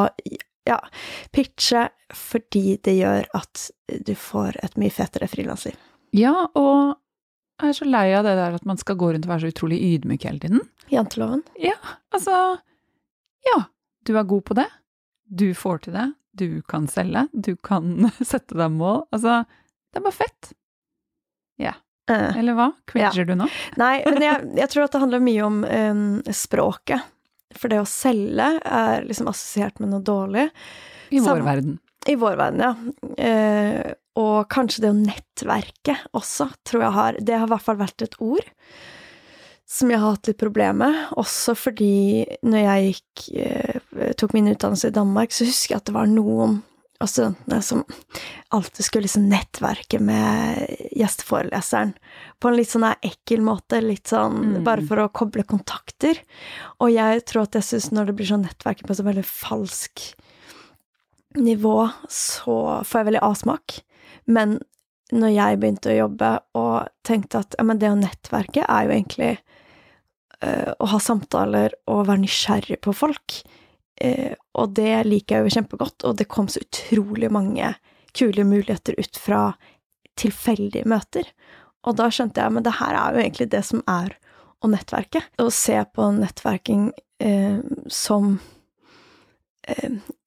ja, 0.70 0.78
pitche, 1.35 1.88
fordi 2.14 2.78
det 2.85 2.96
gjør 3.00 3.28
at 3.37 3.68
du 4.06 4.14
får 4.18 4.61
et 4.64 4.76
mye 4.80 4.94
fetere 4.94 5.28
frilansliv. 5.30 5.78
Ja, 6.16 6.35
og 6.59 6.96
jeg 7.61 7.74
er 7.74 7.76
så 7.76 7.88
lei 7.88 8.06
av 8.16 8.24
det 8.26 8.37
der 8.38 8.56
at 8.56 8.66
man 8.68 8.80
skal 8.80 8.98
gå 8.98 9.11
rundt 9.12 9.26
og 9.26 9.33
være 9.35 9.44
så 9.44 9.52
utrolig 9.52 9.80
ydmyk 9.85 10.24
hele 10.26 10.42
tiden. 10.42 10.62
Janteloven? 10.90 11.44
Ja, 11.61 11.76
altså 12.14 12.37
Ja, 13.46 13.59
du 14.06 14.16
er 14.16 14.28
god 14.28 14.46
på 14.48 14.56
det. 14.59 14.66
Du 15.30 15.52
får 15.54 15.85
til 15.85 15.94
det. 15.96 16.09
Du 16.33 16.62
kan 16.62 16.88
selge. 16.88 17.26
Du 17.33 17.54
kan 17.56 18.11
sette 18.33 18.56
deg 18.56 18.72
mål. 18.74 19.04
Altså, 19.14 19.42
det 19.90 20.00
er 20.00 20.06
bare 20.06 20.18
fett. 20.18 20.52
Ja. 21.61 21.76
Uh, 22.11 22.38
Eller 22.38 22.56
hva? 22.59 22.70
Cringer 22.90 23.22
ja. 23.22 23.26
du 23.28 23.37
nå? 23.38 23.46
Nei, 23.78 23.94
men 24.09 24.24
jeg, 24.24 24.50
jeg, 24.62 24.72
tror 24.72 24.87
at 24.87 24.94
det 24.96 25.02
handler 25.04 25.24
mye 25.24 25.46
om 25.46 25.61
um, 25.64 26.04
språket. 26.35 27.06
For 27.56 27.72
det 27.72 27.80
å 27.82 27.88
selge 27.88 28.52
er 28.58 29.06
liksom 29.06 29.30
assosiert 29.30 29.80
med 29.82 29.92
noe 29.92 30.04
dårlig. 30.04 30.48
I 31.10 31.18
vår 31.18 31.40
Sam 31.40 31.48
verden. 31.48 31.80
I 32.08 32.14
vår 32.16 32.38
verden, 32.38 32.62
ja. 32.64 33.26
Eh, 33.26 33.90
og 34.20 34.48
kanskje 34.52 34.84
det 34.84 34.92
å 34.92 34.98
nettverke 34.98 35.96
også, 36.16 36.48
tror 36.66 36.82
jeg 36.82 36.96
har 36.96 37.18
Det 37.20 37.36
har 37.36 37.46
i 37.46 37.52
hvert 37.52 37.66
fall 37.66 37.78
vært 37.80 38.06
et 38.06 38.16
ord 38.22 38.48
som 39.70 39.90
jeg 39.92 40.00
har 40.02 40.16
hatt 40.16 40.26
litt 40.26 40.40
problemer 40.40 40.90
med. 40.90 41.02
Også 41.20 41.54
fordi 41.54 42.24
når 42.42 42.64
jeg 42.64 42.88
gikk, 42.88 43.26
eh, 43.38 44.14
tok 44.18 44.34
min 44.34 44.50
utdannelse 44.50 44.90
i 44.90 44.96
Danmark, 44.96 45.30
så 45.30 45.46
husker 45.46 45.76
jeg 45.76 45.82
at 45.82 45.90
det 45.90 45.94
var 45.94 46.10
noen 46.10 46.58
av 47.00 47.08
studentene 47.08 47.62
som 47.64 47.84
alltid 48.48 48.84
skulle 48.84 49.06
liksom 49.06 49.28
nettverke 49.30 49.98
med 50.04 50.66
gjesteforeleseren. 50.92 51.94
På 52.38 52.50
en 52.50 52.58
litt 52.58 52.72
sånn 52.72 52.86
ekkel 52.92 53.44
måte, 53.44 53.80
litt 53.80 54.12
sånn 54.12 54.38
mm. 54.40 54.56
bare 54.66 54.84
for 54.86 55.00
å 55.00 55.10
koble 55.12 55.44
kontakter. 55.48 56.20
Og 56.78 56.92
jeg 56.92 57.24
tror 57.28 57.46
at 57.46 57.56
jeg 57.56 57.68
syns 57.70 57.90
når 57.94 58.10
det 58.10 58.16
blir 58.18 58.30
sånn 58.32 58.44
nettverking 58.44 58.88
på 58.88 58.98
så 58.98 59.06
veldig 59.06 59.24
falsk 59.26 60.10
nivå, 61.38 61.76
så 62.10 62.56
får 62.84 63.00
jeg 63.00 63.08
veldig 63.10 63.24
avsmak. 63.24 63.78
Men 64.28 64.58
når 65.10 65.32
jeg 65.34 65.60
begynte 65.62 65.92
å 65.92 66.00
jobbe 66.02 66.34
og 66.58 66.90
tenkte 67.06 67.40
at 67.42 67.56
ja, 67.56 67.64
men 67.66 67.80
det 67.80 67.90
å 67.90 67.98
nettverke 67.98 68.66
er 68.66 68.86
jo 68.86 68.94
egentlig 68.94 69.30
øh, 70.44 70.72
å 70.76 70.90
ha 70.92 71.00
samtaler 71.02 71.74
og 71.90 72.04
være 72.10 72.24
nysgjerrig 72.26 72.80
på 72.84 72.94
folk, 72.94 73.40
og 74.00 74.70
det 74.76 74.94
liker 75.04 75.36
jeg 75.36 75.44
jo 75.44 75.54
kjempegodt, 75.58 76.04
og 76.08 76.14
det 76.16 76.28
kom 76.32 76.46
så 76.48 76.62
utrolig 76.62 77.28
mange 77.32 77.74
kule 78.16 78.46
muligheter 78.48 78.96
ut 78.96 79.18
fra 79.20 79.42
tilfeldige 80.16 80.88
møter. 80.88 81.28
Og 81.84 81.98
da 82.00 82.08
skjønte 82.12 82.40
jeg 82.40 82.54
men 82.54 82.64
det 82.64 82.78
her 82.78 82.96
er 82.96 83.12
jo 83.12 83.22
egentlig 83.24 83.50
det 83.52 83.60
som 83.68 83.82
er 83.84 84.14
å 84.60 84.70
nettverke. 84.72 85.22
Å 85.40 85.50
se 85.52 85.76
på 85.94 86.08
nettverking 86.16 86.88
eh, 87.20 87.60
som 87.92 88.38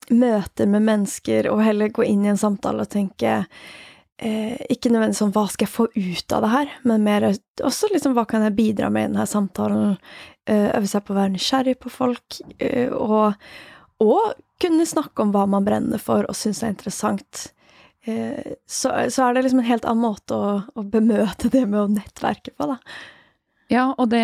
møter 0.10 0.68
med 0.68 0.86
mennesker, 0.86 1.50
og 1.52 1.64
heller 1.64 1.94
gå 1.94 2.06
inn 2.08 2.26
i 2.26 2.32
en 2.34 2.40
samtale 2.40 2.84
og 2.84 2.92
tenke 2.92 3.44
eh, 4.18 4.60
ikke 4.72 4.92
nødvendigvis 4.92 5.22
sånn 5.24 5.34
hva 5.36 5.46
skal 5.52 5.68
jeg 5.68 5.74
få 5.74 5.88
ut 5.94 6.36
av 6.36 6.46
det 6.46 6.52
her, 6.54 6.74
men 6.90 7.06
mer 7.06 7.28
også 7.64 7.92
liksom 7.94 8.16
hva 8.18 8.26
kan 8.30 8.46
jeg 8.48 8.58
bidra 8.58 8.92
med 8.94 9.08
i 9.08 9.12
denne 9.12 9.28
samtalen, 9.30 9.96
eh, 9.96 10.32
øve 10.50 10.88
seg 10.90 11.06
på 11.06 11.14
å 11.14 11.20
være 11.20 11.34
nysgjerrig 11.36 11.78
på 11.84 11.92
folk, 11.94 12.40
eh, 12.60 12.92
og, 12.92 13.40
og, 14.04 14.34
kunne 14.64 14.86
snakke 14.88 15.20
om 15.20 15.34
hva 15.34 15.44
man 15.50 15.66
brenner 15.66 16.00
for 16.00 16.24
og 16.30 16.38
syns 16.40 16.62
er 16.64 16.72
interessant. 16.72 17.50
Eh, 18.08 18.56
så, 18.64 18.94
så, 19.12 19.26
er 19.26 19.36
det 19.36 19.44
liksom 19.44 19.60
en 19.60 19.68
helt 19.68 19.88
annen 19.90 20.06
måte 20.06 20.38
å, 20.38 20.52
å 20.64 20.84
bemøte 20.88 21.52
det 21.52 21.66
med 21.68 21.82
å 21.82 21.90
nettverke 21.92 22.54
på, 22.56 22.70
da. 22.72 22.78
Ja, 23.74 23.90
og 23.98 24.12
det 24.14 24.24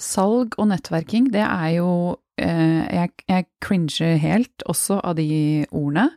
salg 0.00 0.56
og 0.60 0.70
nettverking, 0.70 1.30
det 1.32 1.44
er 1.46 1.70
jo 1.78 1.90
eh, 2.40 2.84
jeg, 2.84 3.12
jeg 3.30 3.48
cringer 3.64 4.20
helt 4.20 4.64
også 4.68 5.00
av 5.04 5.16
de 5.20 5.66
ordene. 5.70 6.10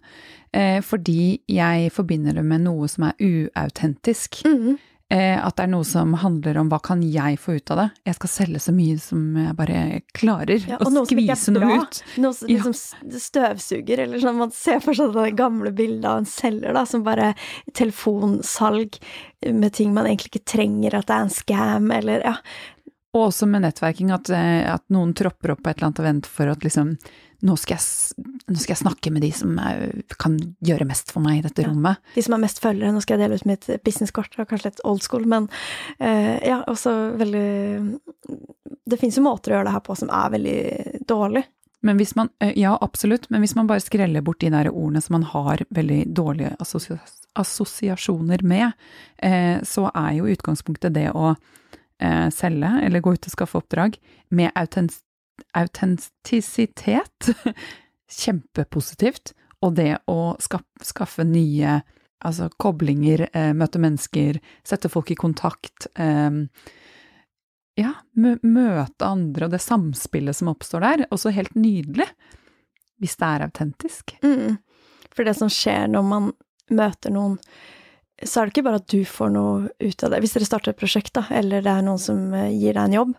Eh, 0.54 0.80
fordi 0.86 1.42
jeg 1.50 1.92
forbinder 1.94 2.38
det 2.38 2.44
med 2.46 2.68
noe 2.68 2.90
som 2.92 3.08
er 3.10 3.18
uautentisk. 3.24 4.44
Mm. 4.46 4.76
Eh, 4.76 4.90
at 5.14 5.58
det 5.58 5.66
er 5.66 5.70
noe 5.70 5.86
som 5.86 6.16
handler 6.18 6.58
om 6.58 6.70
hva 6.72 6.80
kan 6.82 7.04
jeg 7.06 7.38
få 7.38 7.58
ut 7.60 7.74
av 7.76 7.82
det. 7.82 7.88
Jeg 8.10 8.18
skal 8.18 8.32
selge 8.34 8.62
så 8.64 8.74
mye 8.74 8.96
som 9.02 9.36
jeg 9.38 9.56
bare 9.60 9.82
klarer. 10.16 10.64
Ja, 10.66 10.80
og, 10.80 10.90
og 10.90 11.10
skvise 11.12 11.54
noe 11.54 11.84
ut. 11.84 12.00
Noe 12.24 12.34
som 12.34 12.50
liksom 12.50 12.74
ja. 12.74 13.22
støvsuger, 13.22 14.06
eller 14.08 14.24
sånn. 14.24 14.40
Man 14.40 14.54
ser 14.56 14.82
for 14.82 14.98
seg 14.98 15.14
det 15.14 15.36
gamle 15.38 15.74
bildet 15.76 16.08
av 16.10 16.24
en 16.24 16.30
selger 16.30 16.74
da, 16.74 16.86
som 16.90 17.06
bare 17.06 17.34
telefonsalg 17.78 18.98
med 19.52 19.74
ting 19.76 19.94
man 19.94 20.08
egentlig 20.08 20.34
ikke 20.34 20.48
trenger, 20.56 20.98
at 20.98 21.10
det 21.10 21.18
er 21.18 21.28
en 21.28 21.36
scam, 21.38 21.92
eller 21.94 22.26
ja. 22.26 22.38
Og 23.14 23.28
også 23.28 23.46
med 23.46 23.62
nettverking, 23.62 24.10
at, 24.14 24.30
eh, 24.34 24.64
at, 24.66 24.88
noen 24.94 25.14
tropper 25.14 25.54
opp 25.54 25.62
på 25.62 25.70
et 25.70 25.78
eller 25.78 25.92
annet 25.92 26.02
event 26.02 26.30
for 26.30 26.50
at 26.50 26.66
liksom 26.66 26.96
nå 27.44 27.56
skal, 27.60 27.80
jeg, 27.80 28.28
nå 28.48 28.56
skal 28.56 28.74
jeg 28.74 28.82
snakke 28.82 29.12
med 29.12 29.26
de 29.26 29.32
som 29.36 29.58
er, 29.60 30.04
kan 30.22 30.38
gjøre 30.64 30.88
mest 30.88 31.12
for 31.12 31.24
meg 31.24 31.42
i 31.42 31.46
dette 31.46 31.66
ja. 31.66 31.72
rommet. 31.72 32.00
De 32.16 32.24
som 32.24 32.38
har 32.38 32.44
mest 32.44 32.62
følgere. 32.64 32.94
Nå 32.96 33.02
skal 33.04 33.18
jeg 33.18 33.26
dele 33.26 33.40
ut 33.40 33.50
mitt 33.50 33.68
businesskort, 33.84 34.38
kanskje 34.38 34.70
litt 34.70 34.84
old 34.88 35.04
school, 35.04 35.28
men 35.30 35.50
uh, 36.00 36.38
ja, 36.40 36.62
også 36.72 36.94
veldig 37.20 37.48
Det 38.88 39.00
fins 39.02 39.20
jo 39.20 39.26
måter 39.26 39.52
å 39.52 39.58
gjøre 39.58 39.68
det 39.70 39.76
her 39.76 39.84
på 39.84 39.98
som 40.00 40.14
er 40.14 40.32
veldig 40.38 40.62
dårlig. 41.10 41.44
Men 41.84 42.00
hvis 42.00 42.16
man, 42.16 42.30
eh, 42.40 42.54
ja, 42.56 42.78
absolutt, 42.82 43.30
men 43.30 43.44
hvis 43.44 43.58
man 43.60 43.68
bare 43.68 43.84
skreller 43.84 44.24
bort 44.24 44.40
de 44.40 44.52
der 44.54 44.70
ordene 44.72 45.02
som 45.04 45.18
man 45.18 45.26
har 45.28 45.66
veldig 45.76 46.06
dårlige 46.16 46.56
assosiasjoner 47.36 48.44
med, 48.48 48.72
eh, 49.18 49.60
så 49.68 49.90
er 49.92 50.14
jo 50.16 50.30
utgangspunktet 50.32 50.96
det 50.96 51.10
å 51.12 51.34
eh, 52.00 52.30
selge 52.32 52.72
eller 52.86 53.04
gå 53.04 53.18
ut 53.18 53.28
og 53.28 53.36
skaffe 53.36 53.60
oppdrag 53.60 54.00
med 54.32 54.56
autent 54.56 54.96
autentisitet. 55.58 57.30
Kjempepositivt. 58.24 59.34
Og 59.64 59.76
det 59.78 59.96
å 60.12 60.36
skaffe, 60.44 61.26
nye 61.28 61.82
altså 62.24 62.50
koblinger, 62.62 63.28
eh, 63.36 63.52
møte 63.56 63.80
mennesker, 63.84 64.40
sette 64.64 64.92
folk 64.92 65.12
i 65.12 65.20
kontakt. 65.20 65.88
Eh, 65.96 66.44
ja, 67.80 67.94
møte 68.14 69.08
andre 69.08 69.48
og 69.48 69.54
det 69.56 69.64
samspillet 69.64 70.38
som 70.38 70.52
oppstår 70.52 70.86
der. 70.86 71.06
Også 71.12 71.34
helt 71.34 71.56
nydelig. 71.58 72.08
Hvis 73.02 73.18
det 73.20 73.30
er 73.30 73.48
autentisk. 73.48 74.16
Mm. 74.24 74.60
For 75.14 75.26
det 75.28 75.36
som 75.38 75.50
skjer 75.52 75.90
når 75.92 76.06
man 76.08 76.30
møter 76.74 77.14
noen, 77.14 77.40
så 78.24 78.40
er 78.40 78.48
det 78.48 78.54
ikke 78.54 78.66
bare 78.68 78.80
at 78.80 78.92
du 78.94 79.02
får 79.08 79.34
noe 79.34 79.72
ut 79.82 80.06
av 80.06 80.14
det. 80.14 80.22
Hvis 80.24 80.36
dere 80.38 80.48
starter 80.48 80.74
et 80.74 80.80
prosjekt, 80.80 81.14
da, 81.18 81.26
eller 81.34 81.66
det 81.66 81.74
er 81.74 81.86
noen 81.86 82.02
som 82.02 82.22
eh, 82.38 82.54
gir 82.54 82.78
deg 82.78 82.86
en 82.86 82.98
jobb, 83.00 83.16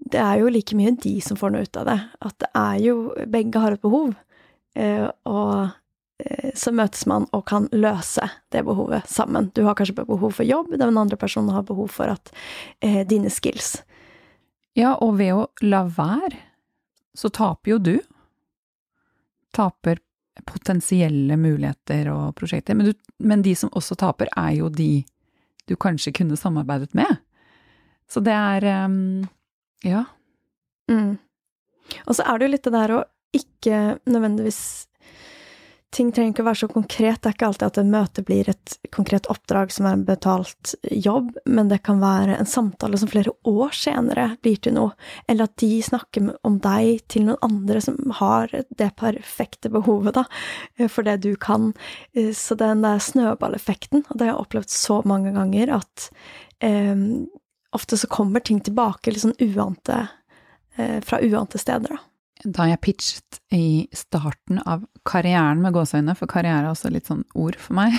det 0.00 0.20
er 0.20 0.40
jo 0.40 0.50
like 0.52 0.76
mye 0.76 0.94
de 1.02 1.18
som 1.24 1.38
får 1.38 1.52
noe 1.52 1.66
ut 1.66 1.76
av 1.76 1.86
det. 1.88 1.98
At 2.24 2.38
det 2.40 2.50
er 2.56 2.80
jo 2.84 2.96
Begge 3.30 3.62
har 3.62 3.76
et 3.76 3.84
behov. 3.84 4.14
Eh, 4.74 5.06
og 5.28 5.54
eh, 6.22 6.50
så 6.56 6.72
møtes 6.74 7.04
man 7.10 7.26
og 7.36 7.44
kan 7.50 7.68
løse 7.72 8.28
det 8.54 8.64
behovet 8.66 9.08
sammen. 9.10 9.50
Du 9.54 9.64
har 9.66 9.76
kanskje 9.78 9.98
behov 10.00 10.30
for 10.38 10.46
jobb, 10.46 10.72
den 10.78 10.98
andre 10.98 11.18
personen 11.20 11.52
har 11.54 11.66
behov 11.68 11.90
for 11.92 12.12
at 12.12 12.32
eh, 12.80 13.02
dine 13.06 13.30
skills. 13.30 13.80
Ja, 14.78 14.94
og 15.02 15.18
ved 15.18 15.34
å 15.34 15.48
la 15.66 15.84
være, 15.84 16.38
så 17.14 17.28
taper 17.34 17.74
jo 17.74 17.80
du. 17.82 17.96
Taper 19.56 20.00
potensielle 20.46 21.36
muligheter 21.36 22.08
og 22.12 22.36
prosjekter. 22.38 22.78
Men, 22.78 22.90
du, 22.90 23.10
men 23.18 23.42
de 23.44 23.52
som 23.58 23.72
også 23.76 23.98
taper, 24.00 24.30
er 24.38 24.54
jo 24.60 24.70
de 24.72 25.02
du 25.68 25.76
kanskje 25.78 26.14
kunne 26.16 26.38
samarbeidet 26.38 26.94
med. 26.98 27.20
Så 28.10 28.22
det 28.24 28.34
er 28.34 28.64
um, 28.86 29.28
ja. 29.86 30.04
Mm. 30.90 31.16
Og 32.06 32.16
så 32.16 32.26
er 32.26 32.38
det 32.38 32.46
jo 32.46 32.54
litt 32.54 32.68
det 32.68 32.76
der 32.76 32.96
å 32.98 33.02
ikke 33.36 33.82
nødvendigvis 34.10 34.62
Ting 35.90 36.12
trenger 36.14 36.30
ikke 36.30 36.42
å 36.44 36.46
være 36.46 36.58
så 36.60 36.66
konkret. 36.70 37.18
Det 37.18 37.26
er 37.26 37.34
ikke 37.34 37.46
alltid 37.48 37.64
at 37.66 37.78
et 37.80 37.88
møte 37.90 38.22
blir 38.22 38.48
et 38.52 38.74
konkret 38.94 39.26
oppdrag 39.32 39.72
som 39.74 39.88
er 39.88 39.96
en 39.96 40.04
betalt 40.06 40.76
jobb, 40.86 41.32
men 41.50 41.66
det 41.72 41.80
kan 41.82 41.98
være 41.98 42.36
en 42.38 42.46
samtale 42.46 43.00
som 43.00 43.10
flere 43.10 43.32
år 43.50 43.74
senere 43.74 44.28
blir 44.38 44.60
til 44.62 44.76
noe, 44.76 44.94
eller 45.26 45.50
at 45.50 45.56
de 45.58 45.80
snakker 45.82 46.28
om 46.46 46.60
deg 46.62 47.02
til 47.10 47.26
noen 47.26 47.42
andre 47.42 47.82
som 47.82 47.98
har 48.20 48.54
det 48.54 48.92
perfekte 49.02 49.72
behovet, 49.74 50.14
da, 50.20 50.86
for 50.86 51.10
det 51.10 51.24
du 51.26 51.32
kan. 51.34 51.72
Så 52.14 52.54
den 52.60 52.86
der 52.86 53.02
snøballeffekten, 53.02 54.06
og 54.06 54.14
det 54.14 54.28
har 54.28 54.36
jeg 54.36 54.44
opplevd 54.44 54.70
så 54.70 55.02
mange 55.02 55.34
ganger, 55.34 55.74
at 55.80 56.06
um, 56.62 57.26
ofte 57.76 57.98
så 58.00 58.08
kommer 58.10 58.42
ting 58.44 58.60
tilbake 58.64 59.12
litt 59.12 59.24
sånn 59.24 59.36
uante 59.40 60.02
eh, 60.76 60.98
Fra 61.06 61.20
uante 61.22 61.60
steder, 61.60 61.96
da. 61.96 62.06
Da 62.40 62.70
jeg 62.70 62.80
pitchet 62.80 63.40
i 63.52 63.88
starten 63.92 64.62
av 64.64 64.86
karrieren 65.04 65.60
med 65.60 65.74
gåseøyne, 65.76 66.14
for 66.16 66.30
karriere 66.30 66.64
er 66.64 66.70
også 66.70 66.88
litt 66.88 67.10
sånn 67.10 67.26
ord 67.36 67.58
for 67.60 67.76
meg, 67.76 67.98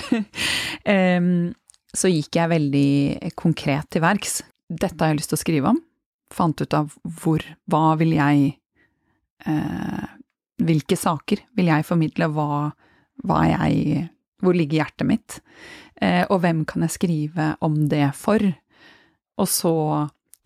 så 2.00 2.10
gikk 2.10 2.40
jeg 2.40 2.50
veldig 2.50 3.30
konkret 3.38 3.86
til 3.94 4.02
verks. 4.02 4.40
Dette 4.66 4.98
har 4.98 5.12
jeg 5.12 5.20
lyst 5.20 5.30
til 5.30 5.38
å 5.38 5.42
skrive 5.44 5.70
om. 5.70 5.78
Fant 6.32 6.58
ut 6.58 6.74
av 6.74 6.90
hvor 7.20 7.44
Hva 7.68 7.92
vil 8.00 8.14
jeg 8.16 8.54
eh, 9.46 10.04
Hvilke 10.62 10.96
saker 10.96 11.42
vil 11.58 11.68
jeg 11.68 11.86
formidle? 11.86 12.30
Hva, 12.32 12.70
hva 13.26 13.40
jeg 13.50 14.06
Hvor 14.42 14.56
ligger 14.56 14.82
hjertet 14.82 15.08
mitt? 15.08 15.38
Eh, 16.00 16.24
og 16.28 16.40
hvem 16.42 16.64
kan 16.68 16.86
jeg 16.86 16.96
skrive 16.96 17.52
om 17.62 17.84
det 17.92 18.08
for? 18.18 18.42
Og 19.40 19.48
så 19.48 19.74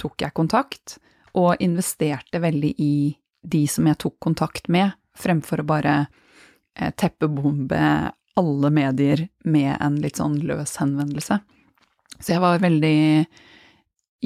tok 0.00 0.22
jeg 0.22 0.36
kontakt, 0.36 0.98
og 1.36 1.60
investerte 1.60 2.40
veldig 2.40 2.72
i 2.80 3.16
de 3.46 3.64
som 3.68 3.86
jeg 3.88 4.00
tok 4.02 4.16
kontakt 4.22 4.70
med, 4.72 4.94
fremfor 5.16 5.62
å 5.62 5.68
bare 5.68 5.96
eh, 6.76 6.92
teppebombe 6.96 7.82
alle 8.36 8.70
medier 8.70 9.26
med 9.44 9.76
en 9.80 10.00
litt 10.02 10.20
sånn 10.20 10.38
løs 10.44 10.76
henvendelse. 10.80 11.38
Så 12.18 12.32
jeg 12.34 12.42
var 12.42 12.62
veldig 12.62 12.96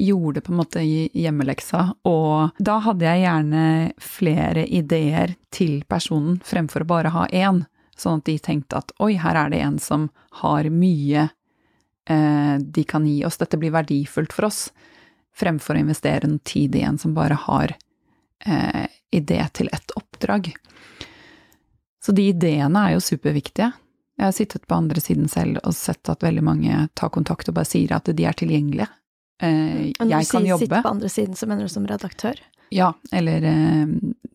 Gjorde 0.01 0.41
på 0.41 0.53
en 0.53 0.57
måte 0.57 0.81
hjemmeleksa, 0.81 1.81
og 2.07 2.55
da 2.63 2.77
hadde 2.81 3.05
jeg 3.05 3.21
gjerne 3.25 3.63
flere 3.99 4.63
ideer 4.63 5.33
til 5.51 5.81
personen 5.83 6.37
fremfor 6.47 6.85
å 6.85 6.87
bare 6.93 7.11
ha 7.11 7.25
én, 7.27 7.59
sånn 7.99 8.21
at 8.21 8.29
de 8.29 8.37
tenkte 8.39 8.79
at 8.79 8.93
oi, 9.03 9.17
her 9.19 9.35
er 9.35 9.51
det 9.51 9.59
en 9.61 9.75
som 9.83 10.07
har 10.39 10.69
mye 10.71 11.27
de 12.59 12.83
kan 12.87 13.05
gi 13.07 13.21
oss. 13.25 13.37
Dette 13.39 13.59
blir 13.59 13.73
verdifullt 13.75 14.33
for 14.33 14.49
oss, 14.49 14.65
fremfor 15.37 15.77
å 15.77 15.83
investere 15.83 16.29
noe 16.29 16.43
tid 16.43 16.75
i 16.75 16.83
en 16.87 16.97
som 17.01 17.13
bare 17.15 17.37
har 17.47 17.75
eh, 18.45 18.87
idé 19.11 19.39
til 19.53 19.69
ett 19.71 19.91
oppdrag. 19.95 20.51
Så 22.05 22.11
de 22.17 22.27
ideene 22.31 22.87
er 22.87 22.95
jo 22.95 23.03
superviktige. 23.03 23.71
Jeg 24.17 24.25
har 24.25 24.35
sittet 24.35 24.67
på 24.67 24.77
andre 24.77 25.01
siden 25.01 25.29
selv 25.29 25.61
og 25.63 25.75
sett 25.77 26.09
at 26.09 26.23
veldig 26.23 26.43
mange 26.45 26.87
tar 26.97 27.11
kontakt 27.13 27.49
og 27.49 27.57
bare 27.57 27.69
sier 27.69 27.93
at 27.95 28.09
de 28.09 28.25
er 28.27 28.37
tilgjengelige. 28.37 28.89
Eh, 29.41 29.91
jeg 29.91 29.93
kan 29.97 30.09
jobbe. 30.09 30.21
Når 30.21 30.21
du 30.21 30.27
sier 30.29 30.57
sitte 30.65 30.81
på 30.81 30.95
andre 30.95 31.09
siden, 31.09 31.37
så 31.37 31.49
mener 31.49 31.69
du 31.69 31.73
som 31.73 31.87
redaktør? 31.89 32.41
Ja, 32.71 32.93
eller 33.11 33.45
eh, 33.49 33.87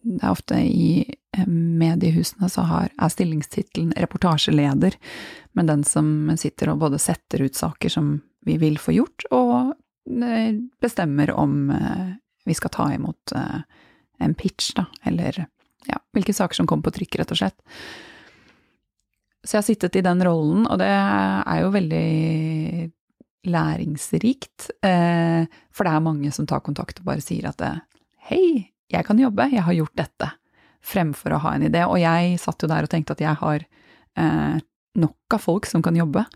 det 0.07 0.22
er 0.22 0.30
ofte 0.30 0.59
i 0.62 0.90
eh, 1.36 1.46
mediehusene 1.46 2.48
så 2.52 2.64
har, 2.68 2.92
er 2.94 3.12
stillingstittelen 3.12 3.92
reportasjeleder, 3.98 4.96
men 5.59 5.70
den 5.70 5.82
som 5.86 6.30
sitter 6.38 6.70
og 6.72 6.82
både 6.84 7.00
setter 7.02 7.42
ut 7.46 7.59
saker 7.59 7.92
som 7.92 8.16
vi 8.46 8.59
vil 8.62 8.78
få 8.78 8.94
gjort, 8.94 9.26
og 9.34 9.74
eh, 10.22 10.54
bestemmer 10.82 11.32
om 11.34 11.72
vi 12.46 12.54
skal 12.54 12.70
ta 12.70 12.84
imot 12.94 13.32
en 13.34 14.34
pitch, 14.38 14.70
da, 14.76 14.84
eller 15.11 15.40
ja, 15.88 15.98
hvilke 16.14 16.34
saker 16.36 16.61
som 16.61 16.68
kommer 16.70 16.86
på 16.86 16.94
trykk, 17.00 17.18
rett 17.18 17.32
og 17.34 17.40
slett. 17.40 17.59
Så 19.42 19.57
jeg 19.57 19.59
har 19.59 19.66
sittet 19.66 19.98
i 19.98 20.04
den 20.07 20.22
rollen, 20.22 20.62
og 20.70 20.78
det 20.78 20.86
er 20.86 21.64
jo 21.64 21.72
veldig 21.74 22.07
læringsrikt, 23.50 24.70
for 24.78 25.86
det 25.86 25.92
er 25.92 26.07
mange 26.07 26.30
som 26.34 26.46
tar 26.46 26.62
kontakt 26.66 27.02
og 27.02 27.11
bare 27.11 27.22
sier 27.22 27.50
at 27.50 27.59
det, 27.62 27.74
Hei, 28.30 28.75
jeg 28.93 29.07
kan 29.07 29.18
jobbe, 29.18 29.49
jeg 29.53 29.64
har 29.66 29.76
gjort 29.76 29.97
dette. 29.99 30.30
Fremfor 30.87 31.34
å 31.34 31.43
ha 31.43 31.55
en 31.57 31.66
idé. 31.66 31.82
Og 31.89 31.99
jeg 32.01 32.39
satt 32.43 32.62
jo 32.62 32.70
der 32.70 32.87
og 32.87 32.93
tenkte 32.93 33.16
at 33.16 33.24
jeg 33.24 33.39
har 33.41 33.64
eh, 34.18 34.59
nok 34.97 35.37
av 35.37 35.43
folk 35.43 35.66
som 35.66 35.82
kan 35.82 35.97
jobbe. 35.99 36.26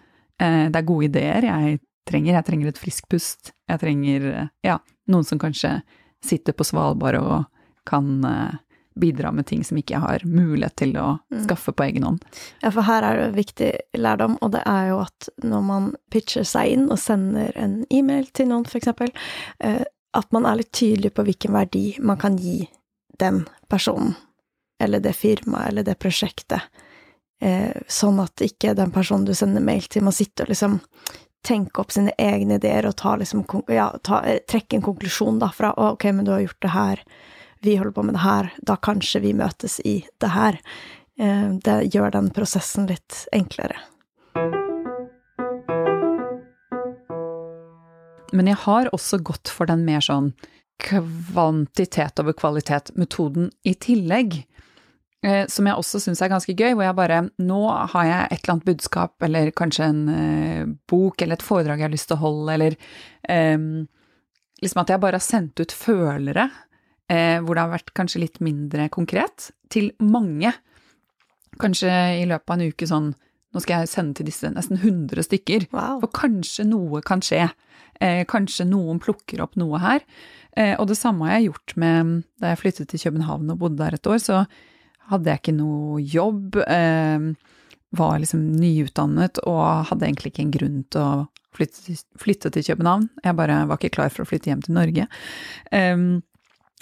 Eh, 0.41 0.67
det 0.73 0.81
er 0.81 0.89
gode 0.89 1.11
ideer 1.11 1.47
jeg 1.47 1.79
trenger. 2.09 2.35
Jeg 2.39 2.49
trenger 2.49 2.73
et 2.73 2.81
friskt 2.81 3.09
pust. 3.13 3.53
Jeg 3.71 3.83
trenger 3.83 4.27
eh, 4.33 4.51
ja, 4.67 4.81
noen 5.13 5.27
som 5.27 5.41
kanskje 5.43 5.79
sitter 6.25 6.57
på 6.57 6.67
Svalbard 6.67 7.21
og 7.21 7.47
kan 7.89 8.11
eh, 8.27 8.59
bidra 9.01 9.31
med 9.33 9.47
ting 9.47 9.63
som 9.65 9.79
ikke 9.79 9.95
jeg 9.95 10.03
har 10.03 10.25
mulighet 10.27 10.77
til 10.81 10.97
å 11.01 11.07
mm. 11.31 11.45
skaffe 11.47 11.73
på 11.77 11.87
egen 11.87 12.05
hånd. 12.07 12.25
Ja, 12.65 12.73
for 12.75 12.85
her 12.87 13.07
er 13.07 13.21
det 13.21 13.39
viktig 13.39 13.71
lærdom, 13.97 14.37
og 14.43 14.53
det 14.57 14.65
er 14.69 14.91
jo 14.91 15.01
at 15.05 15.31
når 15.47 15.65
man 15.67 15.89
pitcher 16.13 16.47
seg 16.49 16.75
inn 16.75 16.89
og 16.91 17.01
sender 17.01 17.55
en 17.59 17.81
e-mail 17.89 18.29
til 18.37 18.51
noen, 18.51 18.67
eh, 18.67 19.83
at 20.17 20.33
man 20.33 20.47
er 20.47 20.61
litt 20.61 20.73
tydelig 20.75 21.13
på 21.15 21.25
hvilken 21.27 21.55
verdi 21.55 21.85
man 22.03 22.19
kan 22.19 22.37
gi 22.41 22.65
den 23.21 23.45
personen, 23.69 24.15
eller 24.81 25.01
det 25.01 25.13
firmaet, 25.13 25.69
eller 25.69 25.87
det 25.87 25.99
prosjektet, 26.01 26.63
eh, 27.41 27.77
sånn 27.89 28.21
at 28.23 28.43
ikke 28.45 28.75
den 28.75 28.93
personen 28.95 29.27
du 29.29 29.35
sender 29.37 29.63
mail 29.65 29.87
til, 29.87 30.05
må 30.07 30.13
sitte 30.15 30.47
og 30.47 30.53
liksom 30.53 30.79
tenke 31.47 31.81
opp 31.81 31.93
sine 31.93 32.13
egne 32.21 32.59
ideer 32.61 32.89
og 32.89 32.97
ta 33.01 33.15
liksom, 33.17 33.45
ja, 33.73 33.91
ta, 34.05 34.23
eh, 34.25 34.41
trekke 34.49 34.77
en 34.79 34.87
konklusjon 34.89 35.39
da 35.41 35.51
fra 35.55 35.73
ok, 35.77 36.11
men 36.13 36.25
du 36.25 36.33
har 36.35 36.45
gjort 36.45 36.63
det 36.65 36.75
her, 36.75 37.05
vi 37.61 37.77
holder 37.77 37.93
på 37.93 38.03
med 38.09 38.17
det 38.17 38.25
her, 38.25 38.51
da 38.67 38.77
kanskje 38.77 39.21
vi 39.21 39.37
møtes 39.37 39.81
i 39.85 40.01
det 40.21 40.33
her. 40.33 40.61
Eh, 41.21 41.49
det 41.65 41.95
gjør 41.95 42.13
den 42.17 42.31
prosessen 42.33 42.89
litt 42.89 43.27
enklere. 43.37 43.77
Men 48.37 48.51
jeg 48.51 48.61
har 48.65 48.91
også 48.95 49.21
gått 49.27 49.51
for 49.53 49.71
den 49.71 49.85
mer 49.87 50.03
sånn 50.05 50.33
kvantitet 50.81 52.21
over 52.23 52.37
kvalitet-metoden 52.37 53.51
i 53.69 53.75
tillegg. 53.75 54.39
Eh, 55.21 55.45
som 55.53 55.67
jeg 55.69 55.77
også 55.77 56.01
syns 56.01 56.23
er 56.25 56.31
ganske 56.33 56.55
gøy, 56.57 56.73
hvor 56.73 56.87
jeg 56.87 56.97
bare 56.97 57.17
Nå 57.45 57.61
har 57.69 58.07
jeg 58.09 58.21
et 58.25 58.39
eller 58.39 58.55
annet 58.55 58.69
budskap, 58.71 59.17
eller 59.27 59.51
kanskje 59.53 59.89
en 59.91 60.03
uh, 60.09 60.63
bok 60.89 61.21
eller 61.21 61.37
et 61.37 61.45
foredrag 61.45 61.83
jeg 61.83 61.91
har 61.91 61.93
lyst 61.93 62.09
til 62.09 62.17
å 62.17 62.25
holde, 62.25 62.55
eller 62.55 62.79
um, 63.29 63.85
Liksom 64.61 64.83
at 64.83 64.93
jeg 64.93 65.01
bare 65.01 65.17
har 65.17 65.25
sendt 65.25 65.61
ut 65.61 65.73
følere, 65.73 66.51
eh, 67.09 67.39
hvor 67.41 67.57
det 67.57 67.63
har 67.63 67.71
vært 67.73 67.95
kanskje 67.97 68.21
litt 68.21 68.35
mindre 68.45 68.91
konkret, 68.93 69.47
til 69.73 69.89
mange. 70.05 70.53
Kanskje 71.61 71.89
i 72.21 72.27
løpet 72.29 72.53
av 72.53 72.59
en 72.59 72.69
uke 72.69 72.89
sånn 72.91 73.07
Nå 73.55 73.61
skal 73.65 73.81
jeg 73.83 73.91
sende 73.91 74.15
til 74.15 74.29
disse 74.31 74.47
nesten 74.55 74.79
100 74.79 75.25
stykker. 75.27 75.65
Wow. 75.75 75.99
For 76.05 76.13
kanskje 76.15 76.67
noe 76.71 77.01
kan 77.03 77.23
skje. 77.25 77.49
Eh, 78.01 78.23
kanskje 78.31 78.67
noen 78.69 79.01
plukker 79.03 79.43
opp 79.43 79.57
noe 79.61 79.81
her. 79.83 80.05
Eh, 80.57 80.77
og 80.79 80.87
det 80.91 80.97
samme 80.99 81.27
har 81.27 81.39
jeg 81.41 81.51
gjort 81.51 81.75
med 81.83 82.13
Da 82.41 82.53
jeg 82.55 82.61
flyttet 82.63 82.89
til 82.93 83.03
København 83.05 83.51
og 83.53 83.59
bodde 83.59 83.81
der 83.83 83.95
et 83.99 84.07
år, 84.07 84.19
så 84.23 84.45
hadde 85.11 85.27
jeg 85.33 85.41
ikke 85.43 85.57
noe 85.59 85.99
jobb. 86.01 86.57
Eh, 86.63 87.27
var 87.99 88.21
liksom 88.23 88.45
nyutdannet 88.55 89.41
og 89.51 89.87
hadde 89.91 90.07
egentlig 90.07 90.31
ikke 90.31 90.45
en 90.47 90.53
grunn 90.55 90.81
til 90.95 91.01
å 91.03 91.29
flytte, 91.57 91.81
til- 91.83 92.05
flytte 92.23 92.53
til 92.55 92.63
København. 92.63 93.09
Jeg 93.25 93.35
bare 93.35 93.67
var 93.67 93.77
ikke 93.81 93.91
klar 93.97 94.13
for 94.15 94.23
å 94.23 94.29
flytte 94.31 94.47
hjem 94.53 94.63
til 94.63 94.77
Norge. 94.77 95.09
Um, 95.75 96.23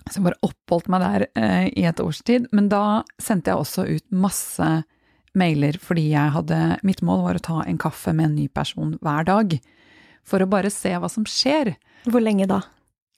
så 0.04 0.18
jeg 0.20 0.24
bare 0.26 0.42
oppholdt 0.44 0.90
meg 0.92 1.00
der 1.00 1.24
eh, 1.34 1.70
i 1.80 1.86
et 1.88 2.00
års 2.04 2.20
tid. 2.28 2.46
Men 2.52 2.68
da 2.68 3.02
sendte 3.18 3.48
jeg 3.54 3.56
også 3.64 3.86
ut 3.88 4.04
masse 4.12 4.68
mailer 5.36 5.76
fordi 5.82 6.08
jeg 6.12 6.32
hadde 6.34 6.78
Mitt 6.86 7.02
mål 7.04 7.24
var 7.26 7.38
å 7.38 7.44
ta 7.44 7.60
en 7.66 7.78
kaffe 7.80 8.14
med 8.14 8.30
en 8.30 8.34
ny 8.38 8.48
person 8.48 8.96
hver 9.04 9.28
dag. 9.28 9.58
For 10.28 10.44
å 10.44 10.48
bare 10.50 10.70
se 10.72 10.92
hva 10.96 11.08
som 11.12 11.24
skjer. 11.28 11.74
Hvor 12.08 12.22
lenge 12.24 12.46
da? 12.48 12.62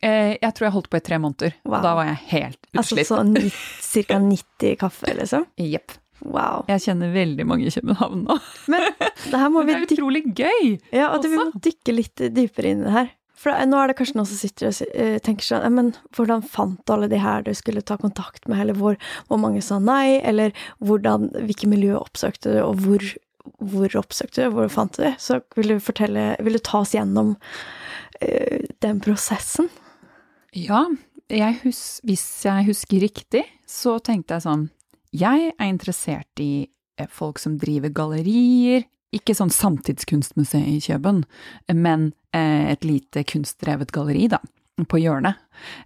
Eh, 0.03 0.37
jeg 0.41 0.55
tror 0.57 0.69
jeg 0.69 0.75
holdt 0.79 0.91
på 0.91 0.97
i 1.01 1.05
tre 1.05 1.19
måneder. 1.21 1.57
Wow. 1.69 1.83
Da 1.85 1.95
var 1.99 2.09
jeg 2.09 2.21
helt 2.31 2.61
Altså 2.73 2.97
utslitt. 2.97 3.53
så 3.85 4.05
ca. 4.09 4.21
90 4.25 4.79
kaffe, 4.81 5.15
liksom? 5.19 5.45
Jepp. 5.75 5.97
Wow. 6.21 6.67
Jeg 6.69 6.83
kjenner 6.85 7.13
veldig 7.15 7.47
mange 7.49 7.69
i 7.69 7.73
København 7.73 8.25
nå. 8.29 8.37
Men 8.73 8.87
det 9.31 9.41
her 9.41 9.53
må 9.53 9.65
vi 9.65 9.73
det 9.73 9.79
er 9.81 9.87
utrolig 9.89 10.23
gøy! 10.37 10.75
Ja, 10.93 11.11
og 11.15 11.23
det, 11.25 11.31
vi 11.33 11.41
må 11.41 11.49
dykke 11.57 11.97
litt 11.97 12.25
dypere 12.37 12.73
inn 12.75 12.83
i 12.85 12.89
det 12.89 12.97
her. 12.97 13.11
For 13.41 13.57
nå 13.67 13.79
er 13.81 13.89
det 13.89 13.97
kanskje 13.97 14.19
noen 14.19 14.29
som 14.29 14.41
sitter 14.41 14.69
og 14.69 14.95
eh, 15.01 15.17
tenker 15.25 15.47
sånn 15.47 15.77
Men 15.77 15.91
hvordan 16.17 16.45
fant 16.45 16.81
du 16.85 16.93
alle 16.93 17.09
de 17.09 17.21
her 17.23 17.45
du 17.47 17.53
skulle 17.57 17.85
ta 17.87 17.97
kontakt 18.01 18.47
med, 18.51 18.61
eller 18.61 18.77
hvor, 18.77 18.99
hvor 19.31 19.41
mange 19.41 19.63
sa 19.65 19.79
nei, 19.81 20.21
eller 20.21 20.53
hvordan, 20.85 21.31
hvilke 21.49 21.71
miljø 21.71 21.97
oppsøkte 21.99 22.53
du, 22.53 22.59
og 22.67 22.83
hvor, 22.85 23.07
hvor 23.73 23.97
oppsøkte 24.03 24.45
du, 24.45 24.57
hvor 24.57 24.69
fant 24.73 24.99
du 24.99 25.05
det? 25.07 25.15
Så 25.23 25.41
vil 25.57 25.75
du 25.75 25.79
fortelle 25.81 26.35
Vil 26.45 26.59
du 26.59 26.63
ta 26.65 26.83
oss 26.85 26.93
gjennom 26.97 27.37
uh, 27.37 28.59
den 28.85 29.01
prosessen? 29.05 29.71
Ja, 30.57 30.85
jeg 31.31 31.61
hus 31.63 32.01
hvis 32.05 32.27
jeg 32.45 32.69
husker 32.69 33.05
riktig, 33.07 33.45
så 33.69 33.99
tenkte 34.05 34.37
jeg 34.37 34.47
sånn 34.49 34.69
Jeg 35.17 35.53
er 35.55 35.69
interessert 35.71 36.43
i 36.43 36.69
eh, 37.01 37.09
folk 37.09 37.41
som 37.41 37.57
driver 37.61 37.93
gallerier. 37.95 38.85
Ikke 39.17 39.35
sånn 39.35 39.51
samtidskunstmuseet 39.51 40.69
i 40.71 40.79
Kjøben, 40.85 41.25
men 41.75 42.13
eh, 42.37 42.71
et 42.71 42.85
lite 42.87 43.25
kunstdrevet 43.27 43.91
galleri, 43.95 44.29
da, 44.31 44.39
på 44.89 45.01
hjørnet. 45.03 45.41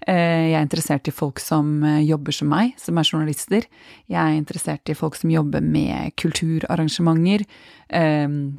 Eh, 0.07 0.51
Jeg 0.51 0.59
er 0.59 0.67
interessert 0.67 1.09
i 1.09 1.15
folk 1.15 1.41
som 1.41 1.79
eh, 1.89 2.03
jobber 2.05 2.37
som 2.37 2.53
meg, 2.53 2.75
som 2.81 3.01
er 3.01 3.09
journalister. 3.09 3.65
Jeg 4.13 4.21
er 4.21 4.37
interessert 4.37 4.93
i 4.93 4.97
folk 4.99 5.17
som 5.17 5.33
jobber 5.33 5.65
med 5.65 6.13
kulturarrangementer, 6.21 7.47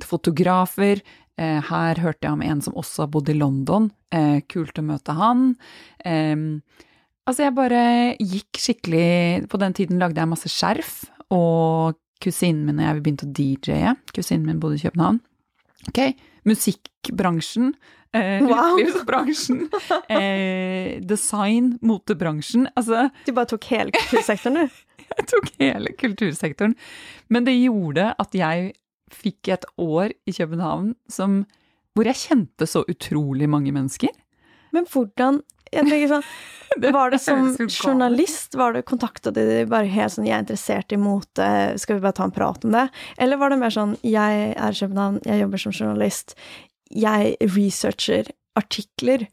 fotografer. 0.06 1.02
Her 1.36 2.00
hørte 2.00 2.24
jeg 2.24 2.32
om 2.32 2.44
en 2.46 2.62
som 2.64 2.78
også 2.80 3.04
har 3.04 3.10
bodd 3.12 3.28
i 3.30 3.36
London. 3.36 3.90
Kult 4.48 4.80
å 4.80 4.84
møte 4.86 5.16
han. 5.18 5.50
Altså, 7.26 7.42
jeg 7.42 7.56
bare 7.58 7.82
gikk 8.22 8.62
skikkelig 8.62 9.50
På 9.52 9.60
den 9.60 9.76
tiden 9.76 10.00
lagde 10.00 10.22
jeg 10.22 10.32
masse 10.32 10.52
skjerf, 10.54 10.94
og 11.34 11.98
kusinen 12.24 12.66
min 12.68 12.80
og 12.80 12.86
jeg 12.88 12.96
vi 13.00 13.04
begynte 13.06 13.28
å 13.28 13.34
DJ-e. 13.36 13.96
Kusinen 14.16 14.46
min 14.48 14.60
bodde 14.64 14.80
i 14.80 14.84
København. 14.86 15.20
Ok, 15.90 16.00
musikkbransjen, 16.48 17.74
eh, 18.14 18.42
Wow. 18.42 18.78
utelivsbransjen, 18.80 19.70
eh, 20.10 21.00
design, 21.06 21.78
motebransjen. 21.82 22.68
Altså, 22.76 23.10
Du 23.26 23.34
bare 23.34 23.46
tok 23.52 23.64
hele 23.70 23.92
kultursektoren, 23.92 24.56
du? 24.66 24.82
jeg 25.18 25.28
tok 25.30 25.52
hele 25.60 25.94
kultursektoren. 26.00 26.76
Men 27.30 27.46
det 27.46 27.58
gjorde 27.60 28.14
at 28.20 28.34
jeg 28.34 28.74
fikk 29.14 29.52
et 29.54 29.66
år 29.78 30.12
i 30.26 30.34
København 30.34 30.96
som, 31.12 31.44
hvor 31.94 32.06
jeg 32.10 32.16
kjente 32.24 32.66
så 32.68 32.82
utrolig 32.90 33.48
mange 33.52 33.72
mennesker. 33.76 34.10
Men 34.76 34.88
hvordan 34.92 35.40
jeg 35.72 35.88
tenker 35.90 36.12
sånn, 36.18 36.28
Var 36.96 37.12
det 37.14 37.20
som 37.20 37.46
journalist? 37.70 38.56
Var 38.58 38.74
det 38.76 38.86
Kontakta 38.90 39.32
de 39.32 39.44
deg 39.48 39.70
bare 39.72 39.88
helt 39.92 40.16
sånn 40.16 40.26
'jeg 40.28 40.36
er 40.36 40.44
interessert 40.44 40.92
i 40.92 41.00
mote, 41.00 41.50
skal 41.80 41.98
vi 41.98 42.04
bare 42.04 42.18
ta 42.18 42.26
en 42.28 42.36
prat 42.36 42.66
om 42.66 42.74
det'? 42.74 42.90
Eller 43.18 43.38
var 43.38 43.50
det 43.50 43.60
mer 43.62 43.72
sånn 43.72 43.96
'jeg 44.04 44.56
er 44.58 44.72
i 44.72 44.80
København, 44.80 45.22
jeg 45.24 45.42
jobber 45.42 45.58
som 45.62 45.72
journalist, 45.72 46.36
jeg 46.92 47.38
researcher 47.40 48.32
artikler', 48.58 49.28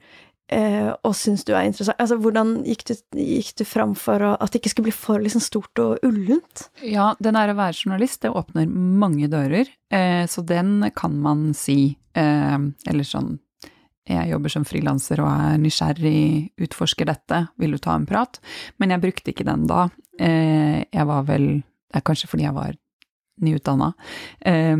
eh, 0.50 0.94
og 1.02 1.14
syns 1.14 1.44
du 1.44 1.54
er 1.54 1.64
interessant 1.64 1.98
Altså, 1.98 2.20
hvordan 2.20 2.64
gikk 2.64 2.84
du, 2.84 2.94
gikk 3.16 3.56
du 3.56 3.64
fram 3.64 3.94
for 3.94 4.18
å, 4.20 4.36
at 4.38 4.52
det 4.52 4.60
ikke 4.60 4.70
skulle 4.70 4.90
bli 4.90 4.92
for 4.92 5.18
liksom, 5.18 5.40
stort 5.40 5.78
og 5.78 5.98
ullent? 6.04 6.68
Ja, 6.82 7.14
den 7.18 7.34
er 7.34 7.48
å 7.48 7.56
være 7.56 7.74
journalist, 7.74 8.22
det 8.22 8.30
åpner 8.30 8.68
mange 8.68 9.26
dører, 9.26 9.66
eh, 9.90 10.26
så 10.26 10.44
den 10.44 10.90
kan 10.94 11.18
man 11.18 11.54
si. 11.54 11.96
Eh, 12.14 12.58
eller 12.86 13.04
sånn 13.04 13.40
Jeg 14.10 14.32
jobber 14.32 14.50
som 14.50 14.64
frilanser 14.66 15.20
og 15.22 15.30
er 15.30 15.58
nysgjerrig, 15.62 16.52
utforsker 16.66 17.06
dette, 17.06 17.44
vil 17.62 17.76
du 17.76 17.78
ta 17.82 17.94
en 17.94 18.06
prat? 18.08 18.40
Men 18.82 18.94
jeg 18.94 19.04
brukte 19.04 19.30
ikke 19.30 19.46
den 19.46 19.68
da. 19.70 19.86
Eh, 20.18 20.82
jeg 20.90 21.08
var 21.08 21.28
vel 21.28 21.62
Det 21.92 22.00
er 22.00 22.04
kanskje 22.08 22.28
fordi 22.30 22.46
jeg 22.46 22.56
var 22.56 22.76
nyutdanna. 23.44 23.90
Eh, 24.48 24.76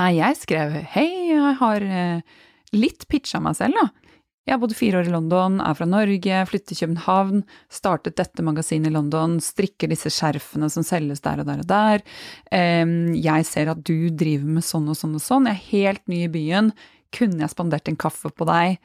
nei, 0.00 0.12
jeg 0.16 0.36
skrev 0.40 0.78
hei, 0.94 1.08
jeg 1.28 1.56
har 1.60 1.84
eh, 1.84 2.36
litt 2.72 3.04
pitcha 3.12 3.40
meg 3.44 3.58
selv, 3.58 3.76
da. 3.76 4.08
Jeg 4.48 4.54
har 4.54 4.62
bodd 4.62 4.72
fire 4.72 5.02
år 5.02 5.10
i 5.10 5.12
London, 5.12 5.58
er 5.60 5.76
fra 5.76 5.84
Norge, 5.84 6.38
flyttet 6.48 6.70
til 6.72 6.78
København, 6.80 7.42
startet 7.68 8.16
dette 8.16 8.40
magasinet 8.40 8.88
i 8.88 8.94
London, 8.94 9.36
strikker 9.44 9.92
disse 9.92 10.08
skjerfene 10.08 10.70
som 10.72 10.86
selges 10.88 11.20
der 11.20 11.42
og 11.42 11.50
der 11.50 11.60
og 11.60 11.68
der. 11.68 12.04
Jeg 12.48 13.44
ser 13.44 13.68
at 13.74 13.82
du 13.84 14.08
driver 14.08 14.48
med 14.56 14.64
sånn 14.64 14.88
og 14.88 14.96
sånn 14.96 15.18
og 15.20 15.20
sånn, 15.20 15.50
jeg 15.52 15.58
er 15.58 15.68
helt 15.74 16.08
ny 16.08 16.22
i 16.24 16.32
byen. 16.32 16.72
Kunne 17.16 17.40
jeg 17.44 17.50
spandert 17.54 17.88
en 17.88 17.96
kaffe 17.96 18.30
på 18.30 18.44
deg? 18.48 18.78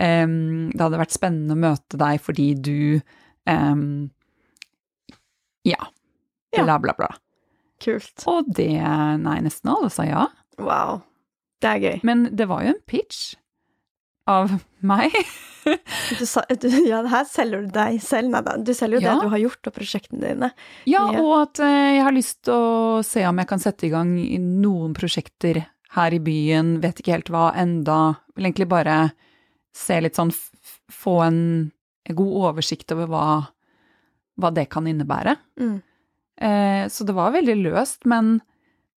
Um, 0.00 0.70
Det 0.74 0.80
hadde 0.82 0.98
vært 1.00 1.14
spennende 1.14 1.54
å 1.56 1.60
møte 1.62 1.98
deg 1.98 2.20
fordi 2.22 2.48
du 2.54 3.00
um, 3.50 4.10
Ja. 5.66 5.88
Bla, 6.54 6.78
bla, 6.82 6.94
bla. 6.96 7.10
Kult. 7.82 8.24
Og 8.26 8.48
det 8.56 8.70
Nei, 9.22 9.36
nesten 9.44 9.70
alle 9.70 9.90
sa 9.92 10.06
ja. 10.08 10.24
Wow. 10.58 11.02
Det 11.62 11.68
er 11.74 11.82
gøy. 11.82 12.00
Men 12.06 12.28
det 12.38 12.46
var 12.50 12.64
jo 12.64 12.72
en 12.74 12.82
pitch 12.90 13.34
av 14.28 14.50
meg. 14.84 15.14
Du 16.18 16.22
sa, 16.28 16.42
du, 16.48 16.66
ja, 16.86 17.00
her 17.10 17.24
selger 17.28 17.64
du 17.66 17.72
deg 17.74 17.98
selv. 18.04 18.30
Nei 18.32 18.40
da, 18.46 18.54
du 18.56 18.70
selger 18.76 18.98
jo 19.02 19.04
Ja. 19.04 19.14
det 19.18 19.26
du 19.26 19.32
har 19.34 19.40
gjort, 19.42 19.68
og 19.68 19.74
prosjektene 19.76 20.22
dine. 20.30 20.48
Ja, 20.88 21.02
Ja. 21.12 21.20
og 21.20 21.32
at 21.42 21.60
uh, 21.60 21.66
jeg 21.96 22.02
har 22.06 22.14
lyst 22.16 22.38
til 22.46 22.54
å 22.54 23.02
se 23.04 23.24
om 23.28 23.38
jeg 23.42 23.48
kan 23.50 23.60
sette 23.62 23.86
i 23.88 23.90
gang 23.92 24.14
noen 24.62 24.94
prosjekter 24.96 25.60
her 25.98 26.14
i 26.14 26.22
byen. 26.22 26.78
Vet 26.82 27.02
ikke 27.02 27.16
helt 27.16 27.32
hva 27.34 27.50
enda. 27.58 28.18
Vil 28.36 28.48
egentlig 28.48 28.70
bare 28.70 28.98
se 29.76 30.00
litt 30.02 30.18
sånn 30.18 30.34
Få 30.88 31.18
en 31.20 31.40
god 32.08 32.34
oversikt 32.48 32.92
over 32.94 33.08
hva, 33.12 33.24
hva 34.40 34.50
det 34.56 34.64
kan 34.72 34.86
innebære. 34.88 35.34
Mm. 35.60 35.74
Eh, 36.40 36.84
så 36.88 37.04
det 37.04 37.12
var 37.16 37.34
veldig 37.34 37.56
løst, 37.60 38.06
men 38.08 38.38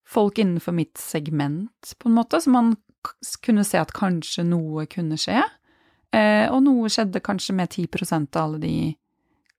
folk 0.08 0.40
innenfor 0.40 0.72
mitt 0.76 0.96
segment, 1.00 1.92
på 2.00 2.08
en 2.08 2.16
måte, 2.16 2.40
så 2.40 2.52
man 2.52 2.72
kunne 3.44 3.64
se 3.68 3.80
at 3.80 3.92
kanskje 3.96 4.46
noe 4.48 4.86
kunne 4.90 5.18
skje. 5.20 5.42
Eh, 6.12 6.46
og 6.52 6.62
noe 6.66 6.90
skjedde 6.92 7.22
kanskje 7.24 7.56
med 7.56 7.72
10% 7.72 8.36
av 8.36 8.42
alle 8.46 8.62
de 8.62 8.76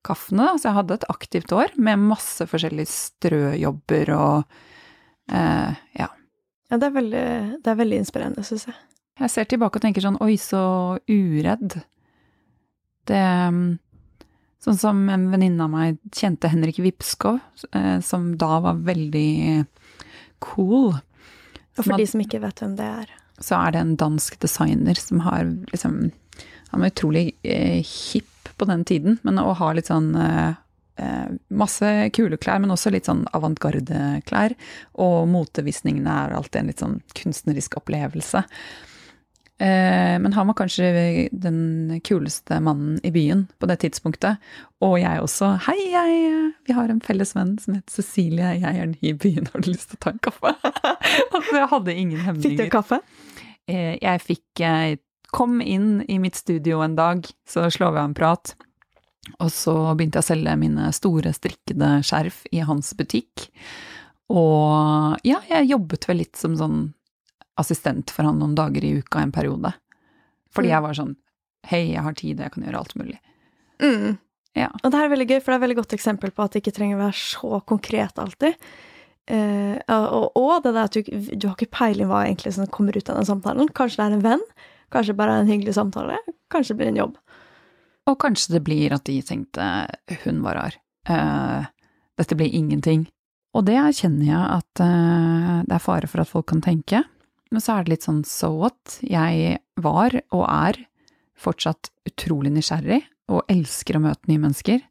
kaffene. 0.06 0.46
da. 0.46 0.58
Så 0.58 0.70
jeg 0.70 0.78
hadde 0.78 1.00
et 1.00 1.10
aktivt 1.12 1.56
år 1.56 1.74
med 1.78 2.04
masse 2.12 2.46
forskjellige 2.50 2.92
strøjobber 2.92 4.14
og 4.18 4.60
eh, 5.32 5.82
ja. 6.00 6.10
Ja, 6.74 6.80
det 6.82 6.90
er 6.90 6.94
veldig, 6.96 7.26
det 7.62 7.70
er 7.70 7.78
veldig 7.78 7.98
inspirerende, 8.02 8.44
syns 8.48 8.66
jeg. 8.66 8.76
Jeg 9.22 9.30
ser 9.30 9.46
tilbake 9.46 9.78
og 9.78 9.84
tenker 9.84 10.02
sånn 10.02 10.18
oi, 10.26 10.34
så 10.42 10.64
uredd. 11.06 11.76
Det 13.06 13.24
mm, 13.54 13.76
Sånn 14.64 14.78
som 14.80 15.00
en 15.12 15.26
venninne 15.28 15.66
av 15.66 15.72
meg 15.74 15.98
kjente 16.16 16.48
Henrik 16.48 16.78
Vipskov, 16.80 17.42
eh, 17.76 17.98
som 18.00 18.30
da 18.40 18.62
var 18.64 18.78
veldig 18.88 19.66
cool. 20.46 20.94
Og 21.76 21.82
for 21.82 22.00
de 22.00 22.06
som 22.08 22.24
ikke 22.24 22.40
vet 22.46 22.64
hvem 22.64 22.78
det 22.80 22.88
er. 22.88 23.12
så 23.44 23.58
er 23.60 23.74
det 23.76 23.82
en 23.82 23.96
dansk 24.00 24.40
designer 24.40 24.96
som 24.96 25.20
har 25.26 25.44
liksom 25.74 26.12
Han 26.72 26.82
var 26.82 26.90
utrolig 26.90 27.36
eh, 27.44 27.86
hipp 27.86 28.50
på 28.58 28.66
den 28.66 28.84
tiden, 28.84 29.20
men 29.22 29.38
å 29.38 29.54
ha 29.54 29.74
litt 29.74 29.92
sånn 29.92 30.16
eh, 30.18 30.56
Masse 31.50 31.90
kule 32.14 32.38
klær, 32.38 32.60
men 32.62 32.74
også 32.74 32.92
litt 32.94 33.08
sånn 33.10 33.26
avantgarde-klær. 33.34 34.54
Og 35.02 35.28
motevisningene 35.32 36.18
er 36.26 36.36
alltid 36.38 36.62
en 36.62 36.72
litt 36.74 36.84
sånn 36.84 36.98
kunstnerisk 37.18 37.78
opplevelse. 37.82 38.44
Eh, 39.64 40.20
men 40.20 40.34
han 40.34 40.48
var 40.50 40.58
kanskje 40.58 40.88
den 41.32 42.00
kuleste 42.04 42.58
mannen 42.60 42.98
i 43.06 43.12
byen 43.14 43.46
på 43.62 43.70
det 43.70 43.78
tidspunktet. 43.84 44.42
Og 44.84 44.98
jeg 45.00 45.22
også. 45.24 45.54
Hei, 45.68 45.78
jeg, 45.94 46.34
vi 46.68 46.76
har 46.76 46.90
en 46.92 47.02
felles 47.06 47.36
venn 47.38 47.56
som 47.62 47.78
heter 47.78 47.94
Cecilie. 48.02 48.56
Jeg 48.60 48.82
er 48.82 48.90
ny 48.92 49.00
i 49.14 49.14
byen, 49.14 49.48
har 49.54 49.64
du 49.64 49.70
lyst 49.72 49.94
til 49.94 50.00
å 50.02 50.04
ta 50.08 50.14
en 50.16 50.24
kaffe? 50.26 50.54
altså, 51.38 51.56
jeg 51.62 51.70
hadde 51.76 51.96
ingen 52.04 52.42
Fikk 52.44 52.60
du 52.60 52.66
kaffe? 52.74 53.00
Eh, 53.70 53.96
Jeg 54.02 54.24
fikk 54.26 54.66
eh, 54.66 54.98
Kom 55.34 55.62
inn 55.66 56.04
i 56.12 56.20
mitt 56.22 56.36
studio 56.38 56.84
en 56.86 56.94
dag, 56.98 57.26
så 57.50 57.64
slår 57.74 57.96
vi 57.96 58.02
av 58.04 58.06
en 58.12 58.18
prat. 58.18 58.52
Og 59.40 59.50
så 59.52 59.74
begynte 59.96 60.20
jeg 60.20 60.26
å 60.26 60.32
selge 60.34 60.56
mine 60.60 60.90
store 60.96 61.32
strikkede 61.36 61.90
skjerf 62.04 62.42
i 62.52 62.64
hans 62.68 62.92
butikk. 63.00 63.48
Og 64.34 65.20
ja, 65.28 65.40
jeg 65.50 65.70
jobbet 65.72 66.08
vel 66.10 66.22
litt 66.24 66.40
som 66.40 66.58
sånn 66.60 66.82
assistent 67.60 68.12
for 68.12 68.26
han 68.28 68.40
noen 68.42 68.56
dager 68.58 68.84
i 68.84 68.98
uka 69.00 69.22
en 69.22 69.32
periode. 69.32 69.74
Fordi 70.54 70.70
Mm. 70.70 70.74
jeg 70.74 70.82
var 70.82 70.94
sånn 70.94 71.16
Hei, 71.66 71.94
jeg 71.94 72.04
har 72.04 72.14
tid, 72.14 72.40
jeg 72.40 72.52
kan 72.52 72.64
gjøre 72.64 72.76
alt 72.76 72.96
mulig. 73.00 73.20
Mm. 73.80 74.18
Ja. 74.54 74.68
Og 74.84 74.92
det 74.92 74.98
her 75.00 75.06
er 75.06 75.14
veldig 75.16 75.28
gøy, 75.30 75.40
for 75.40 75.52
det 75.52 75.54
er 75.54 75.62
et 75.62 75.64
veldig 75.64 75.78
godt 75.80 75.94
eksempel 75.96 76.32
på 76.36 76.44
at 76.44 76.52
det 76.52 76.60
ikke 76.60 76.74
trenger 76.76 76.98
å 76.98 77.06
være 77.06 77.16
så 77.16 77.62
konkret 77.66 78.20
alltid. 78.20 78.58
Uh, 79.32 79.80
og, 79.88 80.36
og 80.36 80.64
det 80.66 80.74
der 80.76 80.84
at 80.84 80.92
du, 80.92 81.02
du 81.40 81.48
har 81.48 81.56
ikke 81.56 81.72
peiling 81.72 82.10
hva 82.12 82.26
egentlig 82.26 82.52
som 82.58 82.68
kommer 82.68 82.98
ut 82.98 83.08
av 83.08 83.16
den 83.16 83.30
samtalen. 83.30 83.72
Kanskje 83.72 84.02
det 84.02 84.08
er 84.10 84.18
en 84.18 84.26
venn, 84.26 84.44
kanskje 84.92 85.16
bare 85.16 85.38
en 85.40 85.48
hyggelig 85.48 85.78
samtale, 85.80 86.20
kanskje 86.52 86.74
det 86.76 86.80
blir 86.82 86.92
en 86.92 87.00
jobb. 87.06 87.16
Og 88.10 88.20
kanskje 88.20 88.58
det 88.58 88.64
blir 88.66 88.94
at 88.96 89.06
de 89.08 89.20
tenkte 89.24 89.66
hun 90.26 90.42
var 90.44 90.60
rar. 90.60 90.80
uh, 91.10 91.66
dette 92.20 92.36
blir 92.38 92.54
ingenting. 92.54 93.08
Og 93.54 93.66
det 93.68 93.78
erkjenner 93.80 94.28
jeg 94.28 94.44
at 94.60 94.82
uh, 94.84 95.62
det 95.68 95.76
er 95.76 95.84
fare 95.84 96.10
for 96.10 96.24
at 96.24 96.30
folk 96.30 96.50
kan 96.52 96.64
tenke. 96.64 97.04
Men 97.54 97.62
så 97.62 97.78
er 97.78 97.86
det 97.86 97.96
litt 97.96 98.08
sånn 98.08 98.24
so 98.28 98.52
what? 98.58 98.98
Jeg 99.06 99.60
var, 99.82 100.16
og 100.34 100.46
er, 100.50 100.80
fortsatt 101.38 101.92
utrolig 102.08 102.52
nysgjerrig, 102.54 103.02
og 103.32 103.46
elsker 103.52 103.98
å 103.98 104.04
møte 104.04 104.30
nye 104.30 104.42
mennesker. 104.42 104.82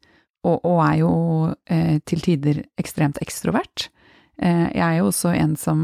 Og, 0.43 0.63
og 0.65 0.79
er 0.83 0.97
jo 1.03 1.13
uh, 1.53 1.97
til 2.09 2.23
tider 2.25 2.63
ekstremt 2.81 3.21
ekstrovert. 3.23 3.89
Jeg 4.33 4.81
er 4.81 4.95
jo 4.97 5.11
også 5.11 5.29
en 5.37 5.51
som 5.61 5.81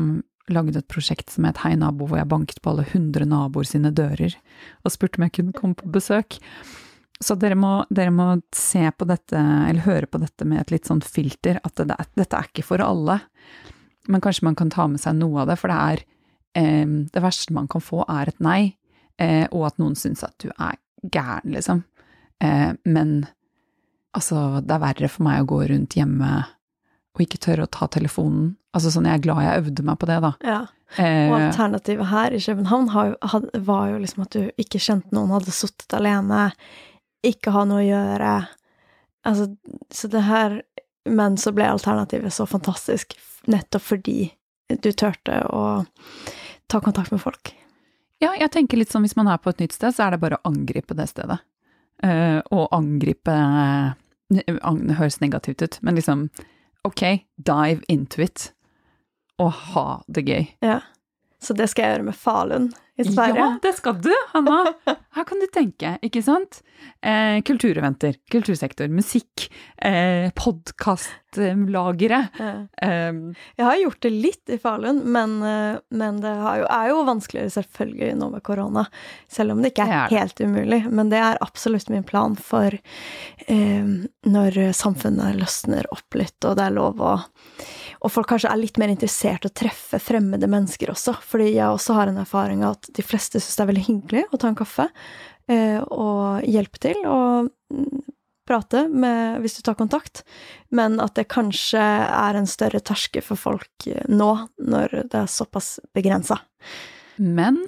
lagde 0.50 0.80
et 0.82 0.88
prosjekt 0.90 1.30
som 1.30 1.46
het 1.46 1.60
Hei 1.62 1.76
nabo, 1.78 2.08
hvor 2.10 2.18
jeg 2.18 2.30
banket 2.32 2.58
på 2.66 2.72
alle 2.72 2.88
hundre 2.90 3.28
naboer 3.30 3.68
sine 3.70 3.92
dører 3.94 4.34
og 4.82 4.90
spurte 4.92 5.20
om 5.20 5.28
jeg 5.28 5.36
kunne 5.38 5.54
komme 5.56 5.78
på 5.78 5.92
besøk. 5.94 6.40
Så 7.20 7.36
dere 7.36 7.58
må, 7.60 7.82
dere 7.92 8.14
må, 8.16 8.30
se 8.56 8.86
på 8.96 9.08
dette, 9.10 9.40
eller 9.40 9.84
høre 9.84 10.08
på 10.08 10.22
dette 10.22 10.46
med 10.48 10.62
et 10.62 10.72
litt 10.72 10.88
sånn 10.88 11.02
filter, 11.04 11.60
at 11.68 11.82
det, 11.82 11.98
dette 12.16 12.38
er 12.38 12.48
ikke 12.48 12.64
for 12.64 12.84
alle. 12.84 13.20
Men 14.08 14.24
kanskje 14.24 14.48
man 14.48 14.56
kan 14.60 14.72
ta 14.72 14.88
med 14.88 15.02
seg 15.04 15.18
noe 15.20 15.44
av 15.44 15.52
det, 15.52 15.58
for 15.60 15.72
det 15.72 15.80
er 15.80 16.06
eh, 16.62 16.94
Det 17.12 17.24
verste 17.24 17.56
man 17.56 17.68
kan 17.72 17.84
få, 17.84 18.06
er 18.08 18.32
et 18.32 18.40
nei, 18.44 18.62
eh, 19.20 19.46
og 19.52 19.68
at 19.68 19.82
noen 19.84 20.00
syns 20.00 20.24
at 20.24 20.38
du 20.40 20.48
er 20.54 20.80
gæren, 21.04 21.52
liksom. 21.58 21.84
Eh, 22.40 22.72
men 22.88 23.14
altså, 24.16 24.64
det 24.64 24.78
er 24.78 24.86
verre 24.88 25.12
for 25.12 25.28
meg 25.28 25.44
å 25.44 25.52
gå 25.52 25.62
rundt 25.74 26.00
hjemme 26.00 26.32
og 27.20 27.24
ikke 27.26 27.42
tørre 27.44 27.68
å 27.68 27.74
ta 27.74 27.90
telefonen. 27.92 28.54
Altså 28.72 28.94
sånn, 28.94 29.08
jeg 29.10 29.20
er 29.20 29.24
glad 29.26 29.44
jeg 29.44 29.64
øvde 29.66 29.86
meg 29.86 29.98
på 30.00 30.08
det, 30.08 30.20
da. 30.24 30.36
Ja. 30.46 30.60
Og 30.98 31.34
alternativet 31.36 32.08
her 32.10 32.34
i 32.34 32.42
København 32.42 32.88
var 33.66 33.90
jo 33.92 33.98
liksom 34.02 34.24
at 34.24 34.38
du 34.38 34.62
ikke 34.62 34.82
kjente 34.82 35.14
noen, 35.14 35.34
hadde 35.36 35.54
sittet 35.54 35.94
alene, 35.98 36.48
ikke 37.26 37.54
ha 37.56 37.66
noe 37.68 37.82
å 37.84 37.88
gjøre. 37.88 38.34
Altså, 39.28 39.50
så 39.92 40.08
det 40.08 40.22
her 40.24 40.62
Men 41.10 41.38
så 41.38 41.52
ble 41.56 41.66
alternativet 41.66 42.34
så 42.34 42.46
fantastisk, 42.46 43.16
nettopp 43.50 43.82
fordi 43.82 44.30
du 44.70 44.92
turte 44.92 45.40
å 45.50 45.86
ta 46.70 46.82
kontakt 46.84 47.10
med 47.12 47.22
folk. 47.24 47.50
Ja, 48.22 48.36
jeg 48.38 48.52
tenker 48.54 48.78
litt 48.78 48.92
sånn 48.92 49.08
hvis 49.08 49.16
man 49.18 49.32
er 49.32 49.40
på 49.42 49.50
et 49.50 49.64
nytt 49.64 49.74
sted, 49.74 49.96
så 49.96 50.06
er 50.06 50.14
det 50.14 50.20
bare 50.22 50.38
å 50.38 50.52
angripe 50.52 50.94
det 50.94 51.08
stedet. 51.10 51.40
Uh, 52.04 52.44
og 52.54 52.68
angripe 52.76 53.34
Det 54.30 55.00
høres 55.00 55.18
negativt 55.24 55.64
ut, 55.64 55.80
men 55.82 55.98
liksom 55.98 56.28
ok, 56.86 57.26
dive 57.36 57.82
into 57.88 58.22
it, 58.22 58.52
og 59.42 59.50
ha 59.72 59.88
det 60.08 60.28
gøy. 60.28 60.46
Ja. 60.62 60.82
Så 61.42 61.56
det 61.58 61.72
skal 61.72 61.86
jeg 61.86 61.96
gjøre 61.96 62.10
med 62.12 62.20
Falun 62.20 62.70
Sverige. 63.08 63.38
Ja, 63.40 63.60
det 63.64 63.74
skal 63.78 64.02
du, 64.04 64.12
Hanna! 64.34 64.74
Her 65.16 65.26
kan 65.28 65.40
du 65.42 65.48
tenke, 65.52 65.96
ikke 66.06 66.22
sant? 66.26 66.62
Eh, 67.02 67.40
kultureventer, 67.48 68.16
kultursektor, 68.32 68.88
musikk, 68.92 69.48
eh, 69.78 70.30
podkastlagere. 70.36 72.20
Ja. 72.40 72.52
Eh, 72.82 73.14
jeg 73.60 73.66
har 73.66 73.80
gjort 73.82 74.02
det 74.04 74.12
litt 74.14 74.54
i 74.54 74.60
Falun, 74.62 75.02
men, 75.12 75.42
eh, 75.44 75.80
men 75.90 76.22
det 76.24 76.36
jo, 76.36 76.68
er 76.68 76.92
jo 76.92 77.06
vanskeligere 77.08 77.56
selvfølgelig 77.56 78.14
nå 78.20 78.32
med 78.36 78.44
korona. 78.44 78.86
Selv 79.32 79.56
om 79.56 79.64
det 79.64 79.74
ikke 79.74 79.88
er, 79.88 79.90
det 79.90 80.00
er 80.00 80.10
det. 80.10 80.20
helt 80.20 80.40
umulig. 80.46 80.82
Men 80.92 81.12
det 81.14 81.20
er 81.24 81.44
absolutt 81.46 81.90
min 81.90 82.08
plan 82.08 82.36
for 82.36 82.76
eh, 83.48 83.94
når 84.28 84.62
samfunnet 84.76 85.40
løsner 85.40 85.88
opp 85.96 86.20
litt, 86.20 86.38
og 86.44 86.60
det 86.60 86.68
er 86.68 86.80
lov 86.80 87.00
å 87.00 87.16
og 88.00 88.14
folk 88.14 88.30
kanskje 88.32 88.52
er 88.52 88.62
litt 88.62 88.78
mer 88.80 88.92
interessert 88.94 89.44
i 89.44 89.50
å 89.50 89.56
treffe 89.62 90.00
fremmede 90.02 90.48
mennesker 90.52 90.92
også. 90.94 91.18
Fordi 91.26 91.50
jeg 91.52 91.68
også 91.68 91.98
har 91.98 92.12
en 92.12 92.22
erfaring 92.22 92.64
av 92.64 92.78
at 92.78 92.92
de 92.96 93.04
fleste 93.04 93.42
syns 93.42 93.58
det 93.60 93.66
er 93.66 93.72
veldig 93.74 93.88
hyggelig 93.90 94.24
å 94.30 94.40
ta 94.40 94.52
en 94.52 94.60
kaffe 94.60 94.88
eh, 95.52 95.82
og 95.84 96.48
hjelpe 96.48 96.82
til 96.86 97.02
og 97.04 97.50
mm, 97.74 98.06
prate 98.50 98.86
med, 98.88 99.42
hvis 99.44 99.60
du 99.60 99.62
tar 99.66 99.78
kontakt, 99.78 100.24
men 100.74 100.98
at 101.04 101.14
det 101.20 101.28
kanskje 101.30 101.84
er 101.84 102.40
en 102.40 102.50
større 102.50 102.82
terske 102.82 103.22
for 103.26 103.40
folk 103.40 103.90
eh, 103.92 104.08
nå, 104.08 104.32
når 104.64 105.04
det 105.12 105.22
er 105.26 105.30
såpass 105.30 105.78
begrensa. 105.96 106.40
Men 107.20 107.62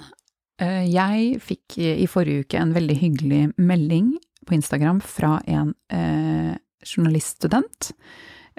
eh, 0.62 0.88
jeg 0.88 1.38
fikk 1.44 1.78
i 1.78 2.08
forrige 2.10 2.46
uke 2.46 2.60
en 2.62 2.74
veldig 2.74 2.98
hyggelig 3.04 3.44
melding 3.60 4.14
på 4.48 4.56
Instagram 4.56 5.04
fra 5.04 5.36
en 5.46 5.74
eh, 5.92 6.54
journaliststudent 6.82 7.92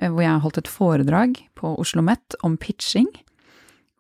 hvor 0.01 0.23
jeg 0.23 0.43
holdt 0.43 0.59
et 0.61 0.71
foredrag 0.71 1.37
på 1.59 1.73
Oslo 1.73 2.01
OsloMet 2.01 2.37
om 2.43 2.57
pitching. 2.57 3.09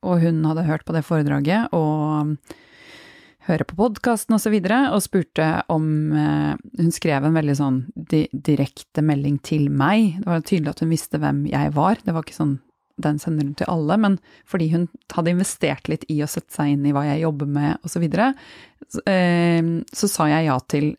Og 0.03 0.19
hun 0.23 0.43
hadde 0.45 0.67
hørt 0.67 0.85
på 0.85 0.95
det 0.95 1.05
foredraget 1.07 1.71
og 1.75 2.35
hører 3.47 3.67
på 3.67 3.77
podkasten 3.79 4.35
osv. 4.35 4.55
Og, 4.55 4.67
så 4.67 4.81
og 4.95 5.05
spurte 5.05 5.47
om 5.71 5.87
eh, 6.15 6.53
Hun 6.79 6.91
skrev 6.95 7.25
en 7.27 7.37
veldig 7.37 7.55
sånn 7.59 7.79
di 7.95 8.25
direkte 8.33 9.03
melding 9.05 9.39
til 9.43 9.69
meg. 9.71 10.19
Det 10.19 10.29
var 10.29 10.45
tydelig 10.45 10.73
at 10.73 10.83
hun 10.83 10.93
visste 10.93 11.19
hvem 11.21 11.45
jeg 11.51 11.73
var. 11.75 11.99
Det 12.03 12.15
var 12.15 12.25
ikke 12.25 12.39
sånn 12.41 12.59
den 13.01 13.17
sender 13.17 13.47
hun 13.47 13.55
til 13.57 13.65
alle, 13.73 13.95
men 13.97 14.15
fordi 14.45 14.67
hun 14.69 14.83
hadde 15.15 15.31
investert 15.33 15.87
litt 15.89 16.03
i 16.13 16.19
å 16.21 16.27
sette 16.29 16.53
seg 16.53 16.75
inn 16.75 16.83
i 16.85 16.91
hva 16.93 17.01
jeg 17.07 17.23
jobber 17.23 17.49
med 17.49 17.79
osv., 17.81 17.95
så, 17.95 18.01
videre, 18.03 18.27
så, 18.85 19.01
eh, 19.09 19.71
så 19.89 20.09
sa 20.11 20.27
jeg 20.29 20.45
ja 20.45 20.59
til 20.69 20.91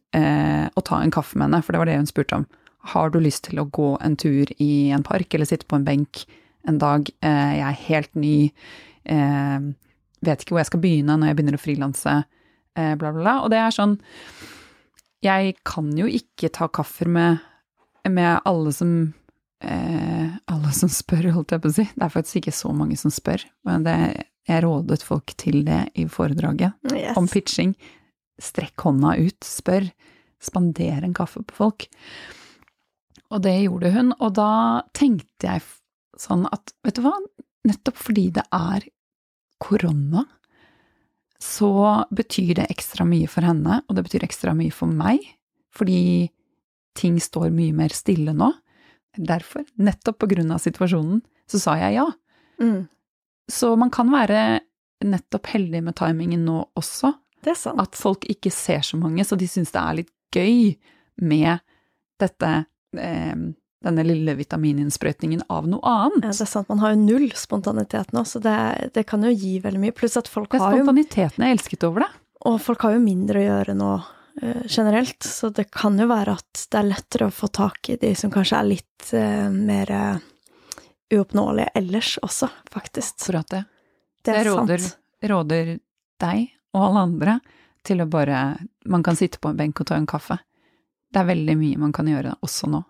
å 0.74 0.82
ta 0.82 0.98
en 0.98 1.14
kaffe 1.14 1.38
med 1.38 1.46
henne, 1.46 1.62
for 1.62 1.70
det 1.70 1.80
var 1.84 1.86
det 1.86 2.00
hun 2.00 2.10
spurte 2.10 2.40
om. 2.40 2.48
Har 2.92 3.10
du 3.10 3.20
lyst 3.22 3.46
til 3.48 3.60
å 3.60 3.68
gå 3.72 3.94
en 4.04 4.16
tur 4.20 4.50
i 4.60 4.90
en 4.94 5.04
park 5.06 5.34
eller 5.34 5.48
sitte 5.48 5.68
på 5.68 5.78
en 5.78 5.86
benk 5.86 6.24
en 6.68 6.80
dag? 6.82 7.08
Eh, 7.24 7.52
jeg 7.58 7.66
er 7.68 7.82
helt 7.88 8.14
ny, 8.18 8.36
eh, 9.04 9.58
vet 10.24 10.44
ikke 10.44 10.56
hvor 10.56 10.62
jeg 10.62 10.72
skal 10.72 10.84
begynne 10.84 11.16
når 11.16 11.30
jeg 11.30 11.38
begynner 11.38 11.58
å 11.58 11.62
frilanse, 11.64 12.16
eh, 12.76 12.94
bla, 13.00 13.12
bla, 13.12 13.22
bla. 13.22 13.34
Og 13.44 13.50
det 13.54 13.62
er 13.62 13.74
sånn 13.74 13.98
Jeg 15.24 15.56
kan 15.64 15.88
jo 15.96 16.04
ikke 16.04 16.52
ta 16.52 16.68
kaffer 16.68 17.08
med, 17.08 17.38
med 18.04 18.42
alle 18.44 18.72
som 18.72 19.14
alle 19.64 20.72
som 20.76 20.90
spør, 20.92 21.30
holdt 21.32 21.54
jeg 21.54 21.62
på 21.64 21.70
å 21.70 21.72
si. 21.72 21.84
Det 21.94 22.04
er 22.04 22.12
faktisk 22.12 22.36
ikke 22.42 22.52
så 22.52 22.68
mange 22.76 22.98
som 23.00 23.08
spør. 23.08 23.40
Men 23.64 23.86
det, 23.86 23.94
jeg 24.44 24.60
rådet 24.60 25.00
folk 25.06 25.32
til 25.40 25.62
det 25.64 25.86
i 25.96 26.04
foredraget 26.04 26.74
yes. 26.92 27.16
om 27.16 27.24
pitching. 27.30 27.72
Strekk 28.36 28.84
hånda 28.84 29.14
ut, 29.16 29.40
spør. 29.40 29.88
Spander 30.44 31.06
en 31.06 31.16
kaffe 31.16 31.40
på 31.48 31.56
folk. 31.56 31.88
Og 33.34 33.42
det 33.42 33.54
gjorde 33.64 33.90
hun, 33.94 34.12
og 34.22 34.36
da 34.38 34.50
tenkte 34.94 35.48
jeg 35.48 35.64
sånn 36.20 36.46
at, 36.54 36.70
vet 36.86 36.98
du 36.98 37.02
hva, 37.06 37.16
nettopp 37.66 37.98
fordi 37.98 38.28
det 38.36 38.44
er 38.54 38.86
korona, 39.62 40.22
så 41.42 41.70
betyr 42.14 42.60
det 42.60 42.68
ekstra 42.72 43.06
mye 43.08 43.28
for 43.30 43.44
henne, 43.46 43.80
og 43.88 43.96
det 43.96 44.04
betyr 44.06 44.26
ekstra 44.26 44.54
mye 44.56 44.72
for 44.74 44.90
meg, 44.90 45.24
fordi 45.74 46.30
ting 46.94 47.18
står 47.20 47.50
mye 47.54 47.74
mer 47.74 47.94
stille 47.94 48.32
nå. 48.36 48.52
Derfor, 49.14 49.66
nettopp 49.82 50.20
på 50.22 50.30
grunn 50.30 50.52
av 50.54 50.62
situasjonen, 50.62 51.20
så 51.50 51.60
sa 51.60 51.74
jeg 51.80 51.98
ja. 51.98 52.06
Mm. 52.62 52.86
Så 53.50 53.74
man 53.78 53.90
kan 53.94 54.08
være 54.14 54.62
nettopp 55.04 55.50
heldig 55.52 55.82
med 55.84 55.96
timingen 55.98 56.46
nå 56.46 56.62
også. 56.78 57.12
Det 57.44 57.52
er 57.52 57.58
sant. 57.60 57.82
At 57.82 57.98
folk 57.98 58.24
ikke 58.30 58.52
ser 58.54 58.86
så 58.86 58.98
mange, 58.98 59.26
så 59.26 59.36
de 59.38 59.48
syns 59.50 59.74
det 59.74 59.82
er 59.82 59.98
litt 60.00 60.12
gøy 60.34 60.74
med 61.22 61.60
dette 62.22 62.52
denne 63.84 64.04
lille 64.06 64.34
vitamininnsprøytningen 64.38 65.44
av 65.52 65.68
noe 65.68 65.84
annet. 65.84 66.24
Ja, 66.24 66.32
det 66.32 66.46
er 66.46 66.50
sant, 66.50 66.70
man 66.72 66.80
har 66.82 66.94
jo 66.94 67.02
null 67.02 67.28
spontanitet 67.36 68.14
nå, 68.16 68.24
så 68.28 68.40
det, 68.42 68.56
det 68.96 69.04
kan 69.08 69.24
jo 69.26 69.32
gi 69.32 69.58
veldig 69.64 69.82
mye. 69.82 69.94
Pluss 69.96 70.16
at 70.20 70.30
folk 70.30 70.56
har 70.56 70.76
jo 70.78 70.84
Spontaniteten 70.84 71.44
jeg 71.44 71.58
elsket 71.58 71.86
over 71.88 72.06
det. 72.06 72.10
Og 72.48 72.60
folk 72.60 72.84
har 72.86 72.96
jo 72.96 73.02
mindre 73.04 73.40
å 73.40 73.44
gjøre 73.44 73.76
nå 73.76 73.90
uh, 73.98 74.62
generelt, 74.68 75.20
så 75.24 75.52
det 75.54 75.68
kan 75.72 75.98
jo 76.00 76.08
være 76.10 76.36
at 76.38 76.64
det 76.72 76.80
er 76.80 76.90
lettere 76.90 77.28
å 77.28 77.34
få 77.34 77.50
tak 77.52 77.92
i 77.92 77.98
de 78.00 78.14
som 78.18 78.32
kanskje 78.32 78.60
er 78.60 78.70
litt 78.72 79.12
uh, 79.12 79.48
mer 79.52 79.92
uoppnåelige 81.14 81.72
ellers 81.74 82.16
også, 82.24 82.48
faktisk. 82.72 83.20
Akkurat 83.20 83.50
det. 83.50 83.64
Det 84.24 84.32
det 84.32 84.44
råder, 84.48 84.88
råder 85.28 85.74
deg 86.22 86.48
og 86.74 86.86
alle 86.88 87.04
andre 87.10 87.38
til 87.84 88.00
å 88.00 88.08
bare 88.08 88.56
Man 88.88 89.02
kan 89.04 89.16
sitte 89.16 89.38
på 89.40 89.50
en 89.50 89.56
benk 89.56 89.80
og 89.80 89.88
ta 89.88 89.96
en 89.96 90.08
kaffe. 90.08 90.38
Det 91.14 91.20
er 91.22 91.28
veldig 91.28 91.54
mye 91.54 91.78
man 91.78 91.92
kan 91.94 92.08
gjøre 92.10 92.32
også 92.42 92.66
nå. 92.72 92.80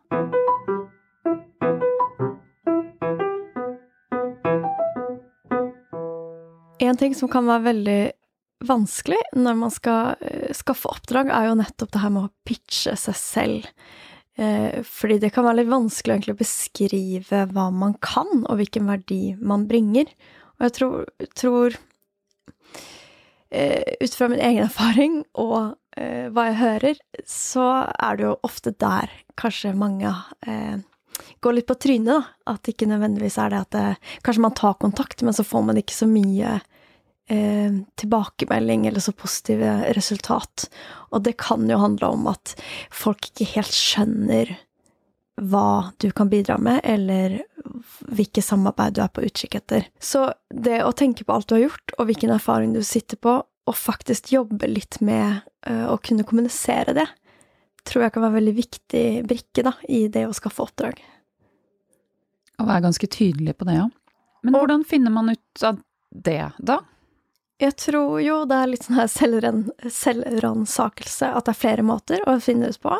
En 6.80 6.96
ting 7.00 7.12
som 7.16 7.28
kan 7.28 7.44
være 7.44 7.66
veldig 7.66 7.98
vanskelig 8.64 9.20
når 9.36 9.60
man 9.60 9.74
skal 9.74 10.14
eh, 10.24 10.56
skaffe 10.56 10.88
oppdrag, 10.88 11.28
er 11.28 11.50
jo 11.50 11.58
nettopp 11.60 11.92
det 11.92 12.00
her 12.00 12.14
med 12.16 12.30
å 12.30 12.32
pitche 12.48 12.96
seg 12.96 13.20
selv. 13.20 13.68
Eh, 14.40 14.80
fordi 14.88 15.20
det 15.20 15.34
kan 15.34 15.44
være 15.44 15.60
litt 15.60 15.72
vanskelig 15.74 16.16
egentlig 16.16 16.38
å 16.38 16.40
beskrive 16.40 17.44
hva 17.52 17.68
man 17.76 17.92
kan, 18.00 18.46
og 18.46 18.56
hvilken 18.56 18.88
verdi 18.88 19.22
man 19.36 19.68
bringer. 19.68 20.08
Og 20.56 20.68
jeg 20.70 20.76
tror, 20.80 21.08
tror 21.36 21.76
eh, 23.52 24.00
ut 24.00 24.16
fra 24.16 24.32
min 24.32 24.40
egen 24.40 24.64
erfaring 24.70 25.26
og 25.36 25.74
hva 25.94 26.48
jeg 26.48 26.56
hører, 26.58 26.98
så 27.28 27.64
er 27.86 28.16
det 28.18 28.24
jo 28.26 28.32
ofte 28.42 28.72
der 28.82 29.12
kanskje 29.38 29.70
mange 29.78 30.10
går 31.40 31.56
litt 31.58 31.68
på 31.68 31.76
trynet, 31.78 32.10
da. 32.10 32.52
At 32.54 32.62
det 32.64 32.74
ikke 32.74 32.90
nødvendigvis 32.90 33.38
er 33.38 33.52
det 33.52 33.62
at 33.64 33.74
det, 33.74 33.84
Kanskje 34.26 34.44
man 34.44 34.56
tar 34.58 34.78
kontakt, 34.80 35.22
men 35.22 35.36
så 35.36 35.46
får 35.46 35.66
man 35.68 35.78
ikke 35.80 35.96
så 35.96 36.08
mye 36.10 36.58
eh, 37.30 37.80
tilbakemelding 38.00 38.86
eller 38.88 39.04
så 39.04 39.14
positive 39.16 39.76
resultat. 39.96 40.68
Og 41.12 41.24
det 41.26 41.36
kan 41.40 41.68
jo 41.70 41.80
handle 41.80 42.12
om 42.16 42.28
at 42.32 42.56
folk 42.92 43.30
ikke 43.30 43.52
helt 43.56 43.74
skjønner 43.74 44.56
hva 45.42 45.90
du 45.98 46.12
kan 46.14 46.30
bidra 46.30 46.60
med, 46.62 46.78
eller 46.86 47.40
hvilke 48.14 48.42
samarbeid 48.44 48.94
du 48.94 49.00
er 49.02 49.10
på 49.10 49.24
utkikk 49.26 49.56
etter. 49.58 49.88
Så 49.98 50.28
det 50.54 50.84
å 50.84 50.94
tenke 50.94 51.26
på 51.26 51.34
alt 51.34 51.48
du 51.50 51.56
har 51.56 51.64
gjort, 51.64 51.96
og 51.98 52.06
hvilken 52.06 52.34
erfaring 52.36 52.74
du 52.76 52.84
sitter 52.86 53.18
på, 53.18 53.40
og 53.64 53.76
faktisk 53.78 54.30
jobbe 54.34 54.68
litt 54.68 55.00
med 55.00 55.42
å 55.64 55.96
kunne 56.04 56.26
kommunisere 56.28 56.92
det, 56.96 57.06
tror 57.84 58.06
jeg 58.06 58.14
kan 58.14 58.24
være 58.24 58.32
en 58.32 58.40
veldig 58.40 58.56
viktig 58.56 59.04
brikke 59.28 59.64
da, 59.66 59.74
i 59.88 60.06
det 60.12 60.26
å 60.28 60.36
skaffe 60.36 60.64
oppdrag. 60.64 60.96
Å 62.60 62.66
være 62.68 62.84
ganske 62.86 63.08
tydelig 63.10 63.56
på 63.58 63.64
det, 63.68 63.74
ja. 63.80 63.88
Men 64.44 64.54
og, 64.54 64.64
hvordan 64.64 64.82
finner 64.88 65.12
man 65.14 65.32
ut 65.32 65.64
av 65.64 65.74
det, 66.10 66.50
da? 66.58 66.78
Jeg 67.62 67.76
tror 67.78 68.18
jo 68.22 68.44
det 68.50 68.56
er 68.58 68.70
litt 68.70 68.84
sånn 68.86 68.98
her 68.98 69.10
selvransakelse, 69.10 71.26
at 71.30 71.44
det 71.46 71.52
er 71.54 71.60
flere 71.60 71.84
måter 71.86 72.18
å 72.28 72.30
finne 72.42 72.68
ut 72.70 72.80
på. 72.82 72.98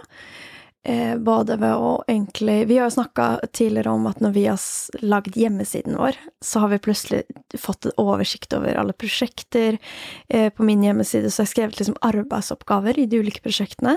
Eh, 0.87 1.17
både 1.17 1.57
ved 1.57 1.73
å 1.81 1.93
egentlig 2.05 2.67
Vi 2.69 2.77
har 2.77 2.91
jo 2.91 2.97
snakka 2.99 3.27
tidligere 3.57 3.95
om 3.97 4.05
at 4.11 4.19
når 4.21 4.35
vi 4.35 4.43
har 4.45 4.61
lagd 5.01 5.39
hjemmesiden 5.41 5.97
vår, 5.97 6.19
så 6.45 6.61
har 6.61 6.75
vi 6.75 6.79
plutselig 6.85 7.23
fått 7.57 7.89
en 7.89 7.97
oversikt 8.03 8.53
over 8.53 8.77
alle 8.77 8.93
prosjekter. 8.93 9.79
Eh, 10.29 10.51
på 10.53 10.67
min 10.69 10.85
hjemmeside 10.85 11.31
så 11.31 11.41
har 11.41 11.49
jeg 11.49 11.55
skrevet 11.55 11.81
liksom 11.81 11.97
arbeidsoppgaver 12.05 13.01
i 13.01 13.07
de 13.09 13.23
ulike 13.25 13.41
prosjektene, 13.47 13.97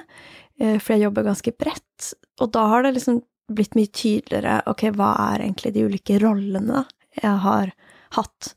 eh, 0.62 0.78
for 0.80 0.96
jeg 0.96 1.10
jobber 1.10 1.28
ganske 1.28 1.56
bredt. 1.60 2.14
Og 2.40 2.54
da 2.56 2.64
har 2.72 2.88
det 2.88 2.96
liksom 2.96 3.20
blitt 3.52 3.76
mye 3.76 3.92
tydeligere 3.92 4.62
ok, 4.72 4.88
hva 4.96 5.12
er 5.34 5.44
egentlig 5.44 5.74
de 5.76 5.88
ulike 5.92 6.22
rollene 6.24 6.86
jeg 7.20 7.44
har 7.44 7.76
hatt. 8.16 8.54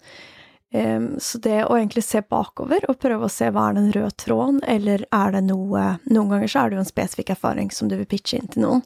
Så 0.71 1.39
det 1.43 1.65
å 1.65 1.75
egentlig 1.75 2.05
se 2.07 2.21
bakover 2.23 2.85
og 2.87 3.01
prøve 3.03 3.27
å 3.27 3.33
se 3.33 3.49
hva 3.51 3.65
er 3.69 3.75
den 3.75 3.89
røde 3.91 4.13
tråden, 4.23 4.61
eller 4.71 5.03
er 5.11 5.33
det 5.35 5.41
noe 5.49 5.97
Noen 6.07 6.29
ganger 6.31 6.53
så 6.53 6.61
er 6.61 6.71
det 6.71 6.79
jo 6.79 6.83
en 6.85 6.91
spesifikk 6.93 7.33
erfaring 7.35 7.73
som 7.75 7.91
du 7.91 7.97
vil 7.99 8.07
pitche 8.07 8.39
inn 8.39 8.53
til 8.53 8.63
noen. 8.63 8.85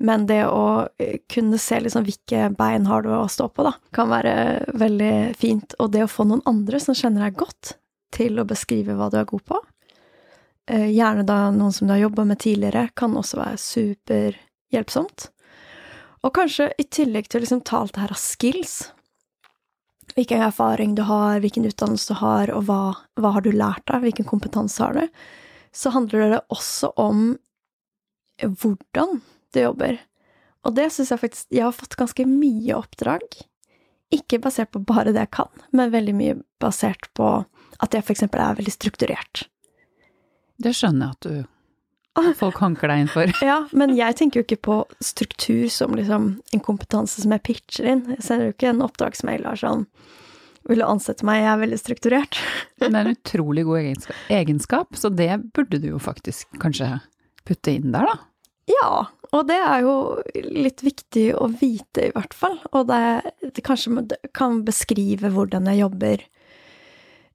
Men 0.00 0.24
det 0.26 0.46
å 0.48 0.88
eh, 0.96 1.18
kunne 1.28 1.58
se 1.60 1.76
liksom 1.80 2.06
hvilke 2.06 2.46
bein 2.56 2.86
har 2.88 3.04
du 3.04 3.10
å 3.12 3.26
stå 3.28 3.50
på, 3.52 3.66
da, 3.66 3.74
kan 3.92 4.08
være 4.08 4.32
veldig 4.80 5.14
fint. 5.36 5.76
Og 5.76 5.90
det 5.92 6.06
å 6.06 6.08
få 6.10 6.24
noen 6.24 6.40
andre 6.48 6.80
som 6.80 6.96
kjenner 6.96 7.26
deg 7.26 7.36
godt, 7.42 7.74
til 8.16 8.40
å 8.40 8.46
beskrive 8.48 8.96
hva 8.96 9.10
du 9.12 9.18
er 9.20 9.28
god 9.28 9.44
på, 9.52 9.58
uh, 10.72 10.88
gjerne 10.88 11.26
da 11.28 11.36
noen 11.54 11.74
som 11.76 11.86
du 11.86 11.92
har 11.94 12.00
jobba 12.00 12.24
med 12.26 12.40
tidligere, 12.42 12.88
kan 12.96 13.12
også 13.20 13.42
være 13.42 13.60
superhjelpsomt. 13.60 15.28
Og 16.24 16.32
kanskje 16.36 16.70
i 16.80 16.88
tillegg 16.88 17.28
til 17.28 17.38
å 17.38 17.44
liksom 17.44 17.62
ta 17.68 17.84
alt 17.84 17.94
det 17.94 18.02
her 18.02 18.16
av 18.16 18.20
skills, 18.20 18.74
hvilken 20.20 20.42
erfaring 20.44 20.94
du 20.98 21.02
har, 21.08 21.40
hvilken 21.40 21.64
utdannelse 21.64 22.12
du 22.12 22.20
har, 22.20 22.50
og 22.52 22.66
hva, 22.68 22.80
hva 23.16 23.32
har 23.38 23.44
du 23.46 23.54
lært 23.54 23.86
deg, 23.88 24.04
hvilken 24.04 24.28
kompetanse 24.28 24.82
har 24.84 24.98
du, 24.98 25.22
så 25.72 25.92
handler 25.94 26.34
det 26.34 26.40
også 26.52 26.92
om 27.00 27.38
hvordan 28.40 29.20
du 29.54 29.60
jobber. 29.62 30.00
Og 30.66 30.74
det 30.76 30.90
syns 30.92 31.12
jeg 31.12 31.22
faktisk 31.22 31.54
Jeg 31.54 31.64
har 31.64 31.72
fått 31.72 31.96
ganske 31.96 32.26
mye 32.28 32.76
oppdrag. 32.76 33.24
Ikke 34.12 34.40
basert 34.42 34.72
på 34.74 34.82
bare 34.84 35.14
det 35.14 35.24
jeg 35.24 35.32
kan, 35.38 35.64
men 35.72 35.94
veldig 35.94 36.16
mye 36.18 36.36
basert 36.60 37.08
på 37.16 37.30
at 37.80 37.94
jeg 37.96 38.04
for 38.04 38.12
eksempel 38.12 38.42
er 38.44 38.58
veldig 38.58 38.74
strukturert. 38.74 39.46
Det 40.60 40.74
skjønner 40.76 41.06
jeg 41.06 41.16
at 41.16 41.28
du 41.28 41.59
folk 42.38 42.58
hanker 42.62 42.90
deg 42.90 43.04
inn 43.04 43.10
for. 43.10 43.32
ja, 43.50 43.60
men 43.76 43.94
jeg 43.98 44.16
tenker 44.18 44.40
jo 44.40 44.46
ikke 44.46 44.62
på 44.66 44.78
struktur 45.04 45.68
som 45.72 45.94
liksom 45.96 46.32
en 46.54 46.64
kompetanse 46.64 47.22
som 47.22 47.34
jeg 47.36 47.44
pitcher 47.46 47.92
inn. 47.92 48.06
Jeg 48.16 48.26
sender 48.26 48.50
jo 48.50 48.56
ikke 48.56 48.72
en 48.72 48.82
oppdragsmail 48.86 49.46
og 49.50 49.60
sånn 49.60 49.86
Vil 50.68 50.82
du 50.82 50.86
ansette 50.86 51.24
meg? 51.26 51.40
Jeg 51.40 51.52
er 51.52 51.62
veldig 51.62 51.78
strukturert. 51.80 52.40
det 52.80 52.90
er 52.90 52.98
en 53.00 53.14
utrolig 53.14 53.64
god 53.68 54.10
egenskap, 54.40 54.98
så 54.98 55.12
det 55.12 55.32
burde 55.56 55.80
du 55.80 55.92
jo 55.94 56.02
faktisk 56.02 56.60
kanskje 56.62 56.98
putte 57.48 57.72
inn 57.78 57.94
der, 57.94 58.10
da? 58.10 58.18
Ja, 58.70 58.90
og 59.34 59.46
det 59.48 59.56
er 59.58 59.82
jo 59.82 59.94
litt 60.34 60.82
viktig 60.84 61.30
å 61.38 61.48
vite, 61.50 62.08
i 62.08 62.12
hvert 62.14 62.34
fall. 62.36 62.58
Og 62.76 62.86
det, 62.90 63.32
det 63.56 63.64
kanskje 63.66 64.04
kan 64.36 64.60
beskrive 64.66 65.32
hvordan 65.34 65.66
jeg 65.70 65.82
jobber 65.82 66.26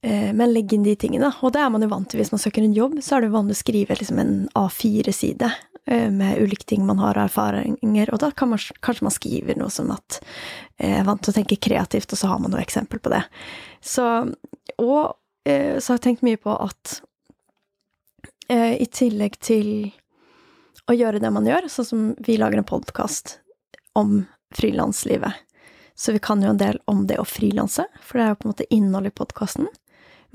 men 0.06 0.52
legg 0.54 0.74
inn 0.76 0.84
de 0.86 0.96
tingene. 1.00 1.32
Og 1.42 1.54
det 1.56 1.62
er 1.64 1.72
man 1.74 1.82
jo 1.82 1.90
vant 1.90 2.10
til 2.12 2.20
hvis 2.22 2.30
man 2.34 2.42
søker 2.42 2.62
en 2.62 2.76
jobb, 2.76 3.00
så 3.02 3.18
er 3.18 3.26
det 3.26 3.32
vanlig 3.34 3.56
å 3.56 3.62
skrive 3.64 3.98
liksom 3.98 4.20
en 4.22 4.34
A4-side 4.54 5.50
eh, 5.50 6.12
med 6.14 6.42
ulike 6.44 6.68
ting 6.70 6.86
man 6.86 7.02
har 7.02 7.18
av 7.18 7.32
erfaringer, 7.32 8.12
og 8.14 8.22
da 8.22 8.30
kan 8.32 8.52
man, 8.52 8.62
kanskje 8.86 9.08
man 9.08 9.16
skriver 9.16 9.58
noe 9.58 9.74
som 9.74 9.90
at 9.96 10.20
jeg 10.78 10.92
eh, 10.92 11.00
er 11.00 11.08
vant 11.08 11.24
til 11.26 11.34
å 11.34 11.38
tenke 11.40 11.58
kreativt, 11.58 12.14
og 12.14 12.22
så 12.22 12.30
har 12.30 12.44
man 12.44 12.54
noe 12.54 12.62
eksempel 12.62 13.02
på 13.02 13.14
det. 13.16 13.24
Så, 13.82 14.06
og 14.82 15.04
så 15.46 15.92
har 15.92 16.00
jeg 16.00 16.02
tenkt 16.02 16.24
mye 16.26 16.40
på 16.42 16.50
at 16.58 16.96
i 18.50 18.86
tillegg 18.90 19.36
til 19.46 19.68
å 20.90 20.96
gjøre 20.98 21.22
det 21.22 21.30
man 21.34 21.46
gjør, 21.46 21.68
sånn 21.70 21.88
som 21.88 22.06
vi 22.26 22.38
lager 22.42 22.62
en 22.62 22.68
podkast 22.68 23.40
om 23.98 24.24
frilanslivet, 24.58 25.34
så 25.96 26.12
vi 26.12 26.20
kan 26.20 26.44
jo 26.44 26.50
en 26.50 26.60
del 26.60 26.80
om 26.86 27.06
det 27.08 27.18
å 27.22 27.28
frilanse, 27.28 27.86
for 28.02 28.20
det 28.20 28.26
er 28.26 28.34
jo 28.34 28.40
på 28.42 28.48
en 28.48 28.54
måte 28.54 28.68
innhold 28.74 29.10
i 29.10 29.14
podkasten. 29.16 29.70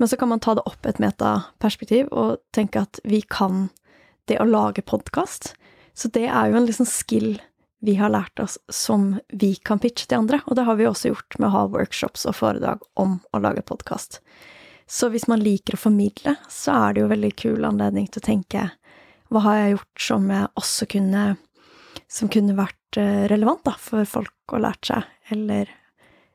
Men 0.01 0.09
så 0.09 0.17
kan 0.17 0.31
man 0.31 0.39
ta 0.41 0.55
det 0.57 0.63
opp 0.65 0.87
et 0.89 0.97
metaperspektiv 0.97 2.07
og 2.09 2.39
tenke 2.57 2.81
at 2.81 2.97
vi 3.05 3.19
kan 3.21 3.67
det 4.25 4.39
å 4.41 4.47
lage 4.49 4.81
podkast. 4.81 5.51
Så 5.93 6.09
det 6.09 6.23
er 6.25 6.49
jo 6.49 6.57
en 6.57 6.65
liksom 6.65 6.87
skill 6.89 7.35
vi 7.85 7.93
har 7.99 8.09
lært 8.09 8.41
oss 8.41 8.57
som 8.73 9.19
vi 9.29 9.51
kan 9.61 9.77
pitche 9.77 10.09
til 10.09 10.23
andre, 10.23 10.39
og 10.49 10.57
det 10.57 10.65
har 10.65 10.79
vi 10.81 10.89
også 10.89 11.11
gjort 11.11 11.37
med 11.37 11.51
å 11.51 11.53
ha 11.53 11.63
workshops 11.69 12.25
og 12.25 12.39
foredrag 12.39 12.81
om 12.97 13.19
å 13.29 13.43
lage 13.45 13.61
podkast. 13.61 14.23
Så 14.89 15.13
hvis 15.13 15.29
man 15.29 15.45
liker 15.45 15.77
å 15.77 15.83
formidle, 15.85 16.33
så 16.49 16.79
er 16.79 16.97
det 16.97 17.05
jo 17.05 17.13
veldig 17.13 17.33
kul 17.37 17.69
anledning 17.69 18.09
til 18.09 18.25
å 18.25 18.29
tenke 18.31 18.67
hva 19.29 19.45
har 19.45 19.61
jeg 19.61 19.75
gjort 19.75 20.05
som 20.09 20.29
jeg 20.33 20.53
også 20.65 20.91
kunne 20.97 21.25
Som 22.09 22.27
kunne 22.33 22.57
vært 22.57 22.97
eh, 22.97 23.27
relevant 23.29 23.61
da, 23.69 23.77
for 23.77 24.09
folk 24.09 24.57
å 24.57 24.65
lært 24.65 24.89
seg, 24.89 25.05
eller 25.29 25.69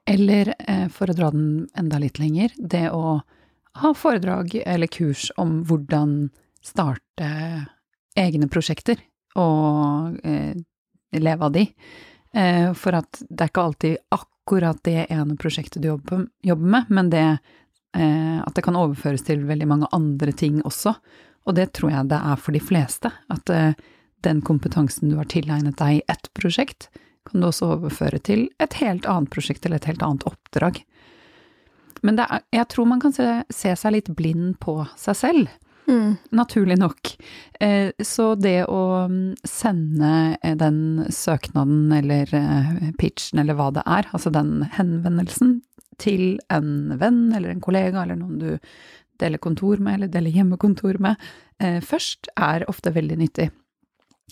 Eller, 0.07 0.55
eh, 0.71 0.87
for 0.87 1.11
å 1.11 1.17
dra 1.19 1.35
den 1.35 1.67
enda 1.75 1.99
litt 1.99 2.23
lenger, 2.23 2.55
det 2.57 2.93
å 2.95 3.25
ha 3.83 3.93
foredrag 3.95 4.55
eller 4.67 4.91
kurs 4.93 5.29
om 5.37 5.61
hvordan 5.69 6.29
starte 6.65 7.31
egne 8.17 8.49
prosjekter 8.51 9.01
og 9.37 10.17
eh, 10.27 10.57
leve 11.17 11.45
av 11.45 11.53
de. 11.53 11.67
Eh, 12.33 12.73
for 12.77 12.97
at 12.99 13.21
det 13.29 13.45
er 13.45 13.53
ikke 13.53 13.67
alltid 13.69 13.97
akkurat 14.17 14.81
det 14.85 15.07
ene 15.13 15.37
prosjektet 15.41 15.83
du 15.83 15.91
jobber, 15.93 16.27
jobber 16.43 16.73
med, 16.77 16.91
men 16.91 17.13
det 17.13 17.25
eh, 17.97 18.39
at 18.41 18.55
det 18.57 18.65
kan 18.67 18.79
overføres 18.79 19.27
til 19.27 19.47
veldig 19.49 19.69
mange 19.69 19.91
andre 19.97 20.33
ting 20.33 20.63
også. 20.65 20.97
Og 21.47 21.55
det 21.57 21.71
tror 21.79 21.93
jeg 21.93 22.11
det 22.11 22.19
er 22.19 22.41
for 22.43 22.57
de 22.57 22.63
fleste. 22.63 23.13
At 23.33 23.53
eh, 23.53 23.77
den 24.27 24.43
kompetansen 24.43 25.13
du 25.13 25.19
har 25.21 25.29
tilegnet 25.31 25.79
deg 25.79 26.01
i 26.01 26.07
ett 26.11 26.31
prosjekt, 26.35 26.89
kan 27.27 27.43
du 27.43 27.49
også 27.49 27.73
overføre 27.77 28.21
til 28.23 28.47
et 28.63 28.77
helt 28.81 29.07
annet 29.11 29.33
prosjekt 29.33 29.67
eller 29.67 29.81
et 29.81 29.89
helt 29.91 30.05
annet 30.07 30.27
oppdrag. 30.29 30.83
Men 32.07 32.21
er, 32.23 32.43
jeg 32.55 32.69
tror 32.73 32.89
man 32.89 33.03
kan 33.03 33.15
se, 33.15 33.29
se, 33.51 33.75
seg 33.77 33.97
litt 33.97 34.11
blind 34.19 34.57
på 34.63 34.79
seg 34.99 35.19
selv. 35.19 35.55
Mm. 35.87 36.17
Naturlig 36.31 36.79
nok. 36.79 37.13
Eh, 37.61 37.91
så 38.03 38.35
det 38.35 38.65
å 38.67 39.07
mm, 39.11 39.37
sende 39.47 40.13
eh, 40.43 40.57
den 40.59 41.07
søknaden 41.15 41.93
eller 41.95 42.33
eh, 42.35 42.73
pitchen 42.99 43.43
eller 43.43 43.59
hva 43.59 43.71
det 43.75 43.85
er, 43.87 44.09
altså 44.17 44.33
den 44.35 44.67
henvendelsen, 44.77 45.61
til 45.97 46.37
en 46.53 46.99
venn 47.01 47.31
eller 47.33 47.55
en 47.55 47.63
kollega 47.65 48.03
eller 48.03 48.19
noen 48.21 48.41
du 48.43 48.51
deler 49.17 49.41
kontor 49.41 49.81
med 49.81 49.97
eller 49.97 50.11
deler 50.13 50.35
hjemmekontor 50.35 50.99
med, 51.01 51.23
eh, 51.63 51.79
først 51.81 52.29
er 52.35 52.67
ofte 52.69 52.93
veldig 52.93 53.17
nyttig. 53.23 53.47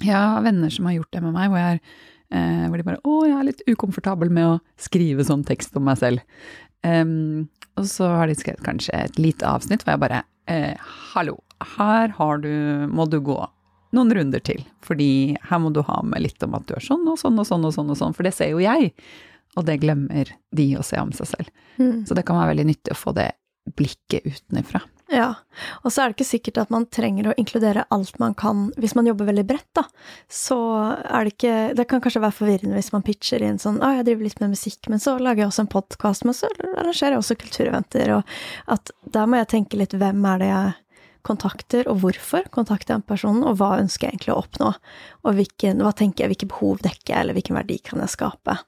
Jeg 0.02 0.18
har 0.18 0.42
venner 0.44 0.74
som 0.74 0.90
har 0.90 0.98
gjort 0.98 1.14
det 1.14 1.22
med 1.24 1.32
meg, 1.38 1.48
hvor, 1.48 1.62
jeg 1.62 1.78
er, 1.78 2.68
hvor 2.68 2.76
de 2.76 2.84
bare 2.84 3.00
'Å, 3.00 3.14
jeg 3.28 3.38
er 3.38 3.46
litt 3.46 3.62
ukomfortabel 3.70 4.30
med 4.30 4.44
å 4.44 4.60
skrive 4.76 5.24
sånn 5.24 5.46
tekst 5.46 5.76
om 5.78 5.86
meg 5.86 6.00
selv'. 6.02 6.20
Um, 6.84 7.46
og 7.80 7.88
så 7.90 8.08
har 8.08 8.30
de 8.30 8.36
skrevet 8.38 8.64
kanskje 8.66 8.94
et 8.96 9.18
lite 9.18 9.46
avsnitt 9.48 9.82
hvor 9.84 9.94
jeg 9.94 10.04
bare 10.04 10.22
eh, 10.50 10.78
Hallo, 11.14 11.38
her 11.76 12.14
har 12.18 12.42
du 12.42 12.86
Må 12.92 13.08
du 13.10 13.20
gå 13.24 13.40
noen 13.94 14.10
runder 14.10 14.42
til. 14.42 14.64
Fordi 14.82 15.36
her 15.48 15.60
må 15.62 15.70
du 15.70 15.78
ha 15.86 16.00
med 16.02 16.24
litt 16.24 16.42
om 16.42 16.56
at 16.58 16.66
du 16.66 16.74
er 16.76 16.82
sånn 16.84 17.06
og 17.06 17.18
sånn 17.20 17.38
og 17.38 17.46
sånn 17.46 17.66
og 17.66 17.76
sånn, 17.76 17.92
og 17.94 18.00
sånn, 18.00 18.16
for 18.16 18.26
det 18.26 18.34
ser 18.34 18.50
jo 18.50 18.62
jeg. 18.62 18.90
Og 19.54 19.66
det 19.68 19.78
glemmer 19.84 20.32
de 20.50 20.66
å 20.74 20.82
se 20.82 20.98
om 20.98 21.12
seg 21.14 21.30
selv. 21.30 21.52
Mm. 21.78 22.02
Så 22.08 22.16
det 22.18 22.24
kan 22.26 22.40
være 22.40 22.54
veldig 22.54 22.66
nyttig 22.72 22.94
å 22.94 22.98
få 22.98 23.14
det 23.14 23.28
blikket 23.78 24.26
utenfra. 24.26 24.82
Ja, 25.14 25.30
og 25.82 25.92
så 25.92 26.02
er 26.02 26.10
det 26.10 26.16
ikke 26.18 26.26
sikkert 26.26 26.60
at 26.64 26.72
man 26.74 26.86
trenger 26.92 27.30
å 27.30 27.34
inkludere 27.40 27.86
alt 27.94 28.18
man 28.22 28.34
kan 28.38 28.66
hvis 28.80 28.96
man 28.98 29.08
jobber 29.08 29.28
veldig 29.30 29.46
bredt, 29.48 29.70
da. 29.78 29.84
Så 30.30 30.58
er 30.58 31.24
det 31.24 31.34
ikke 31.36 31.56
Det 31.78 31.86
kan 31.90 32.02
kanskje 32.04 32.22
være 32.24 32.36
forvirrende 32.36 32.78
hvis 32.78 32.92
man 32.94 33.04
pitcher 33.06 33.44
inn 33.44 33.60
sånn 33.62 33.80
Å, 33.84 33.92
jeg 33.98 34.08
driver 34.08 34.28
litt 34.28 34.40
med 34.42 34.54
musikk, 34.54 34.88
men 34.92 35.02
så 35.02 35.16
lager 35.18 35.44
jeg 35.44 35.52
også 35.52 35.64
en 35.66 35.74
podkast, 35.74 36.26
men 36.26 36.36
så 36.36 36.50
arrangerer 36.74 37.14
jeg 37.14 37.22
også 37.22 37.38
kultureventer, 37.40 38.16
og 38.18 38.34
at 38.74 38.94
der 39.14 39.28
må 39.30 39.40
jeg 39.40 39.52
tenke 39.54 39.80
litt 39.80 39.94
hvem 39.94 40.24
er 40.32 40.42
det 40.42 40.50
jeg 40.50 40.72
kontakter, 41.24 41.88
og 41.88 42.02
hvorfor 42.02 42.44
kontakter 42.52 42.92
jeg 42.92 43.00
en 43.00 43.08
person, 43.08 43.40
og 43.48 43.56
hva 43.56 43.78
ønsker 43.80 44.06
jeg 44.06 44.18
egentlig 44.18 44.34
å 44.34 44.42
oppnå, 44.42 44.74
og 45.24 45.38
hvilken, 45.38 45.80
hva 45.80 45.94
tenker 45.96 46.24
jeg, 46.24 46.34
hvilke 46.34 46.50
behov 46.52 46.82
dekker 46.84 47.14
jeg, 47.14 47.20
eller 47.22 47.38
hvilken 47.38 47.56
verdi 47.56 47.78
kan 47.86 48.02
jeg 48.04 48.12
skape. 48.12 48.58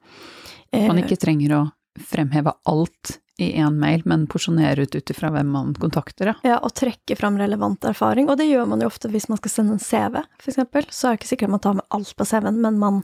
Man 0.73 0.97
Eh, 0.97 1.03
ikke 1.05 1.19
trenger 1.21 1.53
å 1.55 1.61
fremheve 2.03 2.51
alt 2.67 3.19
i 3.37 3.51
én 3.61 3.75
mail, 3.79 4.01
men 4.05 4.25
porsjonere 4.27 4.87
ut 4.87 4.95
ut 4.95 5.11
ifra 5.13 5.29
hvem 5.29 5.49
man 5.53 5.75
kontakter, 5.77 6.31
ja. 6.31 6.33
Ja, 6.47 6.57
og 6.65 6.73
trekke 6.73 7.15
fram 7.15 7.37
relevant 7.37 7.85
erfaring, 7.85 8.31
og 8.31 8.39
det 8.39 8.47
gjør 8.49 8.65
man 8.71 8.81
jo 8.81 8.89
ofte 8.89 9.11
hvis 9.13 9.29
man 9.29 9.37
skal 9.37 9.53
sende 9.53 9.77
en 9.77 9.83
CV, 9.83 10.17
eksempel. 10.41 10.87
Så 10.89 11.07
er 11.07 11.13
det 11.13 11.21
ikke 11.21 11.31
sikkert 11.35 11.53
man 11.53 11.61
tar 11.61 11.77
med 11.77 11.85
alt 11.93 12.15
på 12.17 12.25
CV-en, 12.25 12.57
men 12.63 12.81
man, 12.81 13.03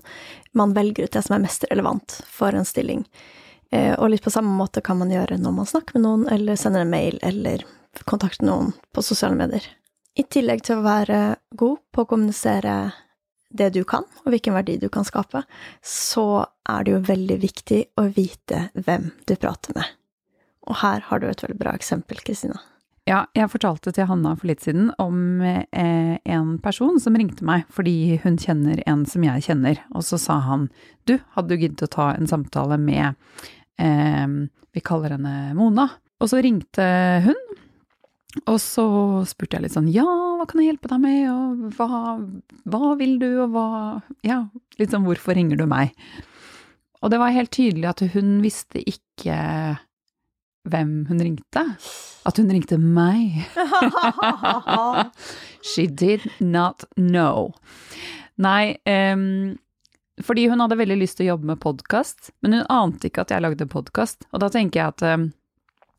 man 0.57 0.73
velger 0.73 1.05
ut 1.05 1.13
det 1.13 1.21
som 1.27 1.37
er 1.37 1.45
mest 1.45 1.67
relevant 1.69 2.17
for 2.25 2.57
en 2.57 2.65
stilling. 2.65 3.05
Eh, 3.69 3.93
og 3.93 4.09
litt 4.09 4.25
på 4.25 4.33
samme 4.33 4.57
måte 4.57 4.81
kan 4.85 4.97
man 4.97 5.13
gjøre 5.13 5.37
når 5.37 5.57
man 5.61 5.69
snakker 5.69 5.99
med 5.99 6.07
noen, 6.07 6.27
eller 6.33 6.57
sender 6.57 6.81
en 6.81 6.93
mail, 6.93 7.21
eller 7.21 7.65
kontakter 8.09 8.49
noen 8.49 8.73
på 8.93 9.05
sosiale 9.05 9.37
medier. 9.37 9.69
I 10.17 10.25
tillegg 10.25 10.65
til 10.65 10.81
å 10.81 10.85
være 10.85 11.23
god 11.57 11.79
på 11.93 12.03
å 12.03 12.09
kommunisere 12.09 12.77
det 13.53 13.69
du 13.77 13.83
kan, 13.85 14.05
og 14.25 14.33
hvilken 14.33 14.57
verdi 14.57 14.81
du 14.81 14.89
kan 14.93 15.05
skape, 15.05 15.45
så 15.85 16.45
er 16.69 16.85
det 16.85 16.95
jo 16.95 17.03
veldig 17.05 17.37
viktig 17.41 17.83
å 18.01 18.09
vite 18.13 18.71
hvem 18.73 19.11
du 19.29 19.37
prater 19.37 19.77
med. 19.77 19.99
Og 20.69 20.79
her 20.83 21.03
har 21.09 21.19
du 21.19 21.27
et 21.29 21.43
veldig 21.43 21.59
bra 21.59 21.73
eksempel, 21.75 22.21
Kristina. 22.23 22.61
Ja, 23.03 23.25
jeg 23.35 23.51
fortalte 23.51 23.91
til 23.91 24.07
Hanna 24.07 24.31
for 24.39 24.47
litt 24.47 24.63
siden 24.63 24.87
om 25.01 25.41
eh, 25.43 26.15
en 26.23 26.53
person 26.63 27.01
som 27.03 27.17
ringte 27.19 27.43
meg 27.43 27.65
fordi 27.73 28.15
hun 28.23 28.37
kjenner 28.39 28.79
en 28.87 29.03
som 29.09 29.25
jeg 29.27 29.43
kjenner, 29.43 29.81
og 29.91 30.05
så 30.07 30.19
sa 30.21 30.37
han 30.45 30.69
du, 31.03 31.17
hadde 31.35 31.51
du 31.51 31.65
giddet 31.65 31.83
å 31.83 31.91
ta 31.91 32.05
en 32.13 32.29
samtale 32.31 32.77
med 32.79 33.19
eh, 33.75 34.37
vi 34.73 34.85
kaller 34.87 35.17
henne 35.17 35.51
Mona. 35.57 35.89
Og 36.23 36.31
så 36.31 36.39
ringte 36.39 36.85
hun, 37.25 37.39
og 38.47 38.55
så 38.63 38.85
spurte 39.27 39.57
jeg 39.57 39.67
litt 39.67 39.75
sånn 39.75 39.91
ja, 39.91 40.07
hva 40.07 40.47
kan 40.47 40.63
jeg 40.63 40.71
hjelpe 40.71 40.93
deg 40.93 41.03
med, 41.03 41.25
og 41.27 41.75
hva, 41.75 42.03
hva 42.71 42.93
vil 43.01 43.17
du, 43.19 43.29
og 43.43 43.51
hva 43.57 43.67
Ja, 44.23 44.45
litt 44.79 44.95
sånn 44.95 45.03
hvorfor 45.03 45.35
ringer 45.35 45.59
du 45.59 45.67
meg? 45.67 45.91
Og 47.03 47.11
det 47.11 47.19
var 47.19 47.35
helt 47.35 47.51
tydelig 47.51 47.89
at 47.91 48.05
hun 48.15 48.37
visste 48.45 48.79
ikke 48.79 49.35
hvem 50.69 51.05
hun 51.09 51.19
ringte. 51.19 51.65
At 52.23 52.39
hun 52.39 52.51
ringte 52.51 52.77
meg. 52.79 53.43
She 55.73 55.87
did 55.87 56.23
not 56.39 56.85
know. 56.95 57.51
Nei, 58.35 58.77
um, 58.87 59.57
fordi 60.23 60.47
hun 60.47 60.63
hadde 60.63 60.79
veldig 60.79 60.97
lyst 61.01 61.19
til 61.19 61.27
å 61.27 61.33
jobbe 61.33 61.53
med 61.53 61.61
podkast, 61.63 62.31
men 62.41 62.57
hun 62.57 62.67
ante 62.71 63.09
ikke 63.09 63.25
at 63.25 63.33
jeg 63.33 63.43
lagde 63.43 63.69
podkast. 63.69 64.27
Og 64.31 64.43
da 64.43 64.49
tenker 64.53 64.79
jeg 64.79 64.95
at 64.95 65.05
um, 65.19 65.29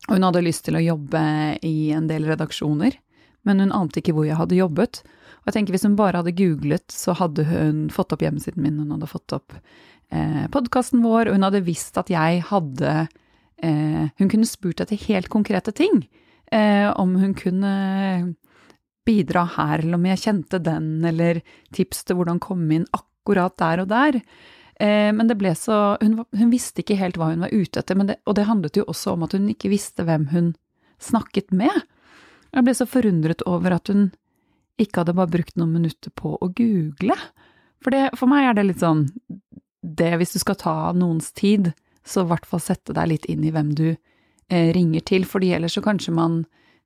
hun 0.09 0.27
hadde 0.27 0.45
lyst 0.45 0.65
til 0.67 0.77
å 0.77 0.83
jobbe 0.83 1.25
i 1.65 1.91
en 1.95 2.09
del 2.11 2.27
redaksjoner, 2.29 2.97
men 3.45 3.61
hun 3.61 3.73
ante 3.75 4.01
ikke 4.01 4.15
hvor 4.17 4.27
jeg 4.27 4.39
hadde 4.39 4.57
jobbet. 4.57 5.03
Og 5.45 5.51
jeg 5.51 5.59
tenker 5.59 5.75
hvis 5.75 5.85
hun 5.85 5.97
bare 5.99 6.21
hadde 6.21 6.37
googlet, 6.37 6.87
så 6.93 7.13
hadde 7.17 7.45
hun 7.49 7.85
fått 7.93 8.15
opp 8.15 8.25
hjemmesiden 8.25 8.65
min, 8.65 8.79
hun 8.81 8.95
hadde 8.95 9.09
fått 9.09 9.35
opp 9.37 9.53
eh, 10.09 10.45
podkasten 10.53 11.05
vår, 11.05 11.29
og 11.29 11.37
hun 11.37 11.45
hadde 11.45 11.65
visst 11.67 11.99
at 12.01 12.09
jeg 12.09 12.41
hadde 12.49 13.05
Hun 13.61 14.29
kunne 14.29 14.45
spurt 14.45 14.81
etter 14.83 14.99
helt 15.07 15.29
konkrete 15.31 15.71
ting. 15.73 16.03
Eh, 16.51 16.89
om 16.99 17.15
hun 17.15 17.33
kunne 17.33 18.35
bidra 19.05 19.45
her, 19.57 19.79
eller 19.79 19.97
om 19.97 20.05
jeg 20.09 20.21
kjente 20.21 20.59
den, 20.61 20.89
eller 21.05 21.41
tips 21.73 22.03
til 22.05 22.19
hvordan 22.19 22.41
komme 22.41 22.79
inn 22.79 22.85
akkurat 22.95 23.55
der 23.61 23.83
og 23.83 23.89
der. 23.91 24.19
Eh, 24.79 25.11
men 25.15 25.29
det 25.29 25.37
ble 25.39 25.53
så 25.57 25.95
hun, 26.01 26.19
hun 26.25 26.53
visste 26.53 26.83
ikke 26.83 26.97
helt 26.99 27.19
hva 27.21 27.31
hun 27.31 27.45
var 27.45 27.53
ute 27.53 27.81
etter, 27.81 28.01
det, 28.07 28.19
og 28.25 28.37
det 28.37 28.47
handlet 28.49 28.77
jo 28.81 28.87
også 28.91 29.15
om 29.15 29.25
at 29.27 29.35
hun 29.37 29.49
ikke 29.53 29.71
visste 29.73 30.05
hvem 30.05 30.29
hun 30.33 30.53
snakket 31.01 31.53
med. 31.55 31.73
Jeg 32.55 32.65
ble 32.65 32.75
så 32.77 32.87
forundret 32.89 33.43
over 33.49 33.77
at 33.77 33.91
hun 33.91 34.09
ikke 34.81 35.01
hadde 35.01 35.15
bare 35.15 35.31
brukt 35.31 35.55
noen 35.59 35.73
minutter 35.77 36.11
på 36.11 36.35
å 36.35 36.51
google. 36.55 37.15
For, 37.83 37.93
det, 37.93 38.09
for 38.19 38.31
meg 38.31 38.49
er 38.49 38.57
det 38.57 38.69
litt 38.69 38.83
sånn 38.83 39.07
det 39.85 40.15
hvis 40.17 40.33
du 40.33 40.39
skal 40.41 40.57
ta 40.57 40.75
noens 40.97 41.29
tid, 41.35 41.69
så 42.05 42.23
i 42.23 42.29
hvert 42.29 42.45
fall 42.45 42.61
sette 42.63 42.93
deg 42.95 43.09
litt 43.11 43.25
inn 43.31 43.43
i 43.45 43.51
hvem 43.53 43.73
du 43.77 43.87
eh, 43.91 44.69
ringer 44.75 45.03
til, 45.05 45.25
fordi 45.27 45.53
ellers 45.57 45.77
så 45.77 45.83
kanskje 45.85 46.13
man 46.15 46.43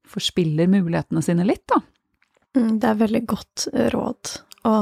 forspiller 0.10 0.70
mulighetene 0.72 1.22
sine 1.24 1.46
litt, 1.48 1.66
da. 1.70 1.82
Mm, 2.58 2.80
Det 2.82 2.90
er 2.90 3.02
veldig 3.04 3.24
godt 3.30 3.68
råd 3.94 4.34
å 4.66 4.76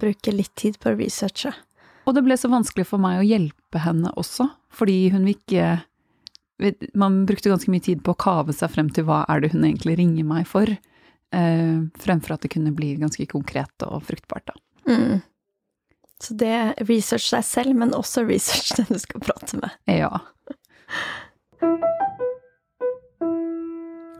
bruke 0.00 0.34
litt 0.34 0.54
tid 0.58 0.78
på 0.80 0.90
å 0.90 0.98
researche. 0.98 1.52
Og 2.06 2.14
det 2.14 2.22
ble 2.26 2.36
så 2.38 2.50
vanskelig 2.50 2.86
for 2.88 3.02
meg 3.02 3.20
å 3.20 3.26
hjelpe 3.26 3.82
henne 3.82 4.12
også, 4.16 4.48
fordi 4.74 5.10
hun 5.14 5.28
ikke 5.32 5.82
Man 6.96 7.26
brukte 7.28 7.50
ganske 7.52 7.68
mye 7.68 7.84
tid 7.84 7.98
på 8.00 8.14
å 8.14 8.16
kave 8.16 8.54
seg 8.56 8.70
frem 8.72 8.86
til 8.88 9.04
hva 9.04 9.26
er 9.28 9.42
det 9.42 9.50
hun 9.52 9.60
egentlig 9.66 9.98
ringer 9.98 10.24
meg 10.24 10.46
for, 10.48 10.64
eh, 10.64 11.74
fremfor 12.00 12.32
at 12.32 12.46
det 12.46 12.48
kunne 12.54 12.72
bli 12.72 12.94
ganske 12.96 13.26
konkret 13.28 13.84
og 13.84 14.00
fruktbart, 14.08 14.46
da. 14.46 14.54
Mm. 14.88 15.20
Så 16.22 16.34
det 16.40 16.74
research 16.88 17.28
deg 17.34 17.44
selv, 17.44 17.74
men 17.76 17.92
også 17.96 18.24
research 18.28 18.72
den 18.78 18.88
du 18.88 18.98
skal 19.02 19.20
prate 19.20 19.58
med. 19.60 19.74
Ja. 19.90 20.12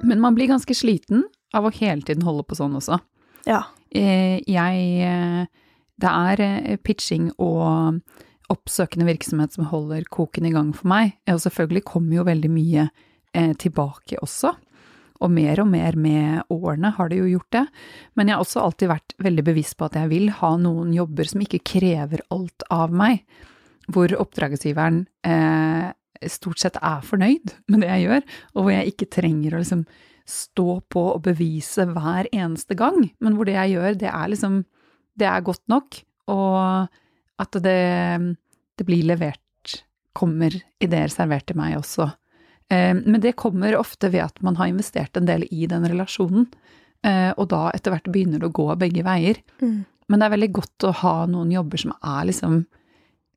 Men 0.06 0.20
man 0.20 0.34
blir 0.36 0.50
ganske 0.50 0.74
sliten 0.76 1.24
av 1.56 1.66
å 1.66 1.72
hele 1.74 2.04
tiden 2.04 2.26
holde 2.26 2.44
på 2.46 2.58
sånn 2.58 2.76
også. 2.78 2.98
Ja. 3.48 3.62
Eh, 3.90 4.42
Jeg 4.46 4.84
eh, 5.06 5.46
Det 5.96 6.12
er 6.12 6.42
eh, 6.44 6.76
pitching 6.76 7.30
og 7.40 8.02
oppsøkende 8.52 9.08
virksomhet 9.08 9.56
som 9.56 9.66
holder 9.72 10.04
koken 10.12 10.46
i 10.46 10.52
gang 10.54 10.74
for 10.76 10.86
meg. 10.92 11.16
Og 11.32 11.40
selvfølgelig 11.42 11.86
kommer 11.88 12.20
jo 12.20 12.26
veldig 12.28 12.50
mye 12.52 12.88
tilbake 13.60 14.16
også. 14.24 14.54
Og 15.24 15.32
mer 15.32 15.60
og 15.62 15.68
mer 15.70 15.96
med 15.98 16.52
årene 16.52 16.92
har 16.96 17.10
det 17.10 17.20
jo 17.20 17.28
gjort 17.30 17.52
det. 17.56 17.64
Men 18.18 18.28
jeg 18.28 18.36
har 18.36 18.44
også 18.44 18.64
alltid 18.64 18.90
vært 18.92 19.14
veldig 19.26 19.44
bevisst 19.46 19.76
på 19.78 19.88
at 19.88 19.98
jeg 20.00 20.12
vil 20.12 20.30
ha 20.40 20.54
noen 20.60 20.94
jobber 20.96 21.30
som 21.30 21.44
ikke 21.44 21.64
krever 21.66 22.24
alt 22.34 22.66
av 22.72 22.94
meg. 22.94 23.22
Hvor 23.92 24.12
oppdragsgiveren 24.18 25.04
eh, 25.26 25.92
stort 26.32 26.60
sett 26.62 26.78
er 26.80 27.04
fornøyd 27.06 27.54
med 27.70 27.84
det 27.84 27.90
jeg 27.92 28.06
gjør, 28.06 28.26
og 28.54 28.64
hvor 28.64 28.74
jeg 28.74 28.92
ikke 28.92 29.10
trenger 29.18 29.54
å 29.54 29.62
liksom 29.62 29.86
stå 30.26 30.80
på 30.90 31.02
og 31.12 31.22
bevise 31.22 31.86
hver 31.86 32.26
eneste 32.34 32.74
gang, 32.78 33.12
men 33.22 33.36
hvor 33.36 33.46
det 33.46 33.54
jeg 33.54 33.76
gjør, 33.76 33.98
det 34.00 34.10
er 34.10 34.32
liksom 34.32 34.64
Det 35.16 35.24
er 35.24 35.40
godt 35.40 35.62
nok, 35.72 35.96
og 36.28 36.90
at 37.40 37.56
det, 37.64 38.36
det 38.76 38.84
blir 38.84 39.06
levert, 39.08 39.84
kommer 40.12 40.52
ideer 40.76 41.08
servert 41.08 41.46
til 41.48 41.56
meg 41.56 41.78
også. 41.78 42.10
Eh, 42.70 42.94
Men 42.94 43.20
det 43.20 43.36
kommer 43.36 43.76
ofte 43.76 44.10
ved 44.10 44.24
at 44.24 44.42
man 44.42 44.56
har 44.56 44.66
investert 44.66 45.16
en 45.16 45.26
del 45.26 45.46
i 45.50 45.66
den 45.66 45.86
relasjonen, 45.86 46.48
eh, 47.04 47.32
og 47.36 47.48
da 47.48 47.70
etter 47.74 47.94
hvert 47.94 48.10
begynner 48.10 48.40
det 48.40 48.50
å 48.50 48.56
gå 48.56 48.68
begge 48.76 49.04
veier. 49.06 49.42
Mm. 49.62 49.84
Men 50.08 50.20
det 50.20 50.26
er 50.26 50.36
veldig 50.36 50.52
godt 50.52 50.86
å 50.86 50.94
ha 51.02 51.14
noen 51.26 51.50
jobber 51.50 51.82
som 51.82 51.94
er 52.02 52.28
liksom 52.30 52.66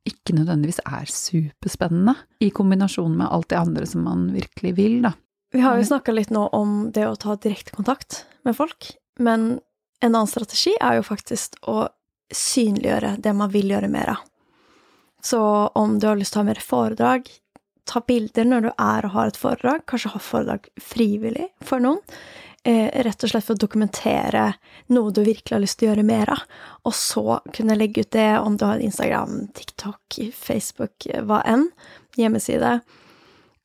ikke 0.09 0.33
nødvendigvis 0.37 0.79
er 0.87 1.09
superspennende, 1.11 2.15
i 2.41 2.49
kombinasjon 2.55 3.17
med 3.17 3.27
alt 3.29 3.49
det 3.51 3.59
andre 3.59 3.85
som 3.85 4.05
man 4.07 4.29
virkelig 4.33 4.75
vil, 4.77 5.01
da. 5.05 5.13
Vi 5.51 5.61
har 5.61 5.77
jo 5.77 5.85
snakka 5.85 6.13
litt 6.13 6.29
nå 6.33 6.45
om 6.53 6.91
det 6.93 7.07
å 7.09 7.17
ta 7.17 7.35
direkte 7.35 7.73
kontakt 7.73 8.23
med 8.45 8.55
folk, 8.57 8.91
men 9.19 9.59
en 9.99 10.13
annen 10.13 10.29
strategi 10.29 10.75
er 10.79 10.99
jo 10.99 11.05
faktisk 11.07 11.57
å 11.67 11.87
synliggjøre 12.29 13.15
det 13.21 13.33
man 13.35 13.49
vil 13.51 13.73
gjøre 13.73 13.89
mer 13.91 14.13
av. 14.13 14.25
Så 15.25 15.41
om 15.75 15.97
du 15.99 16.07
har 16.07 16.19
lyst 16.19 16.33
til 16.33 16.39
å 16.39 16.43
ha 16.45 16.49
mer 16.51 16.61
foredrag, 16.63 17.27
ta 17.89 18.01
bilder 18.05 18.45
når 18.47 18.67
du 18.67 18.69
er 18.75 19.07
og 19.07 19.15
har 19.15 19.31
et 19.31 19.39
foredrag, 19.39 19.85
kanskje 19.89 20.13
ha 20.13 20.21
foredrag 20.21 20.69
frivillig 20.81 21.49
for 21.65 21.81
noen, 21.83 21.99
eh, 22.63 22.89
rett 23.03 23.23
og 23.23 23.31
slett 23.31 23.47
for 23.47 23.57
å 23.57 23.63
dokumentere 23.63 24.45
noe 24.93 25.13
du 25.13 25.23
virkelig 25.23 25.55
har 25.55 25.63
lyst 25.63 25.79
til 25.79 25.89
å 25.89 25.91
gjøre 25.93 26.07
mer 26.07 26.33
av, 26.35 26.43
og 26.85 26.95
så 26.97 27.39
kunne 27.55 27.77
legge 27.79 28.05
ut 28.05 28.11
det 28.15 28.31
om 28.39 28.57
du 28.57 28.65
har 28.67 28.83
Instagram, 28.83 29.47
TikTok, 29.57 30.19
Facebook, 30.35 31.09
hva 31.25 31.41
enn, 31.49 31.69
hjemmeside. 32.19 32.79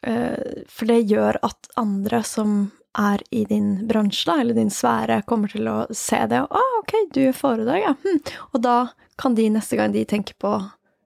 Eh, 0.04 0.64
For 0.68 0.88
det 0.90 1.04
gjør 1.10 1.40
at 1.42 1.68
andre 1.80 2.22
som 2.24 2.72
er 2.94 3.22
i 3.34 3.44
din 3.44 3.88
bransje, 3.88 4.28
da, 4.28 4.38
eller 4.40 4.54
din 4.54 4.70
sfære, 4.70 5.24
kommer 5.26 5.50
til 5.50 5.66
å 5.66 5.80
se 5.90 6.20
det, 6.30 6.44
og 6.44 6.54
ah, 6.54 6.76
ok, 6.82 6.94
du 7.12 7.24
gjør 7.24 7.40
foredrag, 7.40 7.80
ja. 7.82 7.94
Hm. 8.04 8.20
Og 8.52 8.62
da 8.62 8.76
kan 9.18 9.34
de 9.34 9.48
neste 9.50 9.78
gang 9.78 9.92
de 9.94 10.04
tenker 10.06 10.36
på 10.38 10.54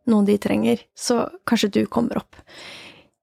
noen 0.09 0.29
de 0.29 0.37
trenger, 0.41 0.85
så 0.97 1.27
kanskje 1.49 1.73
du 1.73 1.83
kommer 1.87 2.21
opp 2.21 2.37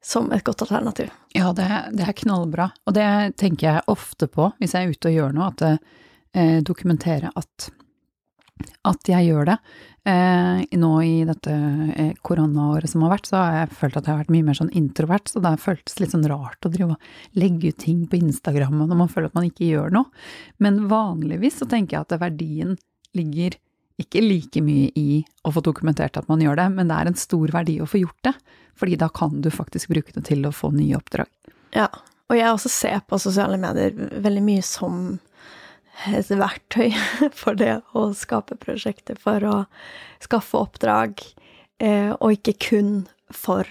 som 0.06 0.30
et 0.32 0.44
godt 0.46 0.62
alternativ. 0.62 1.10
Ja, 1.34 1.50
det, 1.58 1.68
det 1.98 2.06
er 2.06 2.18
knallbra. 2.20 2.70
Og 2.86 2.94
det 2.94 3.08
tenker 3.42 3.68
jeg 3.72 3.90
ofte 3.92 4.30
på 4.30 4.52
hvis 4.60 4.76
jeg 4.76 4.86
er 4.86 4.94
ute 4.94 5.10
og 5.10 5.18
gjør 5.18 5.34
noe, 5.34 5.50
at 5.50 5.66
eh, 5.66 6.60
dokumentere 6.66 7.32
at, 7.34 7.70
at 8.86 9.10
jeg 9.10 9.32
gjør 9.32 9.50
det. 9.50 9.58
Eh, 10.06 10.62
nå 10.78 10.92
i 11.02 11.16
dette 11.26 11.56
eh, 11.98 12.14
koronaåret 12.22 12.92
som 12.92 13.02
har 13.08 13.16
vært, 13.16 13.32
så 13.32 13.42
har 13.42 13.60
jeg 13.64 13.78
følt 13.82 13.98
at 13.98 14.06
jeg 14.06 14.14
har 14.14 14.22
vært 14.22 14.34
mye 14.36 14.46
mer 14.46 14.60
sånn 14.62 14.74
introvert, 14.78 15.32
så 15.32 15.42
det 15.42 15.56
har 15.56 15.64
føltes 15.64 15.98
litt 15.98 16.14
sånn 16.14 16.30
rart 16.30 16.70
å 16.70 16.74
drive 16.76 16.94
og 16.94 17.40
legge 17.42 17.74
ut 17.74 17.82
ting 17.82 18.06
på 18.12 18.22
Instagram 18.22 18.84
når 18.84 19.00
man 19.02 19.10
føler 19.10 19.32
at 19.32 19.40
man 19.40 19.50
ikke 19.50 19.72
gjør 19.72 19.96
noe. 19.98 20.28
Men 20.62 20.84
vanligvis 20.92 21.64
så 21.64 21.70
tenker 21.72 21.98
jeg 21.98 22.06
at 22.06 22.22
verdien 22.22 22.78
ligger 23.18 23.58
ikke 24.02 24.24
like 24.24 24.62
mye 24.64 24.90
i 25.00 25.22
å 25.48 25.54
få 25.56 25.64
dokumentert 25.64 26.18
at 26.20 26.28
man 26.32 26.42
gjør 26.44 26.60
det, 26.60 26.68
men 26.76 26.90
det 26.92 26.98
er 26.98 27.10
en 27.10 27.20
stor 27.20 27.52
verdi 27.54 27.78
å 27.80 27.88
få 27.88 28.02
gjort 28.02 28.28
det, 28.28 28.34
fordi 28.76 28.98
da 29.00 29.08
kan 29.14 29.40
du 29.42 29.52
faktisk 29.54 29.94
bruke 29.94 30.12
det 30.16 30.26
til 30.28 30.44
å 30.48 30.54
få 30.56 30.74
nye 30.76 30.98
oppdrag. 30.98 31.30
Ja, 31.76 31.88
og 32.28 32.38
jeg 32.40 32.52
også 32.52 32.72
ser 32.72 33.00
på 33.08 33.20
sosiale 33.22 33.58
medier 33.62 33.96
veldig 33.96 34.44
mye 34.44 34.66
som 34.66 35.18
et 36.12 36.28
verktøy 36.28 36.92
for 37.42 37.58
det 37.60 37.80
å 37.96 38.10
skape 38.18 38.58
prosjekter, 38.60 39.20
for 39.20 39.44
å 39.48 39.58
skaffe 40.24 40.60
oppdrag, 40.60 41.24
eh, 41.80 42.12
og 42.20 42.36
ikke 42.36 42.58
kun 42.68 42.94
for 43.32 43.70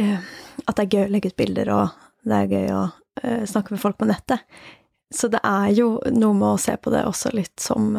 eh, 0.00 0.18
at 0.66 0.76
det 0.78 0.86
er 0.86 0.96
gøy 0.96 1.06
å 1.06 1.12
legge 1.14 1.30
ut 1.30 1.38
bilder, 1.38 1.72
og 1.76 2.26
det 2.26 2.40
er 2.40 2.52
gøy 2.56 2.74
å 2.74 2.82
eh, 3.22 3.46
snakke 3.46 3.76
med 3.76 3.84
folk 3.84 4.00
på 4.02 4.10
nettet. 4.10 4.42
Så 5.12 5.28
det 5.30 5.42
er 5.44 5.70
jo 5.76 5.94
noe 6.10 6.34
med 6.34 6.54
å 6.54 6.60
se 6.60 6.74
på 6.80 6.90
det 6.90 7.04
også 7.04 7.34
litt 7.36 7.60
som 7.60 7.92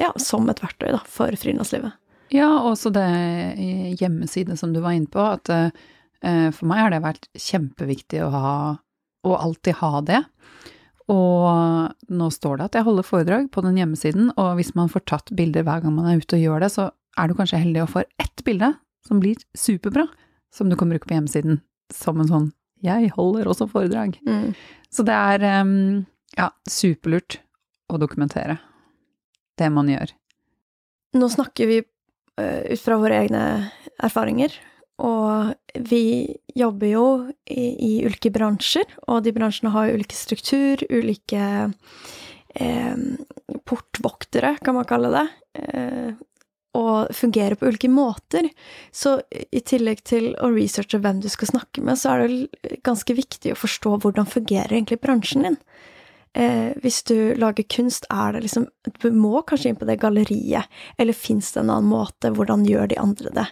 ja, 0.00 0.12
som 0.20 0.48
et 0.52 0.62
verktøy 0.62 0.90
da, 0.94 1.00
for 1.08 1.32
frilanslivet. 1.40 1.96
Ja, 2.34 2.48
også 2.66 2.90
det 2.94 3.06
hjemmesiden 4.00 4.58
som 4.58 4.72
du 4.74 4.80
var 4.82 4.96
inne 4.96 5.10
på, 5.10 5.22
at 5.22 5.50
uh, 5.52 6.50
for 6.52 6.66
meg 6.68 6.82
har 6.82 6.92
det 6.94 7.04
vært 7.04 7.28
kjempeviktig 7.38 8.24
å 8.24 8.30
ha, 8.34 8.54
å 9.26 9.36
alltid 9.38 9.78
ha 9.80 10.02
det. 10.06 10.22
Og 11.12 12.10
nå 12.18 12.28
står 12.34 12.58
det 12.58 12.66
at 12.66 12.78
jeg 12.80 12.86
holder 12.88 13.06
foredrag 13.06 13.50
på 13.54 13.62
den 13.62 13.78
hjemmesiden, 13.78 14.32
og 14.34 14.56
hvis 14.58 14.74
man 14.78 14.90
får 14.90 15.06
tatt 15.06 15.34
bilder 15.38 15.66
hver 15.66 15.84
gang 15.84 15.94
man 15.94 16.10
er 16.10 16.18
ute 16.18 16.38
og 16.38 16.42
gjør 16.42 16.66
det, 16.66 16.72
så 16.74 16.88
er 17.16 17.30
du 17.30 17.36
kanskje 17.38 17.62
heldig 17.62 17.84
å 17.84 17.90
få 17.90 18.02
ett 18.22 18.42
bilde 18.46 18.72
som 19.06 19.22
blir 19.22 19.38
superbra, 19.56 20.08
som 20.52 20.70
du 20.70 20.76
kan 20.78 20.90
bruke 20.90 21.06
på 21.06 21.14
hjemmesiden 21.14 21.60
som 21.94 22.18
en 22.20 22.28
sånn 22.28 22.52
'jeg 22.82 23.14
holder 23.14 23.46
også 23.46 23.70
foredrag'. 23.70 24.18
Mm. 24.26 24.54
Så 24.90 25.04
det 25.06 25.14
er 25.14 25.62
um, 25.62 26.06
ja, 26.36 26.50
superlurt 26.68 27.38
å 27.88 27.98
dokumentere 27.98 28.58
det 29.58 29.72
man 29.72 29.90
gjør. 29.90 30.12
Nå 31.16 31.28
snakker 31.32 31.70
vi 31.70 31.82
uh, 31.82 32.62
ut 32.68 32.82
fra 32.82 32.98
våre 33.00 33.22
egne 33.24 33.44
erfaringer, 34.04 34.54
og 34.96 35.52
vi 35.88 36.36
jobber 36.56 36.88
jo 36.88 37.06
i, 37.44 37.64
i 37.64 37.92
ulike 38.06 38.32
bransjer, 38.32 38.86
og 39.08 39.24
de 39.26 39.34
bransjene 39.36 39.72
har 39.74 39.90
jo 39.90 39.98
ulike 39.98 40.16
struktur, 40.16 40.80
ulike 40.88 41.42
eh, 42.56 43.02
portvoktere, 43.68 44.54
kan 44.64 44.78
man 44.78 44.88
kalle 44.88 45.12
det. 45.12 45.26
Eh, 45.60 46.14
og 46.76 47.12
fungerer 47.16 47.56
på 47.56 47.68
ulike 47.70 47.88
måter. 47.92 48.48
Så 48.92 49.18
i 49.32 49.62
tillegg 49.64 50.02
til 50.04 50.34
å 50.44 50.50
researche 50.52 51.00
hvem 51.00 51.22
du 51.24 51.28
skal 51.32 51.54
snakke 51.54 51.84
med, 51.84 51.96
så 52.00 52.12
er 52.14 52.26
det 52.26 52.80
ganske 52.84 53.16
viktig 53.16 53.52
å 53.54 53.60
forstå 53.60 53.94
hvordan 54.02 54.28
fungerer 54.28 54.76
egentlig 54.76 55.00
bransjen 55.04 55.46
din 55.46 55.60
eh, 56.36 56.76
hvis 56.84 57.02
du 57.08 57.34
lager 57.40 57.66
kunst, 57.72 58.06
er 58.12 58.36
det 58.36 58.44
liksom 58.44 58.68
Du 59.02 59.10
må 59.10 59.40
kanskje 59.42 59.72
inn 59.72 59.80
på 59.80 59.88
det 59.88 59.98
galleriet, 60.02 60.70
eller 60.98 61.16
fins 61.16 61.52
det 61.52 61.64
en 61.64 61.72
annen 61.74 61.90
måte? 61.90 62.32
Hvordan 62.36 62.66
gjør 62.68 62.92
de 62.92 63.00
andre 63.02 63.34
det? 63.40 63.46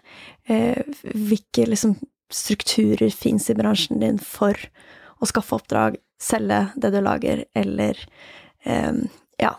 Eh, 0.48 0.96
hvilke 1.14 1.66
liksom 1.68 1.96
strukturer 2.32 3.10
fins 3.10 3.50
i 3.50 3.56
bransjen 3.58 4.00
din 4.02 4.18
for 4.18 4.58
å 5.22 5.28
skaffe 5.28 5.56
oppdrag, 5.56 6.00
selge 6.20 6.66
det 6.80 6.90
du 6.94 7.00
lager, 7.04 7.44
eller 7.54 8.00
eh, 8.64 9.04
ja 9.40 9.54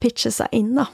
pitche 0.00 0.32
seg 0.34 0.52
inn, 0.56 0.74
da. 0.76 0.86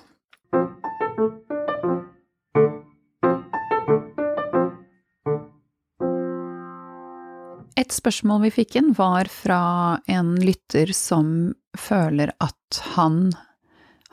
Spørsmål 7.93 8.47
vi 8.47 8.53
fikk 8.55 8.77
inn, 8.81 8.93
var 8.97 9.29
fra 9.29 9.63
en 10.11 10.35
lytter 10.41 10.95
som 10.97 11.53
føler 11.77 12.33
at 12.41 12.79
han 12.95 13.35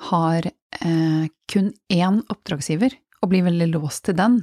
har 0.09 0.49
eh, 0.49 1.30
kun 1.51 1.71
én 1.91 2.19
oppdragsgiver, 2.27 2.95
og 3.19 3.32
blir 3.32 3.45
veldig 3.47 3.69
låst 3.73 4.05
til 4.07 4.17
den, 4.19 4.41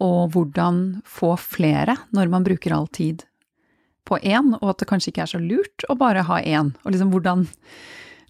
og 0.00 0.34
hvordan 0.34 1.00
få 1.08 1.34
flere 1.40 1.96
når 2.16 2.32
man 2.32 2.44
bruker 2.44 2.74
all 2.76 2.88
tid 2.92 3.24
på 4.06 4.20
én, 4.20 4.52
og 4.60 4.70
at 4.70 4.82
det 4.82 4.88
kanskje 4.90 5.12
ikke 5.12 5.24
er 5.24 5.32
så 5.32 5.40
lurt 5.42 5.86
å 5.88 5.96
bare 5.98 6.24
ha 6.28 6.40
én, 6.40 6.74
og 6.84 6.92
liksom 6.92 7.12
hvordan, 7.14 7.46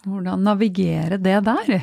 hvordan 0.07 0.47
navigere 0.47 1.19
det 1.23 1.41
der. 1.47 1.75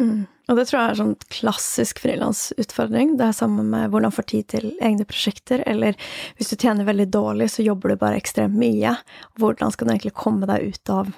Mm. 0.00 0.24
Og 0.52 0.58
det 0.58 0.66
tror 0.68 0.82
jeg 0.82 0.92
er 0.92 0.98
sånn 0.98 1.14
klassisk 1.32 2.02
frilansutfordring. 2.02 3.14
Det 3.16 3.24
er 3.30 3.36
sammen 3.36 3.70
med 3.72 3.88
hvordan 3.88 4.12
få 4.12 4.24
tid 4.28 4.50
til 4.52 4.66
egne 4.84 5.06
prosjekter, 5.08 5.62
eller 5.64 5.96
hvis 6.36 6.52
du 6.52 6.58
tjener 6.58 6.84
veldig 6.84 7.06
dårlig, 7.08 7.48
så 7.54 7.64
jobber 7.64 7.94
du 7.94 8.00
bare 8.02 8.18
ekstremt 8.20 8.58
mye. 8.60 8.92
Hvordan 9.40 9.72
skal 9.72 9.88
du 9.88 9.94
egentlig 9.94 10.12
komme 10.20 10.48
deg 10.50 10.74
ut 10.74 10.92
av 10.92 11.14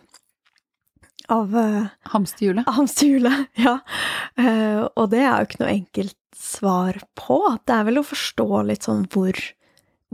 av 1.32 1.56
uh, 1.56 1.86
Hamsterhjulet? 2.12 2.68
Hamsterhjulet, 2.68 3.46
ja. 3.66 3.78
Uh, 4.38 4.86
og 4.94 5.10
det 5.10 5.24
er 5.24 5.40
jo 5.40 5.48
ikke 5.48 5.62
noe 5.64 5.72
enkelt 5.72 6.18
svar 6.36 7.00
på. 7.18 7.38
Det 7.64 7.74
er 7.74 7.86
vel 7.88 8.02
å 8.02 8.06
forstå 8.06 8.48
litt 8.68 8.86
sånn 8.86 9.06
hvor, 9.10 9.40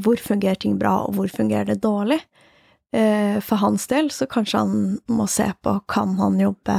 hvor 0.00 0.22
fungerer 0.22 0.60
ting 0.62 0.78
bra, 0.80 1.00
og 1.08 1.18
hvor 1.18 1.32
fungerer 1.34 1.74
det 1.74 1.80
dårlig. 1.84 2.22
Uh, 2.94 3.36
for 3.44 3.60
hans 3.60 3.84
del 3.90 4.08
så 4.14 4.30
kanskje 4.30 4.64
han 4.64 4.78
må 5.10 5.28
se 5.30 5.50
på 5.60 5.76
kan 5.90 6.16
han 6.22 6.40
jobbe 6.40 6.78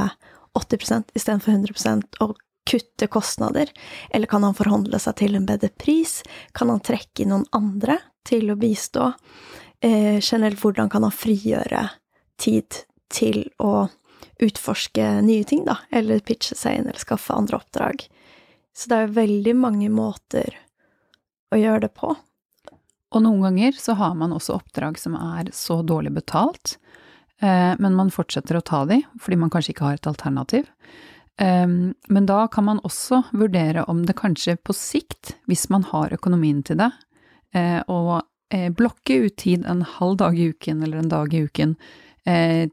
80% 0.58 1.14
istedenfor 1.18 1.54
100% 1.54 2.22
og 2.24 2.38
kutte 2.68 3.08
kostnader? 3.08 3.72
Eller 4.10 4.28
kan 4.28 4.44
han 4.44 4.58
forhandle 4.58 5.00
seg 5.02 5.18
til 5.22 5.38
en 5.38 5.48
bedre 5.50 5.70
pris? 5.70 6.22
Kan 6.58 6.72
han 6.74 6.84
trekke 6.84 7.24
inn 7.24 7.34
noen 7.34 7.48
andre 7.56 8.00
til 8.28 8.52
å 8.52 8.60
bistå? 8.60 9.12
Eh, 9.82 10.20
generelt, 10.22 10.62
hvordan 10.62 10.92
kan 10.92 11.08
han 11.08 11.16
frigjøre 11.16 11.88
tid 12.42 12.84
til 13.12 13.44
å 13.60 13.90
utforske 14.42 15.08
nye 15.26 15.46
ting, 15.46 15.66
da? 15.66 15.80
Eller 15.92 16.22
pitche 16.26 16.58
seg 16.58 16.78
inn, 16.80 16.90
eller 16.90 17.02
skaffe 17.02 17.34
andre 17.34 17.62
oppdrag? 17.62 18.06
Så 18.74 18.90
det 18.92 19.00
er 19.00 19.16
veldig 19.18 19.56
mange 19.58 19.90
måter 19.92 20.56
å 21.52 21.60
gjøre 21.60 21.88
det 21.88 21.96
på. 21.98 22.14
Og 23.12 23.24
noen 23.26 23.42
ganger 23.44 23.76
så 23.76 23.98
har 24.00 24.14
man 24.16 24.32
også 24.32 24.56
oppdrag 24.62 25.00
som 25.02 25.18
er 25.20 25.50
så 25.56 25.82
dårlig 25.84 26.14
betalt 26.16 26.78
men 27.42 27.96
man 27.98 28.12
fortsetter 28.14 28.54
å 28.54 28.62
ta 28.62 28.84
de, 28.86 29.00
fordi 29.18 29.38
man 29.42 29.50
kanskje 29.50 29.72
ikke 29.74 29.88
har 29.88 29.96
et 29.98 30.10
alternativ. 30.12 30.68
Ehm, 31.42 31.94
men 32.08 32.26
da 32.26 32.48
kan 32.48 32.66
man 32.68 32.80
også 32.86 33.24
vurdere 33.32 33.84
om 33.90 34.06
det 34.06 34.18
kanskje 34.20 34.58
på 34.62 34.76
sikt, 34.78 35.36
hvis 35.50 35.70
man 35.74 35.84
har 35.90 36.14
økonomien 36.14 36.62
til 36.64 36.78
det, 36.84 36.92
eh, 37.54 37.82
å 37.88 38.22
eh, 38.52 38.70
blokke 38.70 39.24
ut 39.26 39.38
tid 39.42 39.66
en 39.66 39.82
halv 39.82 40.20
dag 40.22 40.38
i 40.38 40.52
uken 40.54 40.84
eller 40.84 41.02
en 41.02 41.10
dag 41.10 41.34
i 41.34 41.46
uken 41.48 41.76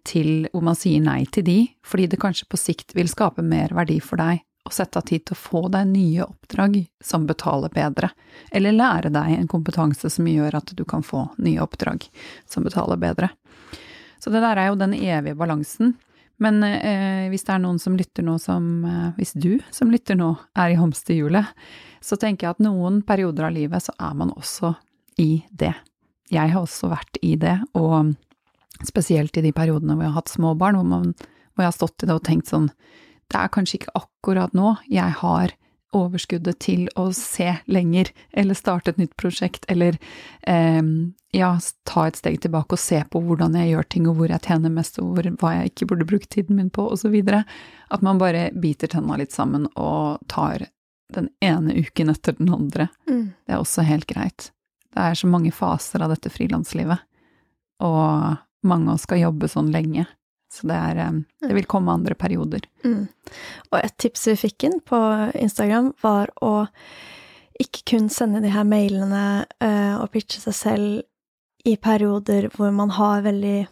til 0.04 0.44
hvor 0.52 0.60
man 0.60 0.76
sier 0.76 1.00
nei 1.00 1.22
til 1.32 1.40
de, 1.46 1.54
fordi 1.80 2.04
det 2.12 2.18
kanskje 2.20 2.44
på 2.52 2.58
sikt 2.60 2.92
vil 2.92 3.08
skape 3.08 3.40
mer 3.40 3.72
verdi 3.72 3.94
for 4.04 4.20
deg 4.20 4.42
å 4.68 4.72
sette 4.76 5.00
av 5.00 5.06
tid 5.08 5.24
til 5.24 5.32
å 5.32 5.40
få 5.40 5.62
deg 5.72 5.88
nye 5.88 6.26
oppdrag 6.26 6.76
som 7.00 7.24
betaler 7.24 7.72
bedre, 7.72 8.10
eller 8.52 8.76
lære 8.76 9.08
deg 9.14 9.38
en 9.38 9.48
kompetanse 9.48 10.10
som 10.12 10.28
gjør 10.28 10.58
at 10.60 10.74
du 10.76 10.84
kan 10.84 11.00
få 11.00 11.24
nye 11.40 11.64
oppdrag 11.64 12.04
som 12.44 12.66
betaler 12.68 13.00
bedre. 13.00 13.30
Så 14.18 14.32
det 14.34 14.42
der 14.42 14.60
er 14.60 14.70
jo 14.70 14.78
den 14.80 14.94
evige 14.96 15.38
balansen. 15.38 15.94
Men 16.38 16.62
eh, 16.62 17.26
hvis 17.32 17.44
det 17.46 17.54
er 17.56 17.62
noen 17.62 17.80
som 17.82 17.96
lytter 17.98 18.22
nå 18.26 18.36
som 18.38 18.84
eh, 18.86 19.10
Hvis 19.18 19.34
du 19.34 19.58
som 19.74 19.90
lytter 19.90 20.18
nå 20.18 20.36
er 20.58 20.74
i 20.74 20.78
hamsterhjulet, 20.78 21.50
så 22.00 22.18
tenker 22.20 22.46
jeg 22.46 22.56
at 22.56 22.62
noen 22.62 23.00
perioder 23.06 23.48
av 23.48 23.56
livet 23.56 23.82
så 23.82 23.94
er 23.98 24.14
man 24.18 24.30
også 24.36 24.76
i 25.18 25.42
det. 25.50 25.74
Jeg 26.30 26.52
har 26.52 26.62
også 26.62 26.92
vært 26.92 27.18
i 27.24 27.34
det, 27.40 27.56
og 27.74 28.14
spesielt 28.86 29.34
i 29.36 29.42
de 29.42 29.50
periodene 29.54 29.96
hvor 29.96 30.06
jeg 30.06 30.12
har 30.12 30.20
hatt 30.20 30.30
små 30.30 30.54
barn, 30.58 30.78
hvor, 30.78 31.08
hvor 31.56 31.64
jeg 31.64 31.72
har 31.72 31.74
stått 31.74 32.04
i 32.04 32.08
det 32.08 32.14
og 32.14 32.26
tenkt 32.28 32.52
sånn 32.52 32.68
Det 33.28 33.40
er 33.40 33.50
kanskje 33.52 33.80
ikke 33.80 33.96
akkurat 33.98 34.54
nå 34.54 34.76
jeg 34.86 35.16
har 35.22 35.56
overskuddet 35.96 36.58
til 36.60 36.88
å 37.00 37.08
se 37.16 37.54
lenger, 37.70 38.10
eller 38.36 38.56
starte 38.58 38.92
et 38.92 39.00
nytt 39.00 39.14
prosjekt, 39.20 39.64
eller 39.72 39.96
eh, 40.42 40.82
ja, 41.36 41.50
ta 41.88 42.06
et 42.08 42.18
steg 42.20 42.40
tilbake 42.44 42.76
og 42.76 42.82
se 42.82 43.00
på 43.10 43.22
hvordan 43.24 43.56
jeg 43.58 43.72
gjør 43.72 43.88
ting, 43.94 44.08
og 44.08 44.18
hvor 44.18 44.32
jeg 44.32 44.44
tjener 44.44 44.74
mest, 44.74 45.00
og 45.02 45.14
hvor, 45.16 45.30
hva 45.40 45.54
jeg 45.56 45.72
ikke 45.72 45.90
burde 45.92 46.08
bruke 46.08 46.30
tiden 46.30 46.58
min 46.60 46.72
på, 46.72 46.88
osv. 46.92 47.16
At 47.88 48.04
man 48.04 48.20
bare 48.20 48.48
biter 48.56 48.92
tenna 48.92 49.16
litt 49.20 49.32
sammen 49.36 49.68
og 49.74 50.20
tar 50.28 50.68
den 51.14 51.30
ene 51.40 51.72
uken 51.78 52.12
etter 52.12 52.36
den 52.36 52.52
andre. 52.52 52.90
Mm. 53.08 53.32
Det 53.46 53.54
er 53.54 53.62
også 53.62 53.86
helt 53.88 54.08
greit. 54.10 54.50
Det 54.92 55.04
er 55.04 55.16
så 55.16 55.28
mange 55.30 55.52
faser 55.54 56.04
av 56.04 56.12
dette 56.12 56.32
frilanslivet, 56.32 57.00
og 57.84 58.36
mange 58.66 58.90
av 58.90 58.98
oss 58.98 59.06
skal 59.06 59.22
jobbe 59.22 59.48
sånn 59.48 59.72
lenge. 59.72 60.04
Så 60.52 60.66
det, 60.66 60.74
er, 60.74 60.96
eh, 60.96 61.48
det 61.48 61.54
vil 61.54 61.68
komme 61.68 61.92
andre 61.92 62.14
perioder. 62.14 62.64
Mm. 62.84 63.06
Og 63.70 63.78
et 63.80 63.96
tips 64.00 64.28
vi 64.30 64.36
fikk 64.46 64.68
inn 64.68 64.80
på 64.80 64.98
Instagram, 65.36 65.92
var 66.00 66.32
å 66.44 66.68
ikke 67.58 67.84
kun 67.92 68.06
sende 68.12 68.40
de 68.40 68.52
her 68.54 68.66
mailene 68.68 69.42
uh, 69.64 69.94
og 69.98 70.12
pitche 70.14 70.38
seg 70.38 70.54
selv 70.54 71.66
i 71.66 71.72
perioder 71.74 72.46
hvor 72.54 72.70
man 72.70 72.92
har 72.94 73.24
veldig 73.24 73.66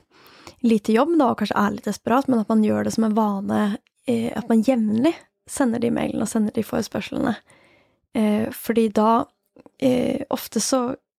lite 0.66 0.96
jobb, 0.96 1.12
da, 1.20 1.28
og 1.30 1.38
kanskje 1.38 1.60
er 1.60 1.76
litt 1.76 1.86
desperat, 1.86 2.26
men 2.26 2.42
at 2.42 2.50
man 2.50 2.64
gjør 2.66 2.88
det 2.88 2.96
som 2.96 3.06
en 3.06 3.14
vane, 3.14 3.60
uh, 3.78 4.30
at 4.34 4.50
man 4.50 4.64
jevnlig 4.66 5.14
sender 5.46 5.84
de 5.84 5.92
mailene 5.94 6.26
og 6.26 6.32
sender 6.32 6.56
de 6.56 6.66
forespørslene. 6.66 7.36
Fordi 8.56 8.86
da 8.96 9.10
ofte 10.32 10.58
så 10.64 10.78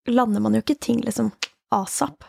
lander 0.09 0.41
man 0.41 0.57
jo 0.57 0.63
ikke 0.63 0.75
ting 0.81 0.97
liksom 1.05 1.29
asap 1.71 2.25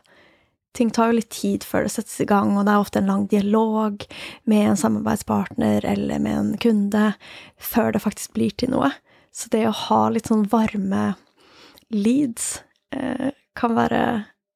ting 0.79 0.91
tar 0.95 1.11
jo 1.11 1.18
litt 1.18 1.31
tid 1.35 1.66
før 1.66 1.87
det 1.87 1.93
settes 1.97 2.20
i 2.22 2.29
gang, 2.29 2.55
og 2.57 2.66
det 2.66 2.74
er 2.74 2.85
ofte 2.85 3.01
en 3.03 3.11
lang 3.11 3.26
dialog 3.31 4.05
med 4.51 4.70
en 4.70 4.79
samarbeidspartner 4.79 5.87
eller 5.87 6.22
med 6.22 6.39
en 6.39 6.53
kunde 6.62 7.12
før 7.59 7.93
det 7.95 8.03
faktisk 8.05 8.37
blir 8.39 8.55
til 8.55 8.72
noe. 8.74 8.93
Så 9.35 9.51
det 9.53 9.64
å 9.68 9.74
ha 9.74 10.01
litt 10.12 10.31
sånn 10.31 10.47
varme 10.51 11.12
leads 11.95 12.59
eh, 12.95 13.31
kan 13.59 13.79
være 13.79 14.03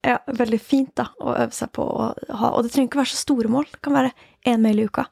Ja, 0.02 0.16
veldig 0.26 0.58
fint 0.58 0.96
da, 0.98 1.04
å 1.22 1.30
øve 1.38 1.54
seg 1.54 1.70
på 1.76 1.84
å 1.86 2.06
ha. 2.10 2.48
Og 2.48 2.64
det 2.64 2.72
trenger 2.72 2.88
ikke 2.88 2.98
være 2.98 3.10
så 3.12 3.20
store 3.20 3.50
mål. 3.54 3.68
Det 3.70 3.78
kan 3.86 3.94
være 3.94 4.08
én 4.50 4.58
mail 4.58 4.80
i 4.82 4.86
uka. 4.90 5.04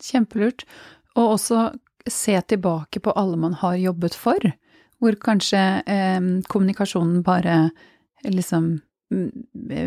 Kjempelurt. 0.00 0.64
Og 1.12 1.34
også 1.34 1.66
se 2.08 2.38
tilbake 2.48 3.02
på 3.04 3.12
alle 3.12 3.36
man 3.42 3.58
har 3.60 3.76
jobbet 3.76 4.16
for, 4.16 4.48
hvor 4.96 5.18
kanskje 5.20 5.60
eh, 5.84 6.30
kommunikasjonen 6.48 7.20
bare 7.26 7.58
liksom 8.24 8.78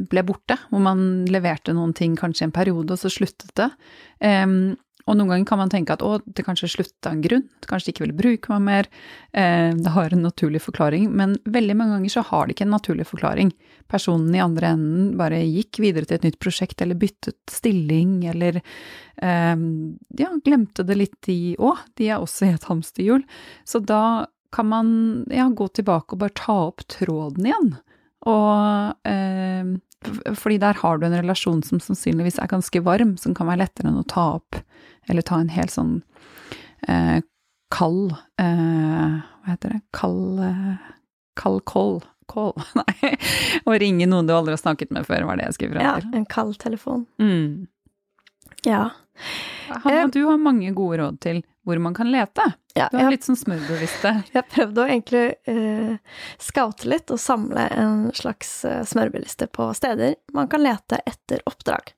ble 0.09 0.25
borte, 0.28 0.57
hvor 0.71 0.84
man 0.84 1.25
leverte 1.30 1.75
noen 1.75 1.95
ting 1.97 2.17
kanskje 2.19 2.47
en 2.47 2.55
periode, 2.55 2.93
og 2.93 3.01
så 3.01 3.11
sluttet 3.11 3.53
det. 3.59 3.71
Um, 4.23 4.75
og 5.07 5.15
noen 5.15 5.30
ganger 5.32 5.47
kan 5.47 5.61
man 5.61 5.71
tenke 5.71 5.95
at 5.95 6.03
å, 6.03 6.17
det 6.25 6.43
kanskje 6.43 6.67
slutta 6.73 7.13
en 7.13 7.21
grunn, 7.23 7.45
kanskje 7.63 7.88
de 7.88 7.93
ikke 7.93 8.03
ville 8.03 8.17
bruke 8.17 8.51
meg 8.51 8.65
mer, 8.65 8.89
uh, 9.38 9.71
det 9.78 9.93
har 9.95 10.13
en 10.13 10.25
naturlig 10.25 10.61
forklaring, 10.65 11.07
men 11.15 11.38
veldig 11.47 11.78
mange 11.80 11.95
ganger 11.95 12.15
så 12.17 12.25
har 12.28 12.47
det 12.47 12.57
ikke 12.57 12.67
en 12.67 12.75
naturlig 12.75 13.07
forklaring. 13.07 13.51
Personen 13.88 14.36
i 14.36 14.43
andre 14.43 14.73
enden 14.75 15.11
bare 15.19 15.39
gikk 15.45 15.80
videre 15.84 16.09
til 16.09 16.19
et 16.19 16.28
nytt 16.28 16.39
prosjekt, 16.43 16.84
eller 16.84 16.99
byttet 16.99 17.39
stilling, 17.51 18.19
eller 18.34 18.59
um, 19.23 19.95
ja, 20.19 20.34
glemte 20.43 20.84
det 20.88 20.99
litt 20.99 21.19
de 21.30 21.55
òg, 21.55 21.86
de 21.95 22.11
er 22.11 22.19
også 22.19 22.49
i 22.49 22.57
et 22.57 22.67
hamsterhjul. 22.67 23.23
Så 23.63 23.80
da 23.80 24.28
kan 24.51 24.67
man 24.67 24.89
ja, 25.32 25.47
gå 25.49 25.67
tilbake 25.67 26.15
og 26.15 26.23
bare 26.23 26.36
ta 26.36 26.55
opp 26.69 26.84
tråden 26.91 27.47
igjen. 27.47 27.75
Og 28.28 29.07
eh, 29.07 30.34
fordi 30.38 30.59
der 30.61 30.78
har 30.82 30.99
du 30.99 31.07
en 31.07 31.17
relasjon 31.17 31.63
som 31.65 31.82
sannsynligvis 31.84 32.39
er 32.41 32.51
ganske 32.51 32.82
varm, 32.86 33.15
som 33.17 33.34
kan 33.38 33.49
være 33.49 33.63
lettere 33.65 33.91
enn 33.91 34.01
å 34.01 34.07
ta 34.07 34.34
opp 34.38 34.59
eller 35.07 35.25
ta 35.25 35.39
en 35.39 35.53
helt 35.53 35.73
sånn 35.73 35.95
eh, 36.88 37.23
kald 37.73 38.13
eh, 38.41 39.17
Hva 39.17 39.53
heter 39.53 39.75
det? 39.75 39.82
Kald 39.95 40.43
eh, 40.43 40.93
Kald 41.38 41.65
call. 41.69 41.99
Call. 42.28 42.55
Nei. 42.80 43.11
Å 43.63 43.75
ringe 43.80 44.07
noen 44.09 44.28
du 44.28 44.34
aldri 44.36 44.55
har 44.55 44.61
snakket 44.61 44.89
med 44.95 45.05
før, 45.07 45.28
var 45.30 45.39
det 45.39 45.47
jeg 45.47 45.57
skulle 45.59 45.78
frem 45.78 45.86
til. 45.86 46.07
Ja, 46.09 46.17
en 46.17 46.25
kald 46.25 46.57
telefon. 46.59 47.05
Mm. 47.21 47.67
Ja. 48.65 48.82
Hanna, 49.69 50.01
eh, 50.01 50.07
du 50.11 50.23
har 50.25 50.41
mange 50.41 50.73
gode 50.75 50.99
råd 51.03 51.21
til 51.23 51.43
hvor 51.68 51.78
man 51.78 51.93
kan 51.93 52.11
lete. 52.11 52.51
Ja, 52.74 52.88
du 52.91 52.97
har 52.97 53.11
litt 53.11 53.26
sånn 53.28 53.36
smørbrødliste. 53.36 54.13
Jeg 54.38 54.47
prøvde 54.53 54.86
å 54.86 54.88
egentlig 54.88 55.26
uh, 55.51 55.97
scoute 56.39 56.88
litt 56.88 57.11
og 57.11 57.20
samle 57.20 57.68
en 57.76 58.05
slags 58.15 58.61
uh, 58.63 58.86
smørbrødliste 58.88 59.49
på 59.51 59.68
steder 59.76 60.15
man 60.38 60.47
kan 60.47 60.63
lete 60.63 61.01
etter 61.03 61.43
oppdrag. 61.49 61.91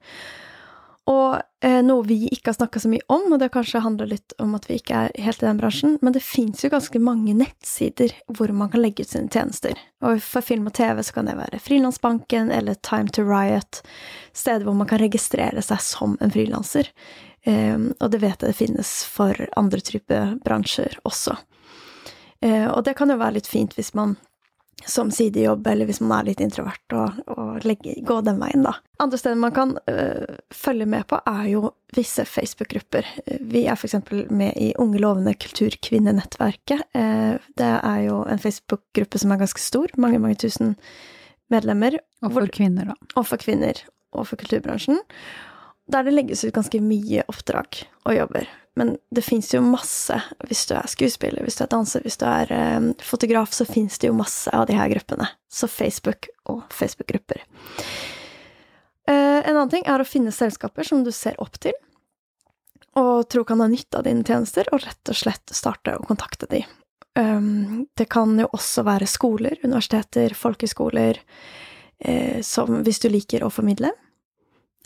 Og 1.10 1.38
uh, 1.38 1.80
noe 1.86 2.08
vi 2.10 2.18
ikke 2.34 2.50
har 2.50 2.58
snakka 2.58 2.82
så 2.82 2.90
mye 2.90 3.06
om, 3.14 3.28
og 3.30 3.38
det 3.44 3.52
kanskje 3.54 3.84
handler 3.86 4.10
litt 4.10 4.34
om 4.42 4.58
at 4.58 4.66
vi 4.72 4.80
ikke 4.82 5.06
er 5.06 5.14
helt 5.22 5.46
i 5.46 5.48
den 5.48 5.62
bransjen, 5.62 5.96
men 6.02 6.18
det 6.18 6.26
fins 6.26 6.66
jo 6.66 6.74
ganske 6.74 7.06
mange 7.06 7.38
nettsider 7.38 8.18
hvor 8.34 8.50
man 8.50 8.74
kan 8.74 8.82
legge 8.82 9.06
ut 9.06 9.14
sine 9.14 9.30
tjenester. 9.30 9.78
Og 10.02 10.18
for 10.26 10.46
film 10.46 10.66
og 10.70 10.78
TV 10.82 11.06
så 11.06 11.20
kan 11.20 11.30
det 11.30 11.38
være 11.38 11.62
Frilansbanken 11.62 12.50
eller 12.58 12.82
Time 12.82 13.14
to 13.14 13.26
Riot, 13.30 13.84
steder 14.34 14.66
hvor 14.66 14.82
man 14.82 14.90
kan 14.90 15.06
registrere 15.06 15.62
seg 15.66 15.82
som 15.86 16.18
en 16.18 16.34
frilanser. 16.34 16.90
Eh, 17.50 17.78
og 17.98 18.14
det 18.14 18.22
vet 18.22 18.38
jeg 18.38 18.54
det 18.54 18.60
finnes 18.60 18.96
for 19.10 19.46
andre 19.60 19.82
typer 19.82 20.36
bransjer 20.46 21.00
også. 21.08 21.38
Eh, 22.46 22.68
og 22.70 22.84
det 22.88 22.96
kan 23.00 23.12
jo 23.12 23.20
være 23.20 23.40
litt 23.40 23.50
fint 23.50 23.76
hvis 23.78 23.96
man 23.98 24.18
som 24.86 25.10
sidejobb, 25.12 25.68
eller 25.68 25.90
hvis 25.90 26.00
man 26.00 26.14
er 26.20 26.30
litt 26.30 26.42
introvert, 26.44 26.94
og, 26.96 27.18
og 27.34 27.66
legge, 27.68 27.98
gå 28.06 28.20
den 28.24 28.40
veien, 28.40 28.64
da. 28.64 28.78
Andre 29.04 29.20
steder 29.20 29.40
man 29.40 29.54
kan 29.56 29.74
øh, 29.92 30.38
følge 30.56 30.88
med 30.90 31.08
på, 31.10 31.20
er 31.28 31.50
jo 31.52 31.74
visse 31.96 32.26
Facebook-grupper. 32.28 33.08
Vi 33.52 33.66
er 33.68 33.76
f.eks. 33.76 33.98
med 34.32 34.56
i 34.56 34.72
Unge 34.80 35.02
lovende 35.04 35.36
kulturkvinnenettverket. 35.36 36.86
Eh, 36.96 37.36
det 37.60 37.74
er 37.76 38.02
jo 38.06 38.22
en 38.30 38.42
Facebook-gruppe 38.42 39.22
som 39.22 39.36
er 39.36 39.44
ganske 39.44 39.64
stor, 39.64 39.92
mange, 40.00 40.22
mange 40.24 40.40
tusen 40.46 40.78
medlemmer. 41.52 42.00
Og 42.24 42.30
for 42.32 42.42
hvor, 42.42 42.54
kvinner, 42.56 42.94
da. 42.94 43.14
Og 43.16 43.28
for 43.28 43.42
kvinner, 43.42 43.84
og 44.16 44.30
for 44.32 44.40
kulturbransjen. 44.40 45.04
Der 45.90 46.06
det 46.06 46.14
legges 46.14 46.44
ut 46.46 46.54
ganske 46.54 46.82
mye 46.86 47.24
oppdrag 47.32 47.82
og 48.06 48.14
jobber. 48.14 48.50
Men 48.78 48.94
det 49.12 49.26
fins 49.26 49.50
jo 49.52 49.60
masse, 49.66 50.16
hvis 50.48 50.62
du 50.70 50.76
er 50.78 50.88
skuespiller, 50.88 51.44
hvis 51.44 51.58
du 51.60 51.66
er 51.66 51.72
danser, 51.74 52.04
hvis 52.06 52.20
du 52.22 52.28
er 52.30 52.52
eh, 52.54 52.78
fotograf, 53.04 53.52
så 53.56 53.66
fins 53.68 53.98
det 54.00 54.12
jo 54.12 54.16
masse 54.16 54.54
av 54.56 54.68
de 54.70 54.78
her 54.78 54.92
gruppene. 54.94 55.28
Så 55.52 55.68
Facebook 55.68 56.30
og 56.48 56.62
Facebook-grupper. 56.72 57.44
Eh, 59.10 59.40
en 59.42 59.56
annen 59.56 59.72
ting 59.74 59.88
er 59.90 60.00
å 60.00 60.08
finne 60.08 60.32
selskaper 60.32 60.86
som 60.88 61.04
du 61.04 61.12
ser 61.16 61.40
opp 61.42 61.58
til, 61.60 61.76
og 63.00 63.28
tror 63.32 63.48
kan 63.50 63.62
ha 63.64 63.68
nytte 63.70 64.00
av 64.00 64.06
dine 64.06 64.24
tjenester, 64.26 64.70
og 64.72 64.84
rett 64.86 65.12
og 65.12 65.18
slett 65.18 65.56
starte 65.56 65.98
å 65.98 66.06
kontakte 66.06 66.50
de. 66.52 66.62
Um, 67.20 67.88
det 67.98 68.06
kan 68.14 68.38
jo 68.40 68.48
også 68.54 68.86
være 68.88 69.08
skoler, 69.10 69.58
universiteter, 69.66 70.36
folkeskoler, 70.38 71.20
eh, 72.00 72.40
som 72.46 72.84
hvis 72.86 73.02
du 73.04 73.10
liker 73.12 73.44
å 73.44 73.52
formidle, 73.52 73.92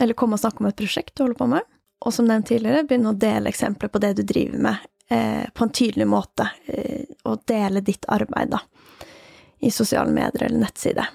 eller 0.00 0.18
komme 0.18 0.38
og 0.38 0.42
snakke 0.42 0.62
om 0.62 0.68
et 0.70 0.78
prosjekt 0.78 1.14
du 1.14 1.24
holder 1.24 1.38
på 1.38 1.50
med 1.54 1.70
og 2.04 2.14
som 2.14 2.28
nevnt 2.28 2.50
tidligere, 2.52 2.84
begynne 2.88 3.14
å 3.14 3.18
dele 3.18 3.50
eksempler 3.50 3.90
på 3.92 4.00
det 4.02 4.14
du 4.18 4.22
driver 4.28 4.60
med, 4.66 4.86
eh, 5.08 5.44
på 5.54 5.64
en 5.64 5.72
tydelig 5.72 6.06
måte, 6.06 6.50
eh, 6.68 7.04
og 7.24 7.44
dele 7.46 7.80
ditt 7.80 8.04
arbeid, 8.08 8.50
da, 8.50 8.60
i 9.60 9.70
sosiale 9.70 10.12
medier 10.12 10.44
eller 10.44 10.66
nettside. 10.66 11.06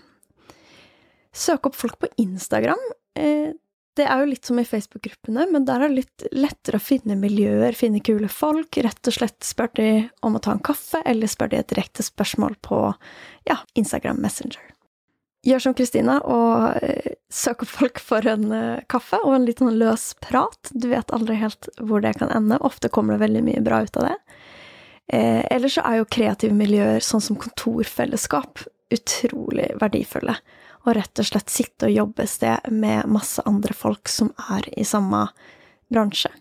Søk 1.34 1.68
opp 1.68 1.76
folk 1.76 2.00
på 2.00 2.08
Instagram. 2.18 2.82
Eh, 3.16 3.54
det 3.96 4.06
er 4.06 4.20
jo 4.20 4.32
litt 4.32 4.46
som 4.46 4.58
i 4.58 4.66
Facebook-gruppene, 4.66 5.52
men 5.52 5.66
der 5.66 5.82
er 5.82 5.90
det 5.90 5.96
litt 5.96 6.24
lettere 6.32 6.80
å 6.80 6.82
finne 6.82 7.20
miljøer, 7.20 7.76
finne 7.76 8.00
kule 8.00 8.30
folk. 8.30 8.78
Rett 8.78 9.08
og 9.08 9.14
slett 9.14 9.44
spør 9.44 9.74
de 9.76 10.10
om 10.24 10.36
å 10.36 10.42
ta 10.42 10.52
en 10.52 10.64
kaffe, 10.64 11.04
eller 11.06 11.28
spør 11.28 11.50
de 11.50 11.58
et 11.58 11.68
direkte 11.68 12.02
spørsmål 12.02 12.56
på 12.62 12.96
ja, 13.46 13.58
Instagram 13.76 14.22
Messenger. 14.22 14.62
Gjør 15.48 15.62
som 15.64 15.74
Kristina 15.78 16.18
og 16.28 16.84
eh, 16.84 17.14
søk 17.32 17.64
opp 17.64 17.72
folk 17.72 18.00
for 18.04 18.26
en 18.28 18.50
uh, 18.52 18.82
kaffe 18.92 19.22
og 19.24 19.38
en 19.38 19.46
litt 19.48 19.62
sånn 19.62 19.78
løs 19.80 20.12
prat. 20.20 20.72
Du 20.76 20.90
vet 20.92 21.14
aldri 21.16 21.38
helt 21.40 21.70
hvor 21.80 22.04
det 22.04 22.18
kan 22.20 22.32
ende. 22.36 22.60
Ofte 22.60 22.92
kommer 22.92 23.16
det 23.16 23.24
veldig 23.24 23.44
mye 23.48 23.64
bra 23.64 23.80
ut 23.86 24.00
av 24.02 24.10
det. 24.10 24.18
Eh, 25.14 25.46
Eller 25.50 25.72
så 25.72 25.86
er 25.88 26.02
jo 26.02 26.10
kreative 26.12 26.54
miljøer, 26.54 27.00
sånn 27.00 27.24
som 27.24 27.40
kontorfellesskap, 27.40 28.66
utrolig 28.94 29.72
verdifulle. 29.80 30.36
Og 30.86 30.94
rett 30.96 31.22
og 31.22 31.28
slett 31.28 31.52
sitte 31.52 31.88
og 31.88 31.96
jobbe 31.96 32.26
et 32.26 32.34
sted 32.34 32.72
med 32.72 33.08
masse 33.12 33.44
andre 33.48 33.76
folk 33.76 34.12
som 34.12 34.34
er 34.52 34.68
i 34.76 34.86
samme 34.88 35.26
bransje. 35.92 36.32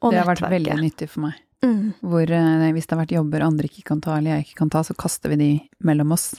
Og 0.00 0.12
det 0.12 0.22
har 0.22 0.30
vært 0.30 0.44
veldig 0.44 0.76
nyttig 0.80 1.10
for 1.12 1.26
meg. 1.26 1.40
Mm. 1.64 1.92
Hvor 2.00 2.30
eh, 2.32 2.68
hvis 2.72 2.86
det 2.88 2.94
har 2.94 3.02
vært 3.02 3.16
jobber 3.18 3.44
andre 3.44 3.68
ikke 3.68 3.84
kan 3.90 4.00
ta, 4.00 4.16
eller 4.16 4.36
jeg 4.36 4.46
ikke 4.46 4.60
kan 4.62 4.70
ta, 4.72 4.84
så 4.86 4.96
kaster 4.96 5.32
vi 5.34 5.40
de 5.40 5.50
mellom 5.84 6.14
oss. 6.16 6.32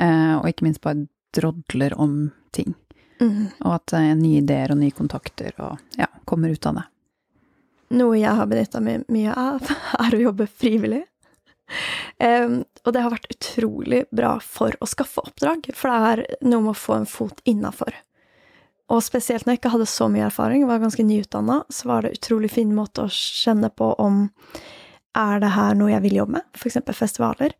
Eh, 0.00 0.34
og 0.38 0.48
ikke 0.50 0.66
minst 0.66 0.82
bare 0.82 1.04
drodler 1.34 1.94
om 2.00 2.30
ting. 2.54 2.74
Mm. 3.20 3.50
Og 3.60 3.70
at 3.76 3.86
det 3.92 4.00
er 4.00 4.18
nye 4.18 4.42
ideer 4.42 4.74
og 4.74 4.80
nye 4.80 4.94
kontakter 4.94 5.54
og 5.62 5.98
ja, 5.98 6.08
kommer 6.28 6.54
ut 6.54 6.66
av 6.70 6.80
det. 6.80 6.86
Noe 7.94 8.16
jeg 8.18 8.38
har 8.38 8.48
benytta 8.50 8.80
meg 8.82 9.04
mye 9.12 9.34
av, 9.38 9.74
er 10.04 10.16
å 10.16 10.22
jobbe 10.28 10.48
frivillig. 10.50 11.04
Um, 12.20 12.60
og 12.84 12.92
det 12.92 13.02
har 13.02 13.12
vært 13.14 13.30
utrolig 13.32 14.02
bra 14.14 14.36
for 14.44 14.74
å 14.84 14.88
skaffe 14.88 15.22
oppdrag, 15.24 15.70
for 15.74 15.90
det 15.90 16.10
er 16.10 16.44
noe 16.44 16.66
med 16.66 16.74
å 16.74 16.78
få 16.78 16.98
en 17.00 17.08
fot 17.08 17.40
innafor. 17.48 17.96
Og 18.92 19.00
spesielt 19.02 19.46
når 19.46 19.56
jeg 19.56 19.62
ikke 19.62 19.72
hadde 19.72 19.88
så 19.88 20.10
mye 20.12 20.26
erfaring, 20.28 20.66
var 20.68 20.82
ganske 20.82 21.06
nyutdanna, 21.06 21.62
så 21.72 21.88
var 21.88 22.04
det 22.04 22.18
utrolig 22.18 22.52
fin 22.52 22.74
måte 22.76 23.06
å 23.06 23.12
kjenne 23.12 23.70
på 23.72 23.94
om 24.02 24.26
er 25.14 25.40
det 25.40 25.52
her 25.54 25.76
noe 25.78 25.92
jeg 25.92 26.04
vil 26.04 26.18
jobbe 26.20 26.36
med, 26.36 26.46
f.eks. 26.58 26.80
festivaler. 26.92 27.54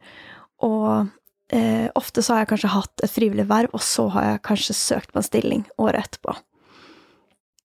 Og 0.67 1.09
eh, 1.53 1.91
ofte 1.95 2.23
så 2.23 2.35
har 2.35 2.45
jeg 2.45 2.55
kanskje 2.55 2.75
hatt 2.75 3.05
et 3.05 3.13
frivillig 3.13 3.49
verv, 3.51 3.75
og 3.77 3.85
så 3.85 4.09
har 4.15 4.29
jeg 4.29 4.43
kanskje 4.49 4.77
søkt 4.79 5.13
på 5.13 5.21
en 5.21 5.29
stilling 5.29 5.65
året 5.77 6.07
etterpå. 6.07 6.37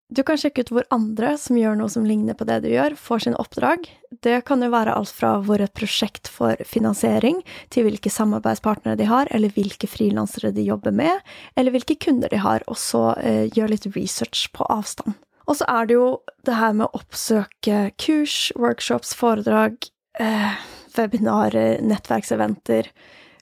Du 0.09 0.23
kan 0.25 0.39
sjekke 0.41 0.63
ut 0.65 0.71
hvor 0.73 0.85
andre 0.89 1.35
som 1.37 1.57
gjør 1.59 1.75
noe 1.77 1.91
som 1.93 2.05
ligner 2.07 2.33
på 2.33 2.47
det 2.49 2.63
du 2.63 2.71
gjør, 2.71 2.95
får 2.97 3.27
sine 3.27 3.37
oppdrag. 3.37 3.83
Det 4.25 4.39
kan 4.47 4.63
jo 4.65 4.71
være 4.73 4.95
alt 4.97 5.11
fra 5.13 5.35
hvor 5.45 5.61
et 5.61 5.73
prosjekt 5.77 6.31
får 6.33 6.63
finansiering, 6.65 7.43
til 7.69 7.85
hvilke 7.85 8.09
samarbeidspartnere 8.09 8.97
de 8.97 9.05
har, 9.05 9.29
eller 9.29 9.53
hvilke 9.53 9.85
frilansere 9.89 10.49
de 10.55 10.65
jobber 10.65 10.95
med, 10.97 11.21
eller 11.53 11.77
hvilke 11.77 11.99
kunder 12.01 12.33
de 12.33 12.41
har, 12.41 12.65
og 12.65 12.79
så 12.81 13.03
eh, 13.21 13.45
gjør 13.53 13.75
litt 13.75 13.85
research 13.93 14.47
på 14.57 14.65
avstand. 14.73 15.13
Og 15.45 15.59
så 15.61 15.69
er 15.69 15.85
det 15.89 15.99
jo 15.99 16.09
det 16.45 16.57
her 16.57 16.73
med 16.73 16.87
å 16.87 17.03
oppsøke 17.03 17.85
kurs, 18.01 18.49
workshops, 18.57 19.13
foredrag, 19.17 19.77
eh, 20.17 20.57
webinarer, 20.97 21.83
nettverkseventer, 21.85 22.89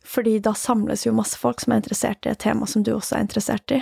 fordi 0.07 0.37
da 0.39 0.53
samles 0.55 1.05
jo 1.05 1.15
masse 1.15 1.37
folk 1.39 1.61
som 1.61 1.73
er 1.73 1.81
interessert 1.81 2.25
i 2.25 2.31
et 2.31 2.39
tema 2.39 2.67
som 2.69 2.83
du 2.85 2.93
også 2.95 3.17
er 3.17 3.25
interessert 3.25 3.73
i. 3.75 3.81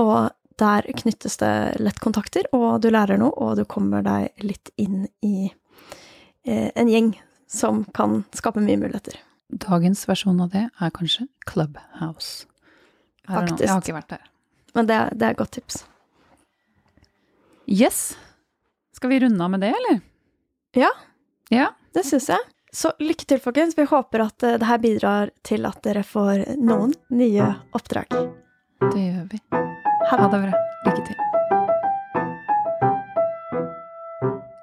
Og 0.00 0.30
der 0.60 0.86
knyttes 1.02 1.36
det 1.40 1.54
lett 1.80 2.00
kontakter, 2.00 2.46
og 2.56 2.82
du 2.84 2.90
lærer 2.92 3.20
noe, 3.20 3.32
og 3.36 3.56
du 3.60 3.64
kommer 3.68 4.04
deg 4.04 4.44
litt 4.44 4.72
inn 4.80 5.06
i 5.24 5.50
eh, 6.44 6.68
en 6.74 6.88
gjeng 6.90 7.14
som 7.50 7.84
kan 7.96 8.22
skape 8.36 8.62
mye 8.64 8.78
muligheter. 8.80 9.18
Dagens 9.50 10.04
versjon 10.08 10.40
av 10.44 10.52
det 10.52 10.66
er 10.68 10.92
kanskje 10.94 11.26
Clubhouse. 11.48 12.46
Faktisk. 13.26 13.64
Jeg 13.64 13.72
har 13.72 13.82
ikke 13.82 13.96
vært 13.96 14.12
der. 14.14 14.28
Men 14.76 14.86
det, 14.86 14.98
det 15.18 15.26
er 15.26 15.34
et 15.34 15.40
godt 15.40 15.56
tips. 15.58 15.82
Yes. 17.70 18.14
Skal 18.96 19.12
vi 19.12 19.20
runde 19.24 19.44
av 19.44 19.50
med 19.50 19.64
det, 19.64 19.72
eller? 19.74 20.00
Ja, 20.76 20.90
ja. 21.50 21.70
det 21.94 22.04
syns 22.06 22.28
jeg. 22.30 22.42
Så 22.72 22.92
lykke 23.02 23.26
til, 23.26 23.40
folkens. 23.42 23.74
Vi 23.78 23.86
håper 23.90 24.22
at 24.28 24.44
eh, 24.46 24.58
det 24.60 24.68
her 24.68 24.78
bidrar 24.78 25.32
til 25.46 25.66
at 25.66 25.82
dere 25.82 26.04
får 26.06 26.44
noen 26.62 26.94
nye 27.10 27.48
oppdrag. 27.74 28.14
Det 28.80 29.02
gjør 29.02 29.26
vi. 29.32 29.40
Ha 30.10 30.20
det 30.22 30.30
bra. 30.46 30.62
Lykke 30.86 31.02
til. 31.08 31.26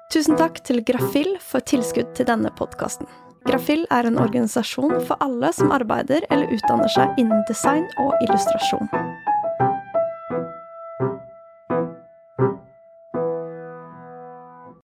Tusen 0.08 0.38
takk 0.40 0.62
til 0.64 0.80
Grafill 0.88 1.36
for 1.44 1.60
tilskudd 1.68 2.14
til 2.16 2.30
denne 2.30 2.48
podkasten. 2.56 3.06
Grafill 3.44 3.84
er 3.94 4.08
en 4.08 4.18
organisasjon 4.18 4.96
for 5.04 5.20
alle 5.24 5.52
som 5.56 5.72
arbeider 5.72 6.24
eller 6.32 6.48
utdanner 6.56 6.88
seg 6.96 7.20
innen 7.20 7.44
design 7.48 7.84
og 8.00 8.16
illustrasjon. 8.24 8.88